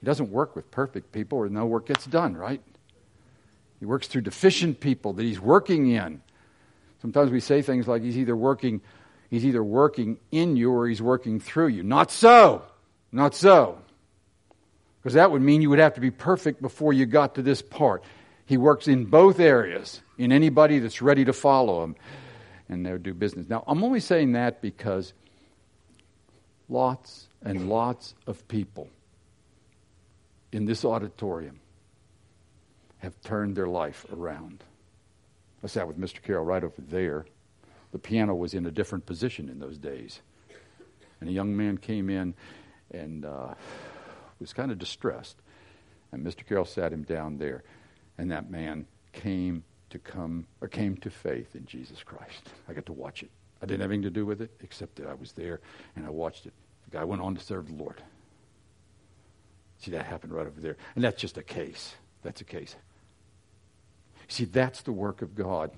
He 0.00 0.06
doesn't 0.06 0.30
work 0.30 0.54
with 0.54 0.70
perfect 0.70 1.10
people 1.10 1.38
or 1.38 1.48
no 1.48 1.66
work 1.66 1.86
gets 1.86 2.06
done, 2.06 2.36
right? 2.36 2.62
He 3.80 3.84
works 3.84 4.06
through 4.06 4.20
deficient 4.22 4.78
people 4.78 5.12
that 5.14 5.24
he's 5.24 5.40
working 5.40 5.90
in. 5.90 6.22
Sometimes 7.02 7.32
we 7.32 7.40
say 7.40 7.62
things 7.62 7.88
like 7.88 8.02
he's 8.02 8.16
either 8.16 8.36
working 8.36 8.80
he's 9.28 9.44
either 9.44 9.64
working 9.64 10.18
in 10.30 10.56
you 10.56 10.70
or 10.72 10.86
he's 10.86 11.02
working 11.02 11.40
through 11.40 11.68
you. 11.68 11.82
Not 11.82 12.12
so. 12.12 12.62
Not 13.10 13.34
so. 13.34 13.78
Because 15.02 15.14
that 15.14 15.32
would 15.32 15.42
mean 15.42 15.62
you 15.62 15.70
would 15.70 15.80
have 15.80 15.94
to 15.94 16.00
be 16.00 16.12
perfect 16.12 16.62
before 16.62 16.92
you 16.92 17.04
got 17.04 17.34
to 17.34 17.42
this 17.42 17.60
part. 17.60 18.04
He 18.46 18.56
works 18.56 18.86
in 18.86 19.04
both 19.04 19.40
areas, 19.40 20.00
in 20.16 20.30
anybody 20.32 20.78
that's 20.78 21.02
ready 21.02 21.24
to 21.24 21.32
follow 21.32 21.82
him 21.82 21.96
and 22.68 22.84
they 22.84 22.92
would 22.92 23.02
do 23.02 23.14
business. 23.14 23.48
Now, 23.48 23.64
I'm 23.66 23.82
only 23.82 24.00
saying 24.00 24.32
that 24.32 24.60
because 24.60 25.12
lots 26.68 27.28
and 27.42 27.68
lots 27.68 28.14
of 28.26 28.46
people 28.48 28.88
in 30.52 30.64
this 30.64 30.84
auditorium 30.84 31.60
have 32.98 33.20
turned 33.22 33.56
their 33.56 33.66
life 33.66 34.04
around. 34.12 34.64
I 35.62 35.66
sat 35.66 35.86
with 35.86 35.98
Mr. 35.98 36.22
Carroll 36.22 36.44
right 36.44 36.62
over 36.62 36.80
there. 36.80 37.26
The 37.92 37.98
piano 37.98 38.34
was 38.34 38.54
in 38.54 38.66
a 38.66 38.70
different 38.70 39.06
position 39.06 39.48
in 39.48 39.58
those 39.58 39.78
days. 39.78 40.20
And 41.20 41.28
a 41.28 41.32
young 41.32 41.56
man 41.56 41.78
came 41.78 42.10
in 42.10 42.34
and 42.90 43.24
uh, 43.24 43.54
was 44.38 44.52
kind 44.52 44.70
of 44.70 44.78
distressed. 44.78 45.36
And 46.12 46.24
Mr. 46.24 46.46
Carroll 46.46 46.64
sat 46.64 46.92
him 46.92 47.02
down 47.02 47.38
there. 47.38 47.64
And 48.18 48.30
that 48.30 48.50
man 48.50 48.86
came 49.12 49.64
to 49.90 49.98
come 49.98 50.46
or 50.60 50.68
came 50.68 50.96
to 50.98 51.10
faith 51.10 51.54
in 51.54 51.66
Jesus 51.66 52.02
Christ. 52.02 52.50
I 52.68 52.72
got 52.72 52.86
to 52.86 52.92
watch 52.92 53.22
it. 53.22 53.30
I 53.62 53.66
didn't 53.66 53.80
have 53.80 53.90
anything 53.90 54.02
to 54.02 54.10
do 54.10 54.26
with 54.26 54.40
it 54.40 54.50
except 54.60 54.96
that 54.96 55.06
I 55.06 55.14
was 55.14 55.32
there 55.32 55.60
and 55.96 56.06
I 56.06 56.10
watched 56.10 56.46
it. 56.46 56.52
The 56.90 56.98
guy 56.98 57.04
went 57.04 57.22
on 57.22 57.34
to 57.34 57.40
serve 57.42 57.66
the 57.66 57.74
Lord. 57.74 58.00
See, 59.78 59.92
that 59.92 60.06
happened 60.06 60.32
right 60.32 60.46
over 60.46 60.60
there. 60.60 60.76
And 60.94 61.04
that's 61.04 61.20
just 61.20 61.38
a 61.38 61.42
case. 61.42 61.94
That's 62.22 62.40
a 62.40 62.44
case. 62.44 62.74
See, 64.28 64.44
that's 64.44 64.82
the 64.82 64.92
work 64.92 65.22
of 65.22 65.34
God. 65.34 65.70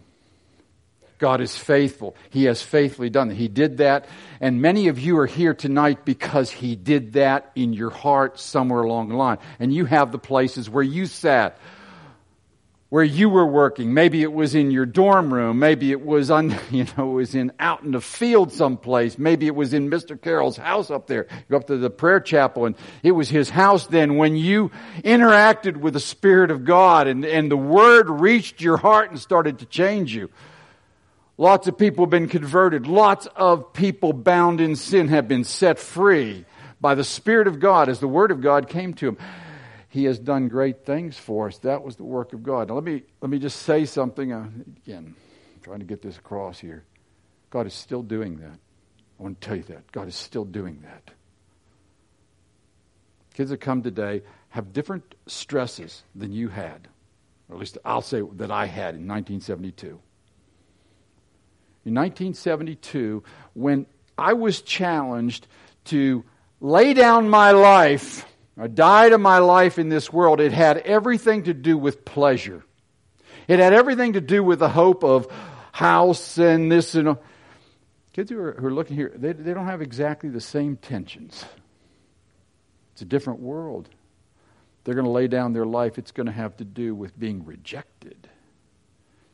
God 1.19 1.43
is 1.43 1.57
faithful. 1.57 2.17
He 2.31 2.45
has 2.45 2.63
faithfully 2.63 3.11
done 3.11 3.31
it. 3.31 3.37
He 3.37 3.49
did 3.49 3.77
that. 3.77 4.07
And 4.41 4.63
many 4.63 4.89
of 4.89 4.99
you 4.99 5.19
are 5.19 5.27
here 5.27 5.53
tonight 5.53 6.07
because 6.07 6.51
He 6.51 6.77
did 6.77 7.13
that 7.13 7.53
in 7.55 7.75
your 7.75 7.91
heart 7.91 8.41
somewhere 8.41 8.81
along 8.81 9.11
the 9.11 9.17
line. 9.17 9.37
And 9.61 9.73
you 9.73 9.85
have 9.85 10.13
the 10.13 10.19
places 10.19 10.69
where 10.69 10.83
you 10.83 11.05
sat 11.05 11.59
where 12.91 13.05
you 13.05 13.29
were 13.31 13.47
working. 13.47 13.95
Maybe 13.95 14.21
it 14.23 14.33
was 14.33 14.57
in 14.57 14.73
your 14.73 14.85
dorm 14.85 15.33
room. 15.33 15.61
Maybe 15.61 15.93
it 15.93 16.05
was 16.05 16.29
on, 16.31 16.51
you 16.71 16.87
know, 16.99 17.13
it 17.13 17.15
was 17.15 17.35
in 17.35 17.53
out 17.59 17.83
in 17.83 17.93
the 17.93 18.01
field 18.01 18.53
someplace. 18.53 19.17
Maybe 19.17 19.47
it 19.47 19.55
was 19.55 19.73
in 19.73 19.89
Mr. 19.89 20.21
Carroll's 20.21 20.57
house 20.57 20.91
up 20.91 21.07
there. 21.07 21.27
You 21.31 21.45
go 21.51 21.57
up 21.59 21.69
to 21.69 21.79
the 21.79 21.89
prayer 21.89 22.21
chapel 22.21 22.67
and 22.67 22.77
it 23.03 23.13
was 23.13 23.31
his 23.31 23.49
house 23.49 23.87
then 23.87 24.17
when 24.17 24.37
you 24.37 24.71
interacted 24.99 25.77
with 25.77 25.95
the 25.95 26.01
Spirit 26.01 26.51
of 26.51 26.65
God 26.65 27.07
and, 27.07 27.25
and 27.25 27.51
the 27.51 27.57
Word 27.57 28.11
reached 28.11 28.61
your 28.61 28.77
heart 28.77 29.11
and 29.11 29.19
started 29.19 29.61
to 29.61 29.67
change 29.67 30.15
you. 30.15 30.29
Lots 31.39 31.69
of 31.69 31.79
people 31.79 32.05
have 32.05 32.11
been 32.11 32.29
converted. 32.29 32.87
Lots 32.87 33.27
of 33.35 33.73
people 33.73 34.13
bound 34.13 34.61
in 34.61 34.77
sin 34.77 35.09
have 35.09 35.27
been 35.27 35.45
set 35.45 35.79
free 35.79 36.45
by 36.81 36.95
the 36.95 37.05
Spirit 37.05 37.47
of 37.47 37.61
God 37.61 37.89
as 37.89 38.01
the 38.01 38.09
Word 38.09 38.31
of 38.31 38.41
God 38.41 38.69
came 38.69 38.95
to 38.95 39.07
them. 39.07 39.19
He 39.91 40.05
has 40.05 40.21
done 40.21 40.47
great 40.47 40.87
things 40.87 41.19
for 41.19 41.49
us. 41.49 41.59
That 41.59 41.83
was 41.83 41.97
the 41.97 42.05
work 42.05 42.33
of 42.33 42.45
God. 42.45 42.69
Now, 42.69 42.75
let 42.75 42.85
me, 42.85 43.03
let 43.21 43.29
me 43.29 43.41
just 43.41 43.63
say 43.63 43.85
something. 43.85 44.33
Uh, 44.33 44.49
again, 44.87 45.17
I'm 45.55 45.61
trying 45.63 45.81
to 45.81 45.85
get 45.85 46.01
this 46.01 46.17
across 46.17 46.61
here. 46.61 46.85
God 47.51 47.67
is 47.67 47.75
still 47.75 48.03
doing 48.03 48.37
that. 48.39 48.57
I 49.19 49.23
want 49.23 49.41
to 49.41 49.47
tell 49.47 49.57
you 49.57 49.65
that. 49.65 49.91
God 49.91 50.07
is 50.07 50.15
still 50.15 50.45
doing 50.45 50.79
that. 50.85 51.11
Kids 53.35 53.51
that 53.51 53.59
come 53.59 53.83
today 53.83 54.23
have 54.51 54.73
different 54.73 55.17
stresses 55.27 56.05
than 56.15 56.33
you 56.33 56.49
had. 56.49 56.87
Or 57.49 57.57
at 57.57 57.59
least 57.59 57.77
I'll 57.85 58.01
say 58.01 58.23
that 58.35 58.53
I 58.53 58.67
had 58.67 58.95
in 58.95 59.09
1972. 59.09 59.87
In 61.85 61.95
1972, 61.95 63.25
when 63.55 63.87
I 64.17 64.35
was 64.35 64.63
challenged 64.63 65.49
to 65.87 66.25
lay 66.61 66.95
down 66.95 67.29
my 67.29 67.51
life 67.51 68.25
I 68.61 68.67
died 68.67 69.13
of 69.13 69.23
my 69.23 69.39
life 69.39 69.79
in 69.79 69.89
this 69.89 70.13
world. 70.13 70.39
It 70.39 70.53
had 70.53 70.77
everything 70.79 71.45
to 71.45 71.55
do 71.55 71.79
with 71.79 72.05
pleasure. 72.05 72.63
It 73.49 73.59
had 73.59 73.73
everything 73.73 74.13
to 74.13 74.21
do 74.21 74.45
with 74.45 74.59
the 74.59 74.69
hope 74.69 75.03
of 75.03 75.29
house 75.73 76.37
and 76.37 76.71
this 76.71 76.95
and 76.95 77.17
kids 78.13 78.31
who 78.31 78.39
are, 78.39 78.53
who 78.53 78.67
are 78.67 78.73
looking 78.73 78.97
here, 78.97 79.13
they, 79.17 79.33
they 79.33 79.55
don't 79.55 79.65
have 79.65 79.81
exactly 79.81 80.29
the 80.29 80.43
same 80.43 80.77
tensions. 80.77 81.43
It's 82.93 83.01
a 83.01 83.07
different 83.07 83.41
world. 83.41 83.89
They're 84.85 84.95
going 84.95 85.07
to 85.07 85.11
lay 85.11 85.27
down 85.27 85.55
their 85.55 85.65
life. 85.65 85.97
It's 85.97 86.13
going 86.13 86.27
to 86.27 86.33
have 86.33 86.57
to 86.59 86.65
do 86.65 86.95
with 86.95 87.19
being 87.19 87.47
rejected. 87.47 88.29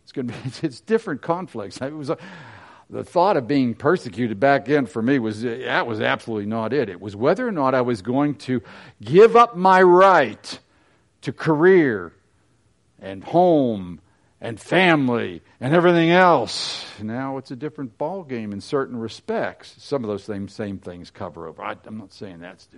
It's 0.05 0.13
going 0.13 0.29
to 0.29 0.35
be, 0.35 0.39
it's 0.63 0.81
different 0.81 1.23
conflicts. 1.23 1.81
It 1.81 1.93
was 1.93 2.11
a, 2.11 2.19
the 2.89 3.05
thought 3.05 3.37
of 3.37 3.49
being 3.49 3.75
persecuted 3.75 4.39
back 4.39 4.67
then 4.67 4.87
for 4.87 5.03
me 5.03 5.19
was 5.19 5.45
eh, 5.45 5.65
that 5.65 5.87
was 5.87 6.01
absolutely 6.01 6.47
not 6.47 6.73
it. 6.73 6.89
It 6.89 7.01
was 7.01 7.17
whether 7.17 7.47
or 7.47 7.53
not 7.53 7.75
I 7.75 7.81
was 7.81 8.03
going 8.03 8.37
to 8.37 8.63
give 9.03 9.37
up 9.37 9.57
my 9.57 9.83
right 9.83 10.59
to 11.23 11.33
career 11.33 12.13
and 13.01 13.25
home 13.25 14.01
and 14.41 14.61
family 14.61 15.43
and 15.61 15.75
everything 15.75 16.11
else. 16.11 16.87
Now 17.03 17.39
it's 17.39 17.51
a 17.51 17.57
different 17.57 17.99
ball 17.99 18.23
game 18.23 18.53
in 18.53 18.61
certain 18.61 18.97
respects. 18.97 19.75
Some 19.79 20.05
of 20.05 20.09
those 20.09 20.25
same 20.25 20.49
same 20.49 20.79
things 20.79 21.11
cover 21.11 21.47
over. 21.49 21.63
I, 21.63 21.77
am 21.87 21.99
not 21.99 22.13
saying 22.13 22.41
that's. 22.41 22.69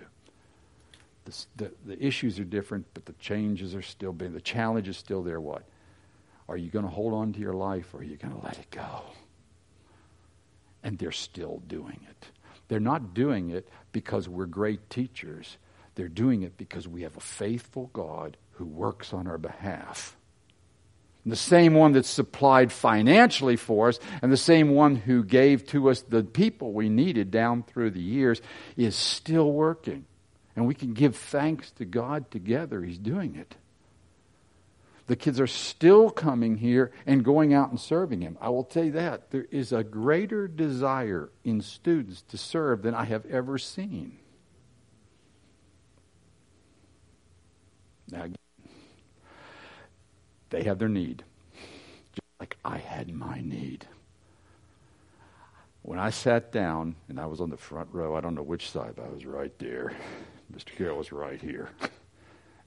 The, 1.25 1.45
the, 1.57 1.71
the 1.85 2.03
issues 2.03 2.39
are 2.39 2.43
different, 2.43 2.87
but 2.95 3.05
the 3.05 3.13
changes 3.13 3.75
are 3.75 3.83
still 3.83 4.13
being. 4.13 4.33
The 4.33 4.41
challenge 4.41 4.87
is 4.87 4.97
still 4.97 5.21
there. 5.21 5.39
What 5.39 5.63
are 6.47 6.57
you 6.57 6.71
going 6.71 6.85
to 6.85 6.89
hold 6.89 7.13
on 7.13 7.33
to 7.33 7.39
your 7.39 7.53
life, 7.53 7.93
or 7.93 7.99
are 7.99 8.03
you 8.03 8.17
going 8.17 8.33
to 8.33 8.43
let 8.43 8.57
it 8.57 8.71
go? 8.71 9.03
And 10.83 10.97
they're 10.97 11.11
still 11.11 11.61
doing 11.67 11.99
it. 12.09 12.27
They're 12.67 12.79
not 12.79 13.13
doing 13.13 13.49
it 13.49 13.67
because 13.91 14.29
we're 14.29 14.45
great 14.45 14.89
teachers. 14.89 15.57
They're 15.95 16.07
doing 16.07 16.43
it 16.43 16.57
because 16.57 16.87
we 16.87 17.01
have 17.01 17.17
a 17.17 17.21
faithful 17.21 17.89
God 17.93 18.37
who 18.51 18.65
works 18.65 19.13
on 19.13 19.27
our 19.27 19.37
behalf. 19.37 20.15
And 21.23 21.33
the 21.33 21.37
same 21.37 21.73
one 21.73 21.93
that 21.93 22.05
supplied 22.05 22.71
financially 22.71 23.55
for 23.55 23.89
us, 23.89 23.99
and 24.21 24.31
the 24.31 24.37
same 24.37 24.69
one 24.69 24.95
who 24.95 25.23
gave 25.23 25.65
to 25.67 25.89
us 25.89 26.01
the 26.01 26.23
people 26.23 26.71
we 26.71 26.89
needed 26.89 27.31
down 27.31 27.63
through 27.63 27.91
the 27.91 28.01
years, 28.01 28.41
is 28.77 28.95
still 28.95 29.51
working. 29.51 30.05
And 30.55 30.67
we 30.67 30.75
can 30.75 30.93
give 30.93 31.15
thanks 31.15 31.71
to 31.71 31.85
God 31.85 32.31
together. 32.31 32.81
He's 32.81 32.97
doing 32.97 33.35
it 33.35 33.55
the 35.09 35.15
kids 35.15 35.39
are 35.39 35.47
still 35.47 36.11
coming 36.11 36.57
here 36.57 36.91
and 37.07 37.25
going 37.25 37.51
out 37.51 37.71
and 37.71 37.79
serving 37.79 38.21
Him. 38.21 38.37
I 38.39 38.49
will 38.49 38.63
tell 38.63 38.83
you 38.85 38.91
that. 38.91 39.31
There 39.31 39.47
is 39.49 39.73
a 39.73 39.83
greater 39.83 40.47
desire 40.47 41.31
in 41.43 41.61
students 41.61 42.21
to 42.29 42.37
serve 42.37 42.83
than 42.83 42.93
I 42.93 43.05
have 43.05 43.25
ever 43.25 43.57
seen. 43.57 44.19
Now, 48.11 48.27
they 50.51 50.61
have 50.61 50.77
their 50.77 50.89
need, 50.89 51.23
just 52.11 52.21
like 52.39 52.57
I 52.63 52.77
had 52.77 53.11
my 53.11 53.41
need. 53.41 53.87
When 55.81 55.97
I 55.97 56.11
sat 56.11 56.51
down, 56.51 56.95
and 57.07 57.19
I 57.19 57.25
was 57.25 57.41
on 57.41 57.49
the 57.49 57.57
front 57.57 57.89
row, 57.91 58.15
I 58.15 58.21
don't 58.21 58.35
know 58.35 58.43
which 58.43 58.69
side, 58.69 58.93
but 58.95 59.05
I 59.05 59.09
was 59.09 59.25
right 59.25 59.57
there. 59.57 59.91
Mr. 60.55 60.75
Carroll 60.77 60.99
was 60.99 61.11
right 61.11 61.41
here. 61.41 61.71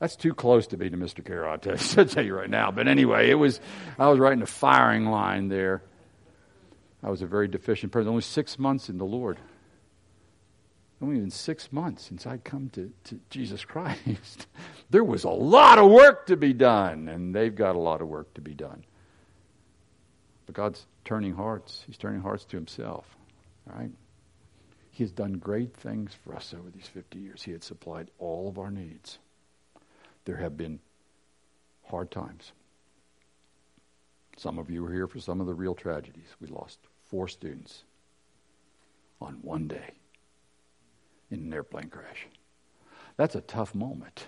That's 0.03 0.17
too 0.17 0.35
close 0.35 0.67
to 0.67 0.77
be 0.77 0.91
to 0.91 0.97
Mr. 0.97 1.25
Carroll, 1.25 1.53
I'll 1.53 1.59
tell, 1.59 1.77
you, 1.77 2.05
tell 2.07 2.25
you 2.25 2.35
right 2.35 2.51
now. 2.51 2.73
But 2.73 2.89
anyway, 2.89 3.31
it 3.31 3.37
was, 3.37 3.61
I 3.97 4.09
was 4.09 4.19
right 4.19 4.33
in 4.33 4.41
the 4.41 4.47
firing 4.47 5.07
line 5.07 5.47
there. 5.47 5.81
I 7.05 7.09
was 7.09 7.23
a 7.23 7.27
very 7.27 7.47
deficient 7.47 7.93
person. 7.93 8.09
Only 8.09 8.23
six 8.23 8.59
months 8.59 8.89
in 8.89 8.99
the 8.99 9.05
Lord. 9.05 9.39
Only 11.01 11.19
even 11.19 11.31
six 11.31 11.71
months 11.71 12.05
since 12.05 12.27
I'd 12.27 12.43
come 12.43 12.69
to, 12.71 12.93
to 13.05 13.21
Jesus 13.31 13.65
Christ. 13.65 14.49
there 14.91 15.05
was 15.05 15.23
a 15.23 15.31
lot 15.31 15.79
of 15.79 15.89
work 15.89 16.27
to 16.27 16.37
be 16.37 16.53
done, 16.53 17.07
and 17.07 17.33
they've 17.33 17.55
got 17.55 17.77
a 17.77 17.79
lot 17.81 18.03
of 18.03 18.09
work 18.09 18.35
to 18.35 18.41
be 18.41 18.55
done. 18.55 18.85
But 20.47 20.57
God's 20.57 20.85
turning 21.05 21.35
hearts. 21.35 21.85
He's 21.87 21.97
turning 21.97 22.23
hearts 22.23 22.45
to 22.47 22.57
Himself. 22.57 23.07
Right? 23.67 23.93
He 24.91 25.05
has 25.05 25.13
done 25.13 25.35
great 25.35 25.77
things 25.77 26.11
for 26.25 26.35
us 26.35 26.53
over 26.59 26.71
these 26.71 26.89
50 26.89 27.21
years. 27.21 27.45
He 27.45 27.53
had 27.53 27.63
supplied 27.63 28.11
all 28.19 28.49
of 28.49 28.59
our 28.59 28.73
needs 28.73 29.21
there 30.25 30.37
have 30.37 30.57
been 30.57 30.81
hard 31.85 32.11
times. 32.11 32.53
Some 34.37 34.59
of 34.59 34.71
you 34.71 34.83
were 34.83 34.93
here 34.93 35.07
for 35.07 35.21
some 35.21 35.41
of 35.41 35.47
the 35.47 35.55
real 35.55 35.75
tragedies. 35.75 36.29
We 36.41 36.49
lost 36.49 36.79
four 37.11 37.29
students 37.29 37.83
on 39.21 39.39
one 39.43 39.69
day 39.69 39.93
in 41.31 41.41
an 41.41 41.53
airplane 41.53 41.89
crash. 41.89 42.27
That's 43.17 43.35
a 43.35 43.41
tough 43.43 43.75
moment. 43.75 44.27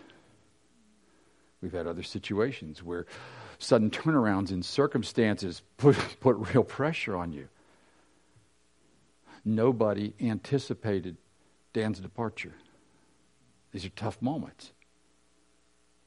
We've 1.61 1.72
had 1.72 1.86
other 1.86 2.03
situations 2.03 2.82
where 2.82 3.07
sudden 3.59 3.90
turnarounds 3.90 4.51
in 4.51 4.62
circumstances 4.62 5.62
put, 5.78 5.97
put 6.20 6.36
real 6.36 6.64
pressure 6.64 7.16
on 7.16 7.32
you. 7.32 7.49
Nobody 9.45 10.14
anticipated 10.20 11.16
Dan's 11.72 12.01
departure. 12.01 12.55
These 13.72 13.84
are 13.84 13.90
tough 13.90 14.20
moments. 14.22 14.72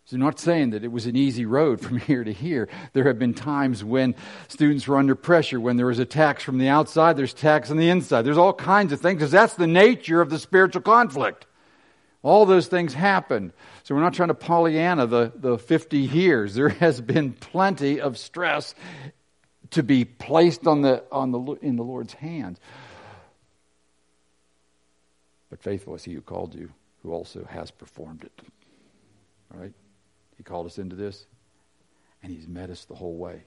So 0.08 0.16
I'm 0.16 0.22
not 0.22 0.40
saying 0.40 0.70
that 0.70 0.86
it 0.86 0.92
was 0.92 1.06
an 1.06 1.18
easy 1.18 1.46
road 1.46 1.82
from 1.86 2.00
here 2.00 2.24
to 2.24 2.32
here. 2.32 2.70
There 2.94 3.04
have 3.08 3.20
been 3.20 3.34
times 3.34 3.84
when 3.84 4.16
students 4.48 4.88
were 4.88 4.98
under 4.98 5.16
pressure, 5.16 5.60
when 5.60 5.76
there 5.76 5.86
was 5.86 6.00
attacks 6.00 6.44
from 6.44 6.60
the 6.60 6.70
outside, 6.70 7.18
there's 7.18 7.34
attacks 7.34 7.70
on 7.70 7.78
the 7.78 7.90
inside. 7.90 8.22
There's 8.22 8.38
all 8.38 8.54
kinds 8.54 8.94
of 8.94 9.02
things 9.02 9.18
because 9.18 9.32
that's 9.32 9.56
the 9.56 9.68
nature 9.68 10.22
of 10.22 10.30
the 10.30 10.40
spiritual 10.40 10.82
conflict. 10.82 11.46
All 12.24 12.46
those 12.46 12.68
things 12.68 12.94
happened. 12.94 13.52
So 13.84 13.96
we're 13.96 14.02
not 14.02 14.14
trying 14.14 14.30
to 14.30 14.34
Pollyanna 14.34 15.08
the, 15.08 15.34
the 15.36 15.58
50 15.58 15.98
years. 15.98 16.56
There 16.56 16.70
has 16.80 17.02
been 17.02 17.34
plenty 17.34 18.00
of 18.00 18.18
stress 18.18 18.76
to 19.72 19.84
be 19.84 20.06
placed 20.06 20.68
on 20.68 20.84
the, 20.84 21.04
on 21.12 21.32
the, 21.32 21.40
in 21.62 21.76
the 21.76 21.84
Lord's 21.84 22.14
hands. 22.14 22.62
But 25.50 25.62
faithful 25.62 25.96
is 25.96 26.06
he 26.06 26.14
who 26.14 26.22
called 26.22 26.56
you, 26.56 26.72
who 27.04 27.12
also 27.12 27.44
has 27.44 27.72
performed 27.72 28.24
it. 28.24 28.42
All 29.54 29.60
right? 29.60 29.74
He 30.38 30.44
called 30.44 30.68
us 30.68 30.78
into 30.78 30.96
this, 30.96 31.26
and 32.22 32.32
He's 32.32 32.48
met 32.48 32.70
us 32.70 32.86
the 32.86 32.96
whole 32.96 33.16
way. 33.16 33.44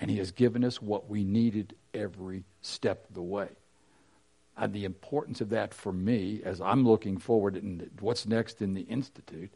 And 0.00 0.10
He 0.10 0.18
has 0.18 0.32
given 0.32 0.64
us 0.64 0.82
what 0.82 1.08
we 1.08 1.24
needed 1.24 1.74
every 1.94 2.44
step 2.60 3.08
of 3.08 3.14
the 3.14 3.22
way. 3.22 3.48
And 4.56 4.72
the 4.72 4.84
importance 4.84 5.40
of 5.40 5.50
that 5.50 5.72
for 5.72 5.92
me, 5.92 6.42
as 6.44 6.60
I'm 6.60 6.86
looking 6.86 7.18
forward 7.18 7.56
in 7.56 7.90
what's 8.00 8.26
next 8.26 8.60
in 8.60 8.74
the 8.74 8.82
Institute, 8.82 9.50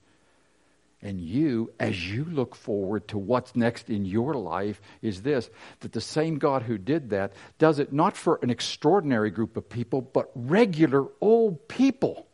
and 1.02 1.20
you, 1.20 1.72
as 1.78 2.10
you 2.10 2.24
look 2.24 2.54
forward 2.54 3.06
to 3.08 3.18
what's 3.18 3.54
next 3.54 3.90
in 3.90 4.06
your 4.06 4.34
life, 4.34 4.80
is 5.02 5.22
this 5.22 5.50
that 5.80 5.92
the 5.92 6.00
same 6.00 6.38
God 6.38 6.62
who 6.62 6.78
did 6.78 7.10
that 7.10 7.34
does 7.58 7.78
it 7.78 7.92
not 7.92 8.16
for 8.16 8.38
an 8.42 8.48
extraordinary 8.48 9.30
group 9.30 9.56
of 9.56 9.68
people, 9.68 10.00
but 10.00 10.30
regular 10.34 11.06
old 11.20 11.68
people. 11.68 12.26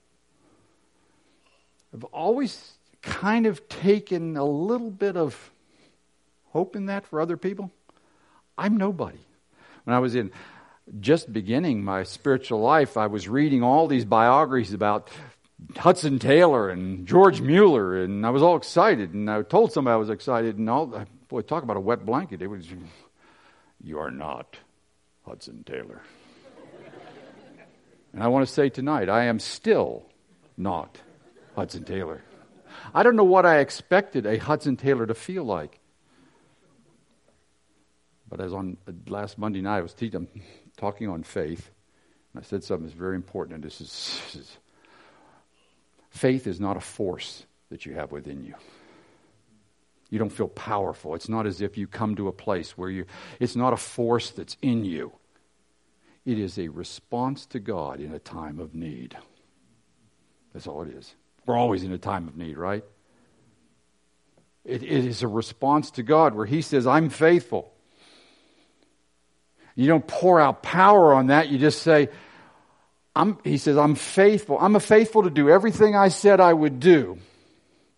I've 1.92 2.04
always 2.04 2.72
kind 3.02 3.46
of 3.46 3.68
taken 3.68 4.36
a 4.36 4.44
little 4.44 4.90
bit 4.90 5.16
of 5.16 5.50
hope 6.50 6.76
in 6.76 6.86
that 6.86 7.06
for 7.06 7.20
other 7.20 7.36
people. 7.36 7.70
I'm 8.56 8.76
nobody. 8.76 9.18
When 9.84 9.94
I 9.94 9.98
was 9.98 10.14
in 10.14 10.30
just 11.00 11.32
beginning 11.32 11.84
my 11.84 12.04
spiritual 12.04 12.60
life, 12.60 12.96
I 12.96 13.06
was 13.06 13.28
reading 13.28 13.62
all 13.62 13.88
these 13.88 14.04
biographies 14.04 14.72
about 14.72 15.08
Hudson 15.76 16.18
Taylor 16.18 16.70
and 16.70 17.06
George 17.06 17.40
Mueller, 17.40 18.02
and 18.02 18.26
I 18.26 18.30
was 18.30 18.42
all 18.42 18.56
excited. 18.56 19.14
And 19.14 19.30
I 19.30 19.42
told 19.42 19.72
somebody 19.72 19.94
I 19.94 19.96
was 19.96 20.10
excited, 20.10 20.58
and 20.58 20.68
all 20.68 21.06
boy, 21.28 21.42
talk 21.42 21.62
about 21.62 21.76
a 21.76 21.80
wet 21.80 22.04
blanket. 22.04 22.42
It 22.42 22.46
was, 22.46 22.66
you 23.82 23.98
are 23.98 24.10
not 24.10 24.56
Hudson 25.26 25.64
Taylor. 25.64 26.02
and 28.12 28.22
I 28.22 28.28
want 28.28 28.46
to 28.46 28.52
say 28.52 28.68
tonight, 28.68 29.08
I 29.08 29.24
am 29.24 29.38
still 29.38 30.04
not 30.56 30.98
Hudson 31.54 31.84
Taylor. 31.84 32.22
I 32.94 33.02
don't 33.02 33.16
know 33.16 33.24
what 33.24 33.46
I 33.46 33.58
expected 33.58 34.26
a 34.26 34.38
Hudson 34.38 34.76
Taylor 34.76 35.06
to 35.06 35.14
feel 35.14 35.44
like. 35.44 35.78
But 38.28 38.40
as 38.40 38.52
on 38.54 38.78
uh, 38.88 38.92
last 39.08 39.36
Monday 39.36 39.60
night, 39.60 39.78
I 39.78 39.82
was 39.82 39.92
teaching, 39.92 40.26
talking 40.76 41.08
on 41.08 41.22
faith, 41.22 41.70
and 42.32 42.42
I 42.42 42.46
said 42.46 42.64
something 42.64 42.86
that's 42.86 42.98
very 42.98 43.14
important, 43.14 43.56
and 43.56 43.64
this 43.64 43.80
is, 43.80 44.20
this 44.32 44.42
is 44.42 44.58
faith 46.10 46.46
is 46.46 46.58
not 46.58 46.76
a 46.76 46.80
force 46.80 47.44
that 47.70 47.84
you 47.84 47.94
have 47.94 48.10
within 48.10 48.42
you. 48.44 48.54
You 50.08 50.18
don't 50.18 50.30
feel 50.30 50.48
powerful. 50.48 51.14
It's 51.14 51.28
not 51.28 51.46
as 51.46 51.62
if 51.62 51.78
you 51.78 51.86
come 51.86 52.16
to 52.16 52.28
a 52.28 52.32
place 52.32 52.76
where 52.76 52.90
you, 52.90 53.06
it's 53.40 53.56
not 53.56 53.72
a 53.72 53.78
force 53.78 54.30
that's 54.30 54.56
in 54.60 54.84
you. 54.84 55.12
It 56.24 56.38
is 56.38 56.58
a 56.58 56.68
response 56.68 57.46
to 57.46 57.58
God 57.58 57.98
in 57.98 58.12
a 58.12 58.18
time 58.18 58.60
of 58.60 58.74
need. 58.74 59.16
That's 60.52 60.66
all 60.66 60.82
it 60.82 60.94
is. 60.94 61.14
We're 61.46 61.56
always 61.56 61.82
in 61.82 61.92
a 61.92 61.98
time 61.98 62.28
of 62.28 62.36
need, 62.36 62.56
right? 62.56 62.84
It, 64.64 64.82
it 64.82 65.04
is 65.04 65.22
a 65.22 65.28
response 65.28 65.90
to 65.92 66.02
God 66.02 66.34
where 66.34 66.46
He 66.46 66.62
says, 66.62 66.86
I'm 66.86 67.08
faithful. 67.08 67.72
You 69.74 69.86
don't 69.86 70.06
pour 70.06 70.40
out 70.40 70.62
power 70.62 71.14
on 71.14 71.28
that. 71.28 71.48
You 71.48 71.58
just 71.58 71.82
say, 71.82 72.08
I'm, 73.16 73.38
He 73.44 73.58
says, 73.58 73.76
I'm 73.76 73.94
faithful. 73.94 74.58
I'm 74.60 74.78
faithful 74.78 75.24
to 75.24 75.30
do 75.30 75.50
everything 75.50 75.96
I 75.96 76.08
said 76.08 76.40
I 76.40 76.52
would 76.52 76.78
do. 76.78 77.18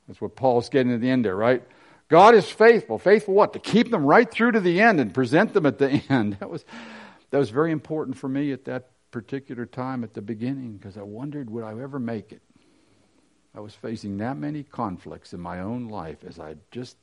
That's 0.08 0.20
what 0.20 0.36
Paul's 0.36 0.68
getting 0.68 0.92
at 0.92 1.00
the 1.00 1.10
end 1.10 1.24
there, 1.24 1.36
right? 1.36 1.62
God 2.08 2.34
is 2.34 2.48
faithful. 2.48 2.98
Faithful 2.98 3.34
what? 3.34 3.54
To 3.54 3.58
keep 3.58 3.90
them 3.90 4.04
right 4.04 4.30
through 4.30 4.52
to 4.52 4.60
the 4.60 4.80
end 4.80 5.00
and 5.00 5.12
present 5.12 5.52
them 5.54 5.66
at 5.66 5.78
the 5.78 5.90
end. 6.08 6.34
That 6.40 6.50
was, 6.50 6.64
that 7.30 7.38
was 7.38 7.50
very 7.50 7.72
important 7.72 8.16
for 8.16 8.28
me 8.28 8.52
at 8.52 8.66
that 8.66 8.90
particular 9.10 9.66
time 9.66 10.04
at 10.04 10.14
the 10.14 10.22
beginning 10.22 10.76
because 10.76 10.96
I 10.96 11.02
wondered, 11.02 11.48
would 11.50 11.64
I 11.64 11.70
ever 11.80 11.98
make 11.98 12.32
it? 12.32 12.42
I 13.54 13.60
was 13.60 13.74
facing 13.74 14.18
that 14.18 14.36
many 14.36 14.64
conflicts 14.64 15.32
in 15.32 15.40
my 15.40 15.60
own 15.60 15.88
life 15.88 16.18
as 16.26 16.38
I 16.38 16.56
just 16.70 16.96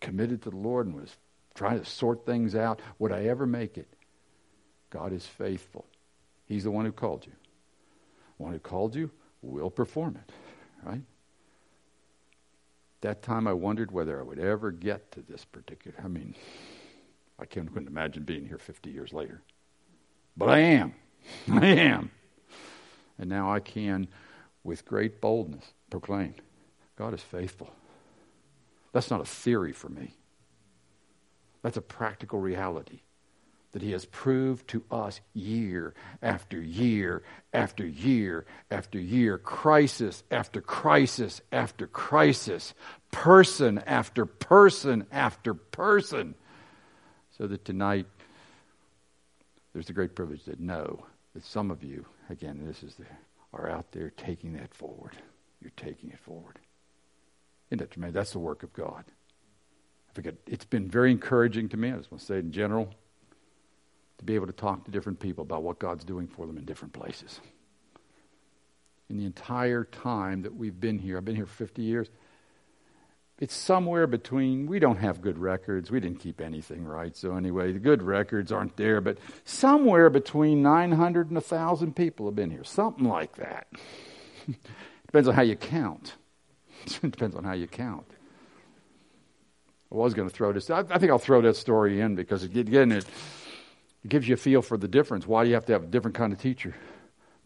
committed 0.00 0.42
to 0.42 0.50
the 0.50 0.56
Lord 0.56 0.86
and 0.86 0.94
was 0.94 1.16
trying 1.54 1.80
to 1.80 1.84
sort 1.84 2.24
things 2.24 2.54
out. 2.54 2.80
Would 2.98 3.12
I 3.12 3.24
ever 3.24 3.46
make 3.46 3.76
it? 3.76 3.88
God 4.90 5.12
is 5.12 5.26
faithful. 5.26 5.84
He's 6.46 6.64
the 6.64 6.70
one 6.70 6.84
who 6.84 6.92
called 6.92 7.26
you. 7.26 7.32
The 8.36 8.42
one 8.42 8.52
who 8.52 8.58
called 8.60 8.94
you 8.94 9.10
will 9.42 9.70
perform 9.70 10.16
it, 10.16 10.32
right? 10.84 11.02
That 13.00 13.22
time 13.22 13.46
I 13.46 13.52
wondered 13.52 13.90
whether 13.90 14.20
I 14.20 14.22
would 14.22 14.38
ever 14.38 14.70
get 14.70 15.10
to 15.12 15.22
this 15.22 15.44
particular. 15.44 15.96
I 16.02 16.08
mean, 16.08 16.34
I 17.38 17.46
can't, 17.46 17.72
couldn't 17.72 17.88
imagine 17.88 18.22
being 18.22 18.46
here 18.46 18.58
50 18.58 18.90
years 18.90 19.12
later. 19.12 19.42
But 20.36 20.50
I 20.50 20.58
am. 20.60 20.94
I 21.50 21.66
am. 21.66 22.10
And 23.18 23.28
now 23.28 23.52
I 23.52 23.60
can, 23.60 24.08
with 24.62 24.84
great 24.84 25.20
boldness, 25.20 25.72
proclaimed. 25.90 26.40
God 26.96 27.14
is 27.14 27.22
faithful. 27.22 27.70
That's 28.92 29.10
not 29.10 29.20
a 29.20 29.26
theory 29.26 29.72
for 29.72 29.88
me. 29.88 30.14
That's 31.62 31.76
a 31.76 31.82
practical 31.82 32.38
reality 32.38 33.00
that 33.72 33.82
He 33.82 33.92
has 33.92 34.06
proved 34.06 34.68
to 34.68 34.82
us 34.90 35.20
year 35.34 35.92
after 36.22 36.62
year 36.62 37.22
after 37.52 37.86
year 37.86 38.46
after 38.70 38.98
year, 38.98 39.36
crisis 39.36 40.22
after 40.30 40.62
crisis 40.62 41.42
after 41.52 41.86
crisis, 41.86 42.72
person 43.10 43.78
after 43.80 44.24
person 44.24 45.06
after 45.12 45.52
person. 45.52 46.34
So 47.36 47.46
that 47.46 47.66
tonight, 47.66 48.06
there's 49.74 49.88
the 49.88 49.92
great 49.92 50.14
privilege 50.14 50.44
to 50.44 50.56
know 50.62 51.04
that 51.34 51.44
some 51.44 51.70
of 51.70 51.82
you, 51.82 52.06
again, 52.30 52.62
this 52.64 52.82
is 52.82 52.94
the, 52.94 53.04
are 53.52 53.68
out 53.68 53.92
there 53.92 54.10
taking 54.16 54.54
that 54.54 54.72
forward 54.72 55.16
you're 55.66 55.92
taking 55.92 56.10
it 56.10 56.18
forward. 56.20 56.60
Isn't 57.70 57.78
that 57.78 57.90
tremendous? 57.90 58.14
That's 58.14 58.32
the 58.32 58.38
work 58.38 58.62
of 58.62 58.72
God. 58.72 59.04
I 60.08 60.12
forget, 60.14 60.36
it's 60.46 60.64
been 60.64 60.88
very 60.88 61.10
encouraging 61.10 61.68
to 61.70 61.76
me, 61.76 61.90
I 61.90 61.96
just 61.96 62.12
want 62.12 62.20
to 62.20 62.26
say 62.26 62.38
in 62.38 62.52
general, 62.52 62.94
to 64.18 64.24
be 64.24 64.36
able 64.36 64.46
to 64.46 64.52
talk 64.52 64.84
to 64.84 64.92
different 64.92 65.18
people 65.18 65.42
about 65.42 65.64
what 65.64 65.80
God's 65.80 66.04
doing 66.04 66.28
for 66.28 66.46
them 66.46 66.56
in 66.56 66.64
different 66.64 66.94
places. 66.94 67.40
In 69.10 69.18
the 69.18 69.26
entire 69.26 69.82
time 69.82 70.42
that 70.42 70.54
we've 70.54 70.78
been 70.78 70.98
here, 70.98 71.16
I've 71.16 71.24
been 71.24 71.36
here 71.36 71.46
50 71.46 71.82
years, 71.82 72.08
it's 73.38 73.54
somewhere 73.54 74.06
between, 74.06 74.66
we 74.66 74.78
don't 74.78 74.98
have 74.98 75.20
good 75.20 75.36
records. 75.36 75.90
We 75.90 76.00
didn't 76.00 76.20
keep 76.20 76.40
anything 76.40 76.84
right. 76.84 77.14
So, 77.14 77.36
anyway, 77.36 77.72
the 77.72 77.78
good 77.78 78.02
records 78.02 78.50
aren't 78.50 78.76
there, 78.76 79.00
but 79.02 79.18
somewhere 79.44 80.08
between 80.10 80.62
900 80.62 81.26
and 81.26 81.36
1,000 81.36 81.94
people 81.94 82.26
have 82.26 82.36
been 82.36 82.50
here. 82.50 82.64
Something 82.64 83.04
like 83.04 83.36
that. 83.36 83.66
Depends 85.16 85.28
on 85.28 85.34
how 85.34 85.42
you 85.42 85.56
count. 85.56 86.14
it 87.02 87.10
depends 87.10 87.34
on 87.36 87.42
how 87.42 87.54
you 87.54 87.66
count. 87.66 88.04
I 89.90 89.94
was 89.94 90.12
going 90.12 90.28
to 90.28 90.34
throw 90.34 90.52
this. 90.52 90.68
I, 90.68 90.80
I 90.80 90.98
think 90.98 91.10
I'll 91.10 91.18
throw 91.18 91.40
that 91.40 91.56
story 91.56 92.02
in 92.02 92.16
because 92.16 92.42
again, 92.42 92.92
it, 92.92 93.06
it 94.04 94.08
gives 94.10 94.28
you 94.28 94.34
a 94.34 94.36
feel 94.36 94.60
for 94.60 94.76
the 94.76 94.88
difference. 94.88 95.26
Why 95.26 95.42
do 95.42 95.48
you 95.48 95.54
have 95.54 95.64
to 95.66 95.72
have 95.72 95.84
a 95.84 95.86
different 95.86 96.18
kind 96.18 96.34
of 96.34 96.38
teacher? 96.38 96.74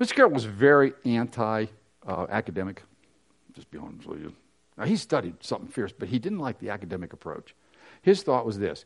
Mr. 0.01 0.17
Carroll 0.17 0.33
was 0.33 0.47
very 0.47 0.95
anti-academic. 1.05 2.81
Uh, 2.81 3.53
just 3.55 3.71
be 3.71 3.79
honest 3.79 4.05
with 4.05 4.19
you. 4.19 4.33
Now 4.77 4.87
he 4.87 4.97
studied 4.97 5.37
something 5.39 5.69
fierce, 5.69 5.93
but 5.97 6.09
he 6.09 6.19
didn't 6.19 6.41
like 6.41 6.59
the 6.59 6.71
academic 6.71 7.13
approach. 7.13 7.55
His 8.03 8.25
thought 8.25 8.47
was 8.47 8.59
this: 8.59 8.85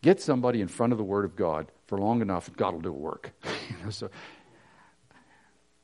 get 0.00 0.22
somebody 0.22 0.62
in 0.62 0.68
front 0.68 0.92
of 0.92 0.98
the 0.98 1.04
Word 1.04 1.26
of 1.26 1.36
God 1.36 1.66
for 1.86 1.98
long 1.98 2.22
enough, 2.22 2.50
God 2.56 2.72
will 2.72 2.80
do 2.80 2.88
a 2.88 2.92
work. 2.92 3.32
so 3.90 4.08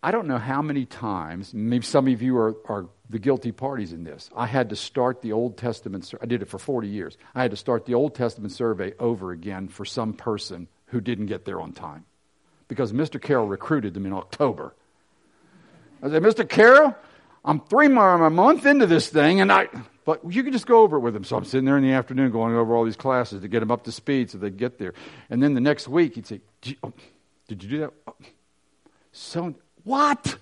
I 0.03 0.13
don't 0.13 0.29
know 0.29 0.39
how 0.39 0.63
many 0.63 0.85
times, 0.85 1.53
maybe 1.53 1.85
some 1.85 2.07
of 2.07 2.23
you 2.23 2.37
are, 2.37 2.57
are 2.67 2.87
the 3.11 3.19
guilty 3.19 3.51
parties 3.51 3.93
in 3.93 4.05
this. 4.05 4.31
I 4.37 4.47
had 4.47 4.69
to 4.71 4.77
start 4.77 5.23
the 5.23 5.33
Old 5.33 5.57
Testament, 5.57 6.13
I 6.21 6.27
did 6.27 6.41
it 6.43 6.49
for 6.49 6.59
40 6.59 6.87
years. 6.87 7.17
I 7.35 7.43
had 7.43 7.51
to 7.51 7.57
start 7.57 7.85
the 7.85 7.95
Old 7.95 8.15
Testament 8.15 8.53
survey 8.53 8.93
over 9.01 9.33
again 9.33 9.67
for 9.67 9.85
some 9.85 10.13
person 10.13 10.69
who 10.87 11.01
didn't 11.01 11.27
get 11.27 11.45
there 11.45 11.61
on 11.61 11.73
time. 11.73 12.05
Because 12.69 12.93
Mr. 12.93 13.21
Carroll 13.21 13.49
recruited 13.49 13.95
them 13.95 14.07
in 14.07 14.13
October. 14.13 14.75
I 16.03 16.11
said, 16.11 16.23
Mr. 16.23 16.49
Carroll, 16.49 16.95
I'm 17.45 17.61
three 17.61 17.89
more, 17.89 18.15
I'm 18.15 18.23
a 18.23 18.31
month 18.31 18.67
into 18.67 18.87
this 18.87 19.09
thing, 19.09 19.41
and 19.41 19.51
I, 19.51 19.69
but 20.05 20.21
you 20.31 20.45
can 20.45 20.53
just 20.53 20.67
go 20.67 20.83
over 20.83 20.99
it 20.99 21.01
with 21.01 21.15
them. 21.15 21.25
So 21.25 21.37
I'm 21.37 21.45
sitting 21.45 21.65
there 21.65 21.77
in 21.77 21.83
the 21.83 21.93
afternoon 21.93 22.31
going 22.31 22.55
over 22.55 22.77
all 22.77 22.85
these 22.85 22.97
classes 22.97 23.41
to 23.41 23.49
get 23.49 23.61
them 23.61 23.73
up 23.73 23.85
to 23.85 23.93
speed 23.93 24.31
so 24.31 24.39
they 24.39 24.51
get 24.51 24.79
there. 24.79 24.95
And 25.29 25.43
then 25.43 25.55
the 25.55 25.61
next 25.61 25.89
week, 25.89 26.15
he'd 26.15 26.27
say, 26.27 26.41
Did 26.61 26.71
you, 26.71 26.77
oh, 26.85 26.93
did 27.49 27.65
you 27.65 27.71
do 27.71 27.79
that? 27.81 27.93
Oh, 28.07 28.15
so 29.13 29.55
what? 29.89 30.37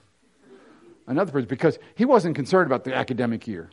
Another 1.07 1.31
person, 1.31 1.49
because 1.49 1.79
he 1.95 2.05
wasn't 2.05 2.35
concerned 2.35 2.67
about 2.67 2.85
the 2.85 2.95
academic 2.95 3.47
year. 3.47 3.71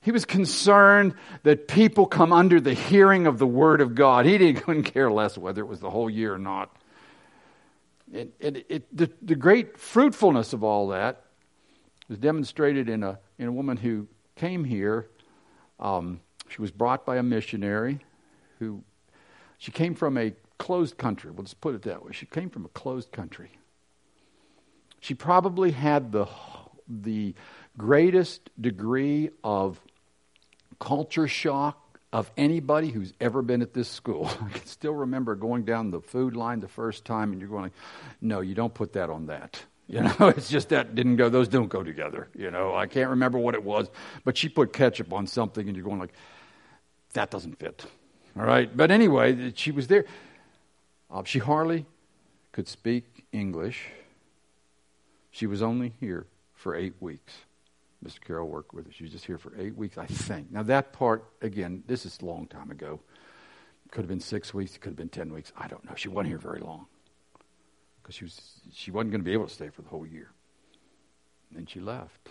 He 0.00 0.12
was 0.12 0.24
concerned 0.24 1.14
that 1.42 1.68
people 1.68 2.06
come 2.06 2.32
under 2.32 2.60
the 2.60 2.72
hearing 2.72 3.26
of 3.26 3.38
the 3.38 3.46
Word 3.46 3.80
of 3.80 3.94
God. 3.94 4.24
He 4.24 4.38
didn't, 4.38 4.62
couldn't 4.64 4.84
care 4.84 5.10
less 5.10 5.36
whether 5.36 5.60
it 5.60 5.66
was 5.66 5.80
the 5.80 5.90
whole 5.90 6.08
year 6.08 6.32
or 6.34 6.38
not. 6.38 6.74
It, 8.12 8.32
it, 8.40 8.66
it, 8.68 8.96
the, 8.96 9.10
the 9.20 9.34
great 9.34 9.78
fruitfulness 9.78 10.52
of 10.52 10.62
all 10.64 10.88
that 10.88 11.24
was 12.08 12.18
demonstrated 12.18 12.88
in 12.88 13.02
a, 13.02 13.18
in 13.38 13.48
a 13.48 13.52
woman 13.52 13.76
who 13.76 14.06
came 14.36 14.64
here. 14.64 15.08
Um, 15.80 16.20
she 16.48 16.62
was 16.62 16.70
brought 16.70 17.04
by 17.04 17.16
a 17.16 17.22
missionary 17.22 17.98
who, 18.58 18.82
she 19.58 19.72
came 19.72 19.94
from 19.94 20.16
a 20.16 20.32
closed 20.58 20.96
country. 20.96 21.30
We'll 21.30 21.42
just 21.42 21.60
put 21.60 21.74
it 21.74 21.82
that 21.82 22.04
way. 22.04 22.12
She 22.12 22.26
came 22.26 22.48
from 22.48 22.64
a 22.64 22.68
closed 22.68 23.10
country. 23.12 23.50
She 25.06 25.14
probably 25.14 25.70
had 25.70 26.10
the, 26.10 26.26
the 26.88 27.36
greatest 27.78 28.50
degree 28.60 29.30
of 29.44 29.80
culture 30.80 31.28
shock 31.28 32.00
of 32.12 32.28
anybody 32.36 32.88
who's 32.88 33.12
ever 33.20 33.40
been 33.40 33.62
at 33.62 33.72
this 33.72 33.88
school. 33.88 34.28
I 34.44 34.48
can 34.48 34.66
still 34.66 34.94
remember 34.94 35.36
going 35.36 35.64
down 35.64 35.92
the 35.92 36.00
food 36.00 36.34
line 36.34 36.58
the 36.58 36.66
first 36.66 37.04
time, 37.04 37.30
and 37.30 37.40
you're 37.40 37.48
going, 37.48 37.70
no, 38.20 38.40
you 38.40 38.56
don't 38.56 38.74
put 38.74 38.94
that 38.94 39.08
on 39.08 39.26
that. 39.26 39.62
You 39.88 40.00
know, 40.00 40.32
it's 40.36 40.48
just 40.48 40.70
that 40.70 40.96
didn't 40.96 41.14
go, 41.14 41.28
those 41.28 41.46
don't 41.46 41.68
go 41.68 41.84
together. 41.84 42.26
You 42.36 42.50
know, 42.50 42.74
I 42.74 42.88
can't 42.88 43.10
remember 43.10 43.38
what 43.38 43.54
it 43.54 43.62
was, 43.62 43.88
but 44.24 44.36
she 44.36 44.48
put 44.48 44.72
ketchup 44.72 45.12
on 45.12 45.28
something, 45.28 45.64
and 45.68 45.76
you're 45.76 45.84
going 45.84 46.00
like, 46.00 46.12
that 47.12 47.30
doesn't 47.30 47.60
fit. 47.60 47.86
All 48.36 48.44
right. 48.44 48.76
But 48.76 48.90
anyway, 48.90 49.52
she 49.54 49.70
was 49.70 49.86
there. 49.86 50.04
Uh, 51.08 51.22
she 51.22 51.38
hardly 51.38 51.86
could 52.50 52.66
speak 52.66 53.26
English. 53.30 53.86
She 55.36 55.46
was 55.46 55.60
only 55.60 55.92
here 56.00 56.26
for 56.54 56.74
eight 56.74 56.94
weeks. 56.98 57.34
Mr. 58.02 58.18
Carroll 58.22 58.48
worked 58.48 58.72
with 58.72 58.86
her. 58.86 58.92
She 58.92 59.04
was 59.04 59.12
just 59.12 59.26
here 59.26 59.36
for 59.36 59.52
eight 59.58 59.76
weeks, 59.76 59.98
I 59.98 60.06
think. 60.06 60.50
Now, 60.50 60.62
that 60.62 60.94
part, 60.94 61.26
again, 61.42 61.82
this 61.86 62.06
is 62.06 62.18
a 62.22 62.24
long 62.24 62.46
time 62.46 62.70
ago. 62.70 63.00
Could 63.90 64.00
have 64.00 64.08
been 64.08 64.18
six 64.18 64.54
weeks, 64.54 64.76
it 64.76 64.80
could 64.80 64.92
have 64.92 64.96
been 64.96 65.10
ten 65.10 65.30
weeks. 65.30 65.52
I 65.54 65.68
don't 65.68 65.84
know. 65.84 65.94
She 65.94 66.08
wasn't 66.08 66.28
here 66.28 66.38
very 66.38 66.60
long 66.60 66.86
because 68.00 68.14
she, 68.14 68.24
was, 68.24 68.40
she 68.72 68.90
wasn't 68.90 69.10
going 69.10 69.20
to 69.20 69.26
be 69.26 69.34
able 69.34 69.46
to 69.46 69.52
stay 69.52 69.68
for 69.68 69.82
the 69.82 69.90
whole 69.90 70.06
year. 70.06 70.30
And 71.54 71.68
she 71.68 71.80
left. 71.80 72.30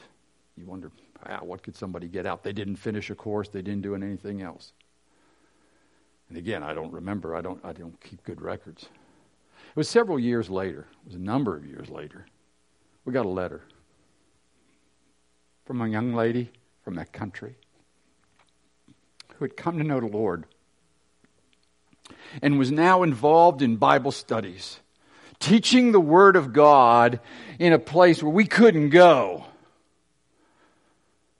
You 0.57 0.65
wonder, 0.65 0.91
ah, 1.27 1.41
what 1.43 1.61
could 1.61 1.75
somebody 1.75 2.07
get 2.07 2.25
out? 2.25 2.43
They 2.43 2.53
didn't 2.53 2.77
finish 2.77 3.11
a 3.11 3.15
course, 3.15 3.49
they 3.49 3.61
didn't 3.61 3.83
do 3.83 3.93
anything 3.93 4.41
else. 4.41 4.73
And 6.29 6.39
again, 6.39 6.63
I 6.63 6.73
don't 6.73 6.91
remember. 6.91 7.35
I 7.35 7.41
don't, 7.41 7.63
I 7.63 7.71
don't 7.71 8.01
keep 8.01 8.23
good 8.23 8.41
records. 8.41 8.81
It 8.81 9.75
was 9.75 9.87
several 9.87 10.17
years 10.17 10.49
later, 10.49 10.87
it 11.03 11.09
was 11.09 11.15
a 11.15 11.19
number 11.19 11.55
of 11.55 11.67
years 11.67 11.89
later, 11.89 12.25
we 13.05 13.13
got 13.13 13.25
a 13.25 13.29
letter 13.29 13.61
from 15.65 15.81
a 15.81 15.87
young 15.87 16.13
lady 16.13 16.51
from 16.83 16.95
that 16.95 17.13
country 17.13 17.55
who 19.35 19.45
had 19.45 19.55
come 19.55 19.77
to 19.77 19.83
know 19.83 19.99
the 19.99 20.07
Lord 20.07 20.45
and 22.41 22.57
was 22.57 22.71
now 22.71 23.03
involved 23.03 23.61
in 23.61 23.77
Bible 23.77 24.11
studies, 24.11 24.79
teaching 25.39 25.91
the 25.91 25.99
Word 25.99 26.35
of 26.35 26.53
God 26.53 27.19
in 27.59 27.73
a 27.73 27.79
place 27.79 28.21
where 28.21 28.31
we 28.31 28.45
couldn't 28.45 28.89
go. 28.89 29.45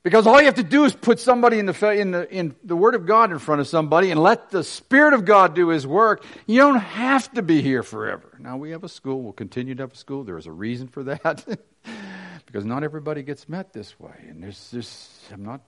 Because 0.06 0.28
all 0.28 0.40
you 0.40 0.46
have 0.46 0.54
to 0.56 0.64
do 0.64 0.84
is 0.84 0.94
put 0.94 1.20
somebody 1.20 1.58
in 1.58 1.66
the, 1.66 1.92
in, 1.92 2.12
the, 2.12 2.32
in 2.32 2.56
the 2.64 2.76
Word 2.76 2.94
of 2.94 3.08
God 3.08 3.32
in 3.32 3.40
front 3.40 3.60
of 3.60 3.68
somebody 3.68 4.12
and 4.12 4.22
let 4.22 4.52
the 4.52 4.64
Spirit 4.64 5.16
of 5.16 5.26
God 5.26 5.56
do 5.56 5.70
His 5.70 5.88
work. 5.88 6.24
You 6.46 6.60
don't 6.60 6.78
have 6.78 7.34
to 7.34 7.42
be 7.42 7.64
here 7.64 7.82
forever. 7.82 8.38
Now, 8.38 8.56
we 8.56 8.70
have 8.70 8.84
a 8.84 8.88
school. 8.88 9.24
We'll 9.24 9.34
continue 9.34 9.74
to 9.74 9.82
have 9.82 9.94
a 9.94 9.98
school. 9.98 10.24
There 10.24 10.38
is 10.38 10.46
a 10.46 10.52
reason 10.52 10.90
for 10.90 11.02
that. 11.06 11.44
because 12.46 12.66
not 12.66 12.84
everybody 12.84 13.24
gets 13.24 13.50
met 13.50 13.74
this 13.74 14.00
way. 14.00 14.14
And 14.30 14.44
there's 14.44 14.70
just, 14.70 15.10
I'm 15.34 15.44
not, 15.44 15.62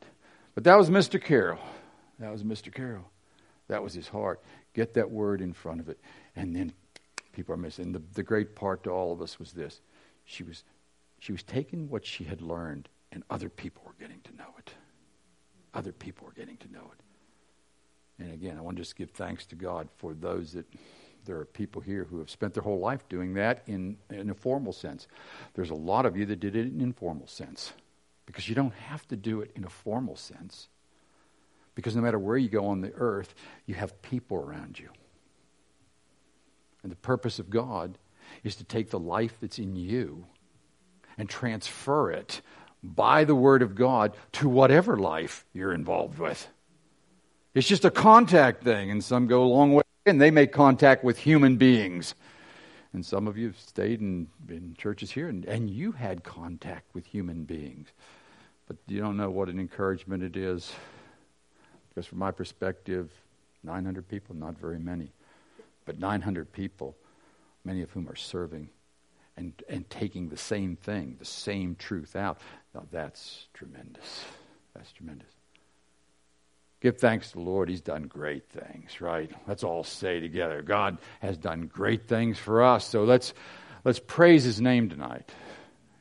but 0.53 0.65
that 0.65 0.77
was 0.77 0.91
Mr. 0.91 1.19
Carroll. 1.19 1.57
That 2.19 2.31
was 2.31 2.43
Mr. 2.43 2.71
Carroll. 2.71 3.09
That 3.69 3.81
was 3.81 3.95
his 3.95 4.07
heart. 4.07 4.43
Get 4.75 4.93
that 4.93 5.09
word 5.09 5.41
in 5.41 5.51
front 5.51 5.79
of 5.79 5.89
it. 5.89 5.99
And 6.35 6.55
then 6.55 6.73
people 7.33 7.55
are 7.55 7.57
missing. 7.57 7.91
The, 7.91 8.03
the 8.13 8.21
great 8.21 8.55
part 8.55 8.83
to 8.83 8.91
all 8.91 9.11
of 9.11 9.19
us 9.19 9.39
was 9.39 9.51
this 9.51 9.81
she 10.25 10.43
was, 10.43 10.63
she 11.17 11.31
was 11.31 11.41
taking 11.41 11.89
what 11.89 12.05
she 12.05 12.23
had 12.23 12.43
learned, 12.43 12.87
and 13.17 13.23
other 13.31 13.49
people 13.49 13.81
were 13.83 13.95
getting 13.99 14.21
to 14.21 14.35
know 14.35 14.53
it. 14.59 14.69
Other 15.73 15.91
people 15.91 16.27
were 16.27 16.33
getting 16.33 16.55
to 16.57 16.71
know 16.71 16.91
it. 16.93 18.23
And 18.23 18.31
again, 18.31 18.59
I 18.59 18.61
want 18.61 18.77
to 18.77 18.83
just 18.83 18.95
give 18.95 19.09
thanks 19.09 19.47
to 19.47 19.55
God 19.55 19.89
for 19.97 20.13
those 20.13 20.53
that 20.53 20.67
there 21.25 21.35
are 21.39 21.45
people 21.45 21.81
here 21.81 22.03
who 22.03 22.19
have 22.19 22.29
spent 22.29 22.53
their 22.53 22.61
whole 22.61 22.77
life 22.77 23.09
doing 23.09 23.33
that 23.33 23.63
in, 23.65 23.97
in 24.11 24.29
a 24.29 24.35
formal 24.35 24.71
sense. 24.71 25.07
There's 25.55 25.71
a 25.71 25.75
lot 25.75 26.05
of 26.05 26.15
you 26.15 26.27
that 26.27 26.39
did 26.39 26.55
it 26.55 26.67
in 26.67 26.75
an 26.75 26.81
informal 26.81 27.25
sense 27.25 27.73
because 28.27 28.47
you 28.47 28.53
don't 28.53 28.75
have 28.75 29.07
to 29.07 29.15
do 29.15 29.41
it 29.41 29.49
in 29.55 29.63
a 29.63 29.69
formal 29.69 30.15
sense. 30.15 30.67
Because 31.73 31.95
no 31.95 32.03
matter 32.03 32.19
where 32.19 32.37
you 32.37 32.49
go 32.49 32.67
on 32.67 32.81
the 32.81 32.93
earth, 32.93 33.33
you 33.65 33.73
have 33.73 33.99
people 34.03 34.37
around 34.37 34.77
you. 34.77 34.89
And 36.83 36.91
the 36.91 36.97
purpose 36.97 37.39
of 37.39 37.49
God 37.49 37.97
is 38.43 38.55
to 38.57 38.63
take 38.63 38.91
the 38.91 38.99
life 38.99 39.39
that's 39.41 39.57
in 39.57 39.75
you 39.75 40.27
and 41.17 41.27
transfer 41.27 42.11
it 42.11 42.41
by 42.83 43.23
the 43.23 43.35
Word 43.35 43.61
of 43.61 43.75
God 43.75 44.15
to 44.33 44.49
whatever 44.49 44.97
life 44.97 45.45
you're 45.53 45.73
involved 45.73 46.19
with. 46.19 46.47
It's 47.53 47.67
just 47.67 47.85
a 47.85 47.91
contact 47.91 48.63
thing, 48.63 48.91
and 48.91 49.03
some 49.03 49.27
go 49.27 49.43
a 49.43 49.45
long 49.45 49.73
way 49.73 49.83
and 50.05 50.21
they 50.21 50.31
make 50.31 50.51
contact 50.51 51.03
with 51.03 51.17
human 51.17 51.57
beings. 51.57 52.15
And 52.93 53.05
some 53.05 53.27
of 53.27 53.37
you 53.37 53.47
have 53.47 53.59
stayed 53.59 53.99
in, 53.99 54.27
in 54.47 54.73
churches 54.77 55.11
here, 55.11 55.27
and, 55.27 55.43
and 55.45 55.69
you 55.69 55.91
had 55.91 56.23
contact 56.23 56.93
with 56.95 57.05
human 57.05 57.43
beings. 57.43 57.89
But 58.67 58.77
you 58.87 59.01
don't 59.01 59.17
know 59.17 59.29
what 59.29 59.49
an 59.49 59.59
encouragement 59.59 60.23
it 60.23 60.37
is. 60.37 60.71
Because 61.89 62.05
from 62.05 62.19
my 62.19 62.31
perspective, 62.31 63.11
900 63.63 64.07
people, 64.07 64.35
not 64.35 64.57
very 64.57 64.79
many. 64.79 65.11
But 65.85 65.99
900 65.99 66.51
people, 66.51 66.95
many 67.65 67.81
of 67.81 67.91
whom 67.91 68.07
are 68.07 68.15
serving 68.15 68.69
and, 69.37 69.53
and 69.69 69.89
taking 69.89 70.29
the 70.29 70.37
same 70.37 70.75
thing, 70.75 71.15
the 71.19 71.25
same 71.25 71.75
truth 71.75 72.15
out. 72.15 72.39
Now 72.73 72.85
that's 72.91 73.47
tremendous. 73.53 74.25
That's 74.73 74.91
tremendous. 74.91 75.27
Give 76.81 76.97
thanks 76.97 77.31
to 77.31 77.37
the 77.37 77.43
Lord. 77.43 77.69
He's 77.69 77.81
done 77.81 78.03
great 78.03 78.49
things, 78.49 79.01
right? 79.01 79.31
Let's 79.47 79.63
all 79.63 79.83
say 79.83 80.19
together 80.19 80.61
God 80.61 80.97
has 81.21 81.37
done 81.37 81.67
great 81.67 82.07
things 82.07 82.37
for 82.37 82.63
us. 82.63 82.85
So 82.85 83.03
let's, 83.03 83.33
let's 83.83 83.99
praise 83.99 84.43
His 84.43 84.59
name 84.59 84.89
tonight. 84.89 85.31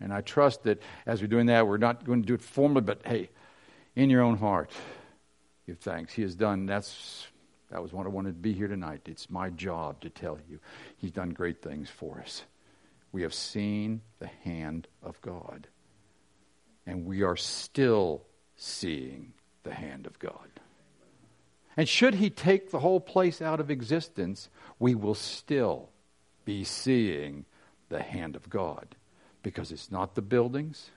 And 0.01 0.13
I 0.13 0.21
trust 0.21 0.65
that 0.65 0.83
as 1.07 1.23
we're 1.23 1.29
doing 1.29 1.47
that, 1.47 1.67
we're 1.67 1.79
not 1.79 2.05
going 2.05 2.23
to 2.23 2.27
do 2.27 2.35
it 2.35 2.43
formally, 2.43 2.83
but 2.83 3.01
hey, 3.07 3.31
in 3.95 4.11
your 4.11 4.21
own 4.21 4.37
heart, 4.37 4.71
give 5.67 5.79
thanks. 5.79 6.13
He 6.13 6.21
has 6.21 6.35
done, 6.35 6.67
that's, 6.67 7.27
that 7.71 7.83
was 7.83 7.95
what 7.95 8.05
I 8.05 8.11
wanted 8.11 8.31
to 8.31 8.41
be 8.41 8.53
here 8.53 8.69
tonight. 8.69 9.01
It's 9.07 9.31
my 9.31 9.49
job 9.49 10.03
to 10.03 10.11
tell 10.11 10.39
you. 10.51 10.61
He's 10.99 11.13
done 11.13 11.31
great 11.31 11.63
things 11.63 11.89
for 11.89 12.21
us. 12.21 12.43
We 13.17 13.23
have 13.23 13.33
seen 13.33 14.03
the 14.19 14.29
hand 14.45 14.89
of 15.03 15.19
God. 15.23 15.69
And 16.87 17.07
we 17.07 17.23
are 17.23 17.35
still 17.35 18.27
seeing 18.57 19.33
the 19.63 19.73
hand 19.73 20.07
of 20.07 20.19
God. 20.19 20.51
And 21.79 21.89
should 21.89 22.17
he 22.17 22.29
take 22.29 22.71
the 22.71 22.81
whole 22.81 23.01
place 23.01 23.41
out 23.41 23.59
of 23.59 23.71
existence, 23.71 24.51
we 24.79 24.95
will 24.95 25.15
still 25.15 25.89
be 26.45 26.63
seeing 26.63 27.47
the 27.89 28.03
hand 28.03 28.37
of 28.37 28.51
God. 28.51 28.97
Because 29.43 29.73
it's 29.73 29.91
not 29.91 30.15
the 30.15 30.21
buildings, 30.21 30.91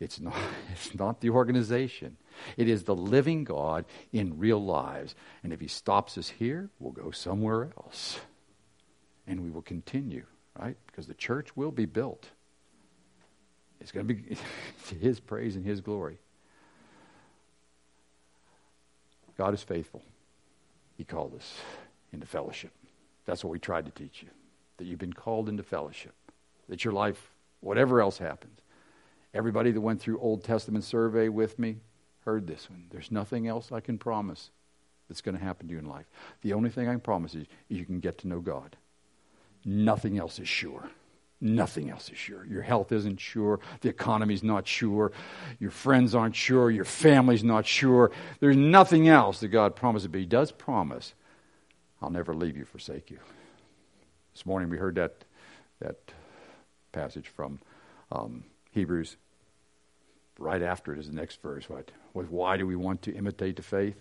it's 0.00 0.18
not, 0.18 0.34
it's 0.72 0.96
not 0.96 1.20
the 1.20 1.30
organization. 1.30 2.16
It 2.56 2.68
is 2.68 2.82
the 2.82 2.96
living 2.96 3.44
God 3.44 3.84
in 4.12 4.36
real 4.36 4.60
lives. 4.60 5.14
And 5.44 5.52
if 5.52 5.60
he 5.60 5.68
stops 5.68 6.18
us 6.18 6.28
here, 6.28 6.70
we'll 6.80 6.90
go 6.90 7.12
somewhere 7.12 7.70
else. 7.76 8.18
And 9.28 9.44
we 9.44 9.50
will 9.52 9.62
continue, 9.62 10.24
right? 10.58 10.76
Because 10.86 11.06
the 11.06 11.14
church 11.14 11.56
will 11.56 11.70
be 11.70 11.86
built. 11.86 12.28
It's 13.80 13.92
going 13.92 14.06
to 14.06 14.14
be 14.14 14.36
to 14.88 14.94
his 14.94 15.20
praise 15.20 15.56
and 15.56 15.64
his 15.64 15.80
glory. 15.80 16.18
God 19.36 19.54
is 19.54 19.62
faithful. 19.62 20.02
He 20.96 21.04
called 21.04 21.34
us 21.34 21.54
into 22.12 22.26
fellowship. 22.26 22.70
That's 23.24 23.42
what 23.42 23.50
we 23.50 23.58
tried 23.58 23.86
to 23.86 23.90
teach 23.92 24.22
you 24.22 24.28
that 24.78 24.84
you've 24.84 24.98
been 24.98 25.12
called 25.12 25.48
into 25.48 25.62
fellowship, 25.62 26.14
that 26.68 26.84
your 26.84 26.92
life, 26.92 27.30
whatever 27.60 28.00
else 28.00 28.18
happens, 28.18 28.60
everybody 29.32 29.70
that 29.70 29.80
went 29.80 30.00
through 30.00 30.18
Old 30.18 30.42
Testament 30.42 30.84
survey 30.84 31.28
with 31.28 31.58
me 31.58 31.76
heard 32.24 32.46
this 32.46 32.68
one. 32.68 32.86
There's 32.90 33.10
nothing 33.10 33.46
else 33.46 33.72
I 33.72 33.80
can 33.80 33.98
promise 33.98 34.50
that's 35.08 35.20
going 35.20 35.36
to 35.36 35.44
happen 35.44 35.68
to 35.68 35.72
you 35.72 35.78
in 35.78 35.86
life. 35.86 36.06
The 36.42 36.52
only 36.52 36.70
thing 36.70 36.88
I 36.88 36.92
can 36.92 37.00
promise 37.00 37.34
is 37.34 37.46
you 37.68 37.84
can 37.84 38.00
get 38.00 38.18
to 38.18 38.28
know 38.28 38.40
God. 38.40 38.76
Nothing 39.64 40.18
else 40.18 40.38
is 40.38 40.48
sure. 40.48 40.88
Nothing 41.40 41.90
else 41.90 42.08
is 42.08 42.18
sure. 42.18 42.44
Your 42.46 42.62
health 42.62 42.92
isn't 42.92 43.20
sure. 43.20 43.58
The 43.80 43.88
economy's 43.88 44.44
not 44.44 44.66
sure. 44.66 45.10
Your 45.58 45.70
friends 45.70 46.14
aren't 46.14 46.36
sure. 46.36 46.70
Your 46.70 46.84
family's 46.84 47.42
not 47.42 47.66
sure. 47.66 48.12
There's 48.38 48.56
nothing 48.56 49.08
else 49.08 49.40
that 49.40 49.48
God 49.48 49.74
promises, 49.74 50.08
but 50.08 50.20
He 50.20 50.26
does 50.26 50.52
promise, 50.52 51.14
I'll 52.00 52.10
never 52.10 52.34
leave 52.34 52.56
you, 52.56 52.64
forsake 52.64 53.10
you. 53.10 53.18
This 54.34 54.46
morning 54.46 54.70
we 54.70 54.78
heard 54.78 54.94
that, 54.94 55.24
that 55.80 55.96
passage 56.92 57.28
from 57.28 57.58
um, 58.12 58.44
Hebrews 58.70 59.16
Right 60.38 60.62
after 60.62 60.92
it 60.92 60.98
is 60.98 61.06
the 61.06 61.14
next 61.14 61.40
verse. 61.40 61.68
What? 61.68 61.92
Why 62.14 62.56
do 62.56 62.66
we 62.66 62.74
want 62.76 63.02
to 63.02 63.14
imitate 63.14 63.56
the 63.56 63.62
faith? 63.62 63.96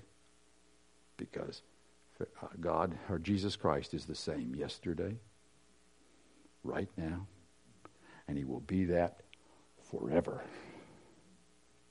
Because 1.18 1.62
uh, 2.20 2.48
God 2.60 2.98
or 3.10 3.20
Jesus 3.20 3.56
Christ 3.56 3.94
is 3.94 4.06
the 4.06 4.16
same 4.16 4.56
yesterday, 4.56 5.18
right 6.64 6.90
now, 6.98 7.28
and 8.28 8.38
He 8.38 8.44
will 8.44 8.60
be 8.62 8.86
that 8.86 9.22
forever. 9.90 10.42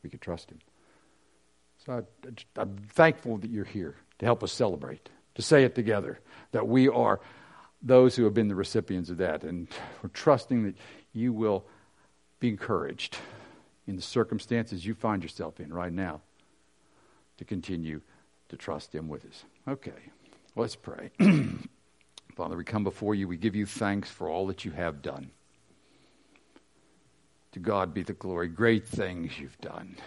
We 0.03 0.11
can 0.11 0.19
trust 0.19 0.51
Him. 0.51 0.59
So 1.85 2.05
I, 2.57 2.61
am 2.61 2.77
thankful 2.89 3.39
that 3.39 3.51
you're 3.51 3.65
here 3.65 3.97
to 4.19 4.27
help 4.27 4.43
us 4.43 4.53
celebrate, 4.53 5.09
to 5.35 5.43
say 5.43 5.65
it 5.65 5.75
together, 5.75 6.21
that 6.53 6.69
we 6.69 6.89
are 6.89 7.21
those 7.83 8.15
who 8.15 8.25
have 8.25 8.35
been 8.35 8.49
the 8.49 8.55
recipients 8.55 9.09
of 9.11 9.19
that. 9.19 9.43
And 9.43 9.69
we're 10.03 10.11
trusting 10.11 10.65
that 10.65 10.75
you 11.13 11.33
will 11.33 11.65
be 12.39 12.49
encouraged 12.49 13.17
in 13.87 13.97
the 13.97 14.03
circumstances 14.03 14.85
you 14.85 14.95
find 14.95 15.23
yourself 15.23 15.59
in 15.59 15.73
right 15.73 15.93
now 15.93 16.21
to 17.39 17.45
continue 17.45 18.01
to 18.51 18.57
trust 18.57 18.95
Him 18.95 19.09
with 19.09 19.25
us. 19.25 19.45
Okay, 19.67 19.93
let's 20.55 20.77
pray. 20.77 21.11
Father, 22.41 22.57
we 22.57 22.65
come 22.65 22.85
before 22.85 23.15
you. 23.15 23.29
We 23.29 23.37
give 23.37 23.55
you 23.55 23.67
thanks 23.67 24.09
for 24.09 24.27
all 24.27 24.47
that 24.47 24.65
you 24.65 24.71
have 24.71 25.03
done. 25.03 25.31
To 27.53 27.59
God 27.59 27.93
be 27.93 28.03
the 28.03 28.15
glory. 28.15 28.49
Great 28.49 28.89
things 28.89 29.39
you've 29.39 29.61
done. 29.61 29.99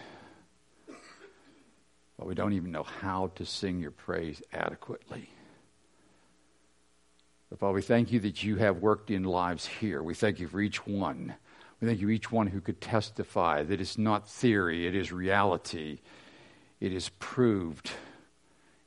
But 2.18 2.26
we 2.26 2.34
don't 2.34 2.54
even 2.54 2.72
know 2.72 2.82
how 2.82 3.30
to 3.36 3.46
sing 3.46 3.78
your 3.78 3.92
praise 3.92 4.42
adequately. 4.52 5.30
But 7.50 7.60
Father, 7.60 7.74
we 7.74 7.82
thank 7.82 8.10
you 8.10 8.18
that 8.18 8.42
you 8.42 8.56
have 8.56 8.78
worked 8.78 9.12
in 9.12 9.22
lives 9.22 9.66
here. 9.66 10.02
We 10.02 10.14
thank 10.14 10.40
you 10.40 10.48
for 10.48 10.60
each 10.60 10.84
one. 10.88 11.36
We 11.80 11.86
thank 11.86 12.00
you 12.00 12.10
each 12.10 12.32
one 12.32 12.48
who 12.48 12.60
could 12.60 12.80
testify 12.80 13.62
that 13.62 13.80
it's 13.80 13.96
not 13.96 14.28
theory, 14.28 14.88
it 14.88 14.96
is 14.96 15.12
reality. 15.12 16.00
It 16.80 16.92
is 16.92 17.10
proved. 17.20 17.92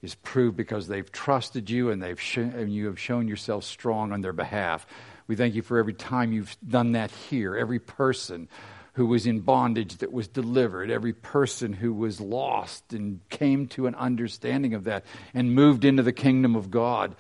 It's 0.02 0.16
proved 0.16 0.56
because 0.56 0.88
they've 0.88 1.12
trusted 1.12 1.70
you 1.70 1.89
and 1.89 2.02
they've 2.02 2.20
sh- 2.20 2.38
and 2.38 2.74
you 2.74 2.86
have 2.86 3.00
shown 3.00 3.28
yourself 3.28 3.64
strong 3.64 4.12
on 4.12 4.22
their 4.22 4.34
behalf. 4.34 4.86
We 5.28 5.36
thank 5.36 5.56
you 5.56 5.62
for 5.62 5.78
every 5.78 5.93
time 5.93 6.32
you've 6.32 6.56
done 6.68 6.93
that 6.93 7.12
here, 7.12 7.56
every 7.56 7.80
person 7.80 8.48
who 8.93 9.08
was 9.08 9.28
in 9.28 9.41
bondage 9.41 9.98
that 9.98 10.12
was 10.12 10.28
delivered, 10.28 10.89
every 10.89 11.14
person 11.14 11.74
who 11.74 11.93
was 11.93 12.22
lost 12.22 12.93
and 12.93 13.20
came 13.30 13.68
to 13.68 13.88
an 13.88 13.95
understanding 13.95 14.74
of 14.74 14.86
that 14.86 15.06
and 15.34 15.54
moved 15.54 15.86
into 15.86 16.04
the 16.04 16.14
kingdom 16.14 16.56
of 16.56 16.72
God 16.72 17.16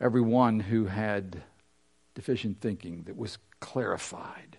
everyone 0.00 0.60
who 0.60 0.86
had 0.86 1.42
deficient 2.14 2.60
thinking 2.60 3.04
that 3.04 3.16
was 3.16 3.38
clarified 3.60 4.58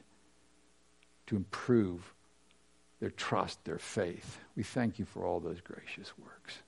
to 1.27 1.35
improve 1.35 2.13
their 2.99 3.11
trust, 3.11 3.63
their 3.65 3.79
faith. 3.79 4.39
We 4.55 4.63
thank 4.63 4.99
you 4.99 5.05
for 5.05 5.25
all 5.25 5.39
those 5.39 5.61
gracious 5.61 6.13
works. 6.17 6.59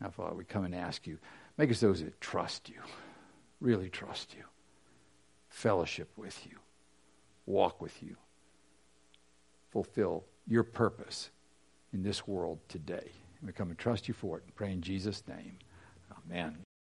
Now, 0.00 0.10
Father, 0.10 0.34
we 0.34 0.44
come 0.44 0.64
and 0.64 0.74
ask 0.74 1.06
you, 1.06 1.18
make 1.56 1.70
us 1.70 1.80
those 1.80 2.02
that 2.02 2.20
trust 2.20 2.68
you, 2.68 2.80
really 3.60 3.88
trust 3.88 4.34
you, 4.34 4.44
fellowship 5.48 6.08
with 6.16 6.46
you, 6.46 6.58
walk 7.46 7.80
with 7.80 8.02
you, 8.02 8.16
fulfill 9.70 10.24
your 10.46 10.62
purpose 10.62 11.30
in 11.92 12.02
this 12.02 12.26
world 12.26 12.58
today. 12.68 13.10
We 13.42 13.52
come 13.52 13.70
and 13.70 13.78
trust 13.78 14.08
you 14.08 14.14
for 14.14 14.38
it 14.38 14.44
and 14.44 14.54
pray 14.54 14.72
in 14.72 14.82
Jesus' 14.82 15.22
name. 15.28 15.58
Amen 16.26 16.58